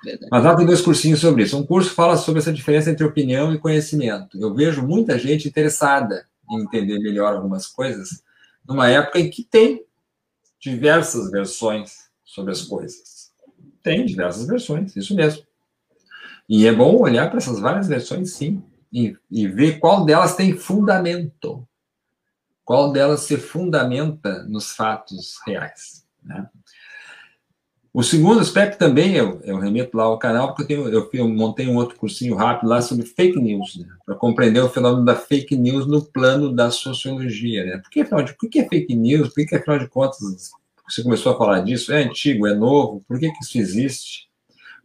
[0.04, 0.30] Verdade.
[0.30, 1.58] Mas lá tem dois cursinhos sobre isso.
[1.58, 4.38] Um curso fala sobre essa diferença entre opinião e conhecimento.
[4.40, 8.22] Eu vejo muita gente interessada em entender melhor algumas coisas,
[8.68, 9.86] numa época em que tem
[10.60, 13.32] diversas versões sobre as coisas.
[13.82, 15.44] Tem diversas versões, isso mesmo.
[16.48, 18.62] E é bom olhar para essas várias versões, sim,
[18.92, 21.68] e, e ver qual delas tem fundamento,
[22.64, 26.06] qual delas se fundamenta nos fatos reais.
[26.22, 26.48] Né?
[27.94, 31.68] O segundo aspecto também, eu, eu remeto lá ao canal, porque eu, tenho, eu, montei
[31.68, 33.88] um outro cursinho rápido lá sobre fake news, né?
[34.04, 37.64] para compreender o fenômeno da fake news no plano da sociologia.
[37.64, 37.78] Né?
[37.78, 39.32] Por, que, afinal de, por que fake news?
[39.32, 40.18] Por que, afinal de contas,
[40.90, 41.94] você começou a falar disso?
[41.94, 43.06] É antigo, é novo?
[43.08, 44.28] Por que, que isso existe?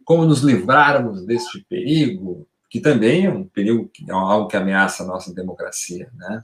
[0.05, 2.47] Como nos livrarmos deste perigo?
[2.69, 6.11] Que também é um perigo, é algo que ameaça a nossa democracia.
[6.13, 6.43] Né?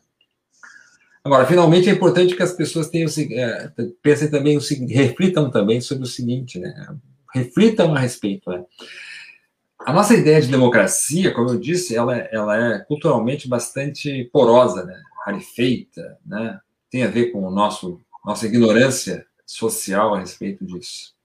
[1.25, 6.07] Agora, finalmente, é importante que as pessoas tenham, é, pensem também, reflitam também sobre o
[6.07, 6.95] seguinte, né?
[7.33, 8.63] Reflitam a respeito, né?
[9.79, 15.01] A nossa ideia de democracia, como eu disse, ela, ela é culturalmente bastante porosa, né?
[15.25, 16.59] Rarefeita, né?
[16.91, 21.15] Tem a ver com o nosso nossa ignorância social a respeito disso.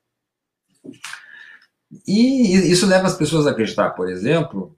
[2.06, 4.74] E isso leva as pessoas a acreditar, por exemplo,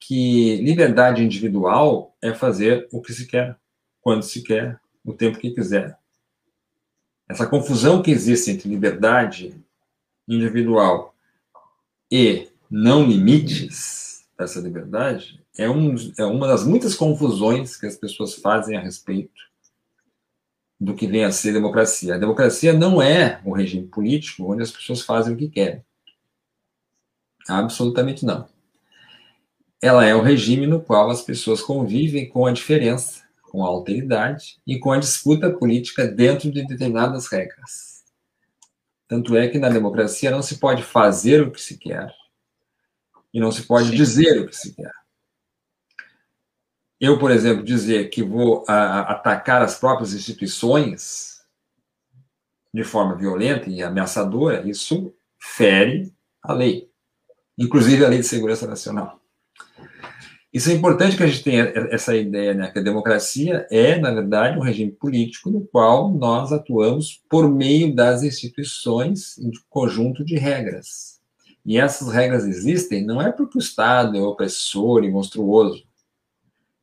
[0.00, 3.58] que liberdade individual é fazer o que se quer
[4.06, 5.98] quando se quer, o tempo que quiser.
[7.28, 9.60] Essa confusão que existe entre liberdade
[10.28, 11.12] individual
[12.08, 18.34] e não limites dessa liberdade é, um, é uma das muitas confusões que as pessoas
[18.34, 19.42] fazem a respeito
[20.78, 22.14] do que vem a ser democracia.
[22.14, 25.84] A democracia não é um regime político onde as pessoas fazem o que querem.
[27.48, 28.48] Absolutamente não.
[29.82, 33.25] Ela é o um regime no qual as pessoas convivem com a diferença
[33.56, 38.04] com a alteridade e com a disputa política dentro de determinadas regras.
[39.08, 42.14] Tanto é que na democracia não se pode fazer o que se quer
[43.32, 43.94] e não se pode Sim.
[43.94, 44.92] dizer o que se quer.
[47.00, 51.40] Eu, por exemplo, dizer que vou a, atacar as próprias instituições
[52.74, 56.12] de forma violenta e ameaçadora, isso fere
[56.42, 56.90] a lei,
[57.56, 59.18] inclusive a Lei de Segurança Nacional.
[60.56, 62.70] Isso é importante que a gente tenha essa ideia, né?
[62.70, 67.94] Que a democracia é, na verdade, um regime político no qual nós atuamos por meio
[67.94, 71.20] das instituições em conjunto de regras.
[71.62, 75.84] E essas regras existem não é porque o Estado é opressor e monstruoso.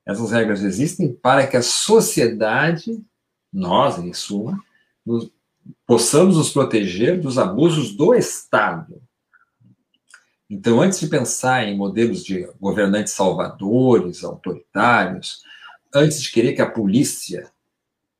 [0.06, 3.04] Essas regras existem para que a sociedade,
[3.52, 4.56] nós, em suma,
[5.04, 5.32] nos,
[5.88, 9.02] possamos nos proteger dos abusos do Estado.
[10.53, 15.41] Então, antes de pensar em modelos de governantes salvadores, autoritários,
[15.91, 17.51] antes de querer que a polícia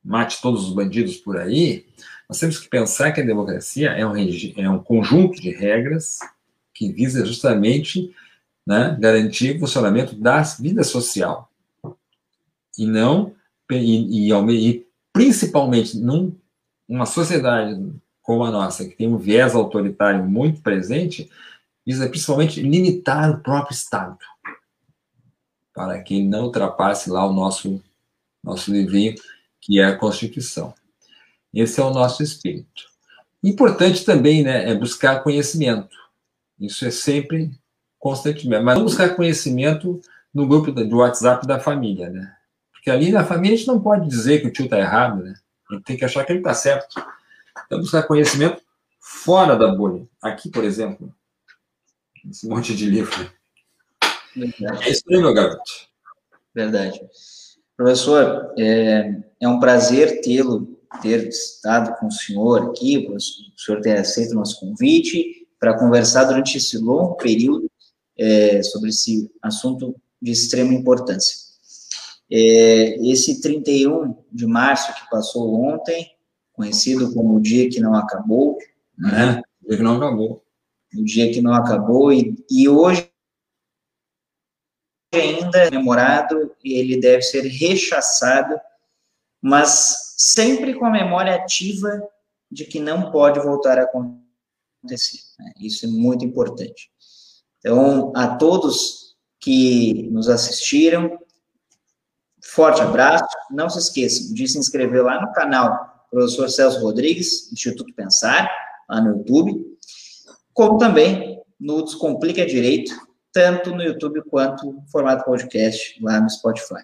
[0.04, 1.86] mate todos os bandidos por aí,
[2.28, 6.18] nós temos que pensar que a democracia é um, é um conjunto de regras
[6.74, 8.12] que visa justamente
[8.66, 11.52] né, garantir o funcionamento da vida social.
[12.76, 13.36] E não,
[13.72, 16.36] e, e, e principalmente num,
[17.06, 17.80] sociedade
[18.24, 21.30] como a nossa, que tem um viés autoritário muito presente,
[21.86, 24.18] visa principalmente limitar o próprio Estado,
[25.74, 27.82] para que não ultrapasse lá o nosso,
[28.44, 29.16] nosso livrinho,
[29.60, 30.74] que é a Constituição.
[31.54, 32.84] Esse é o nosso espírito.
[33.44, 35.96] Importante também né, é buscar conhecimento.
[36.60, 37.52] Isso é sempre
[38.00, 38.64] constantemente.
[38.64, 40.02] Mas não buscar conhecimento
[40.34, 42.34] no grupo do WhatsApp da família, né?
[42.72, 45.34] Porque ali na família a gente não pode dizer que o tio está errado, né?
[45.70, 46.96] A gente tem que achar que ele está certo.
[47.66, 48.62] Então, buscar conhecimento
[49.00, 50.06] fora da bolha.
[50.22, 51.14] Aqui, por exemplo,
[52.30, 53.32] esse monte de livro.
[54.36, 54.84] Verdade.
[54.84, 55.72] É isso aí, meu garoto.
[56.54, 57.02] Verdade.
[57.76, 63.98] Professor, é, é um prazer tê-lo, ter estado com o senhor aqui, o senhor ter
[63.98, 67.70] aceito o nosso convite para conversar durante esse longo período
[68.18, 71.36] é, sobre esse assunto de extrema importância.
[72.32, 76.12] É, esse 31 de março que passou ontem,
[76.54, 78.58] conhecido como o dia que não acabou,
[78.98, 79.40] né?
[79.40, 80.43] É, o dia que não acabou
[80.96, 83.10] o dia que não acabou, e, e hoje
[85.14, 88.60] ainda é memorado, ele deve ser rechaçado,
[89.42, 92.02] mas sempre com a memória ativa
[92.52, 95.20] de que não pode voltar a acontecer.
[95.40, 95.54] Né?
[95.60, 96.92] Isso é muito importante.
[97.60, 101.20] Então, a todos que nos assistiram,
[102.44, 103.26] forte abraço.
[103.52, 108.50] Não se esqueçam de se inscrever lá no canal Professor Celso Rodrigues, Instituto Pensar
[108.90, 109.73] lá no YouTube,
[110.54, 112.94] como também no Descomplica Direito,
[113.32, 116.84] tanto no YouTube quanto no formato podcast lá no Spotify.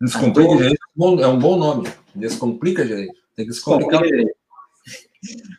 [0.00, 0.62] Descomplica todos...
[0.62, 1.92] Direito é um bom nome.
[2.14, 3.14] Descomplica Direito.
[3.36, 4.02] Tem que descomplicar.
[4.02, 4.36] Direito.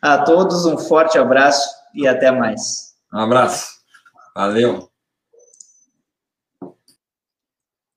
[0.02, 2.94] A todos um forte abraço e até mais.
[3.12, 3.80] Um abraço.
[4.34, 4.90] Valeu.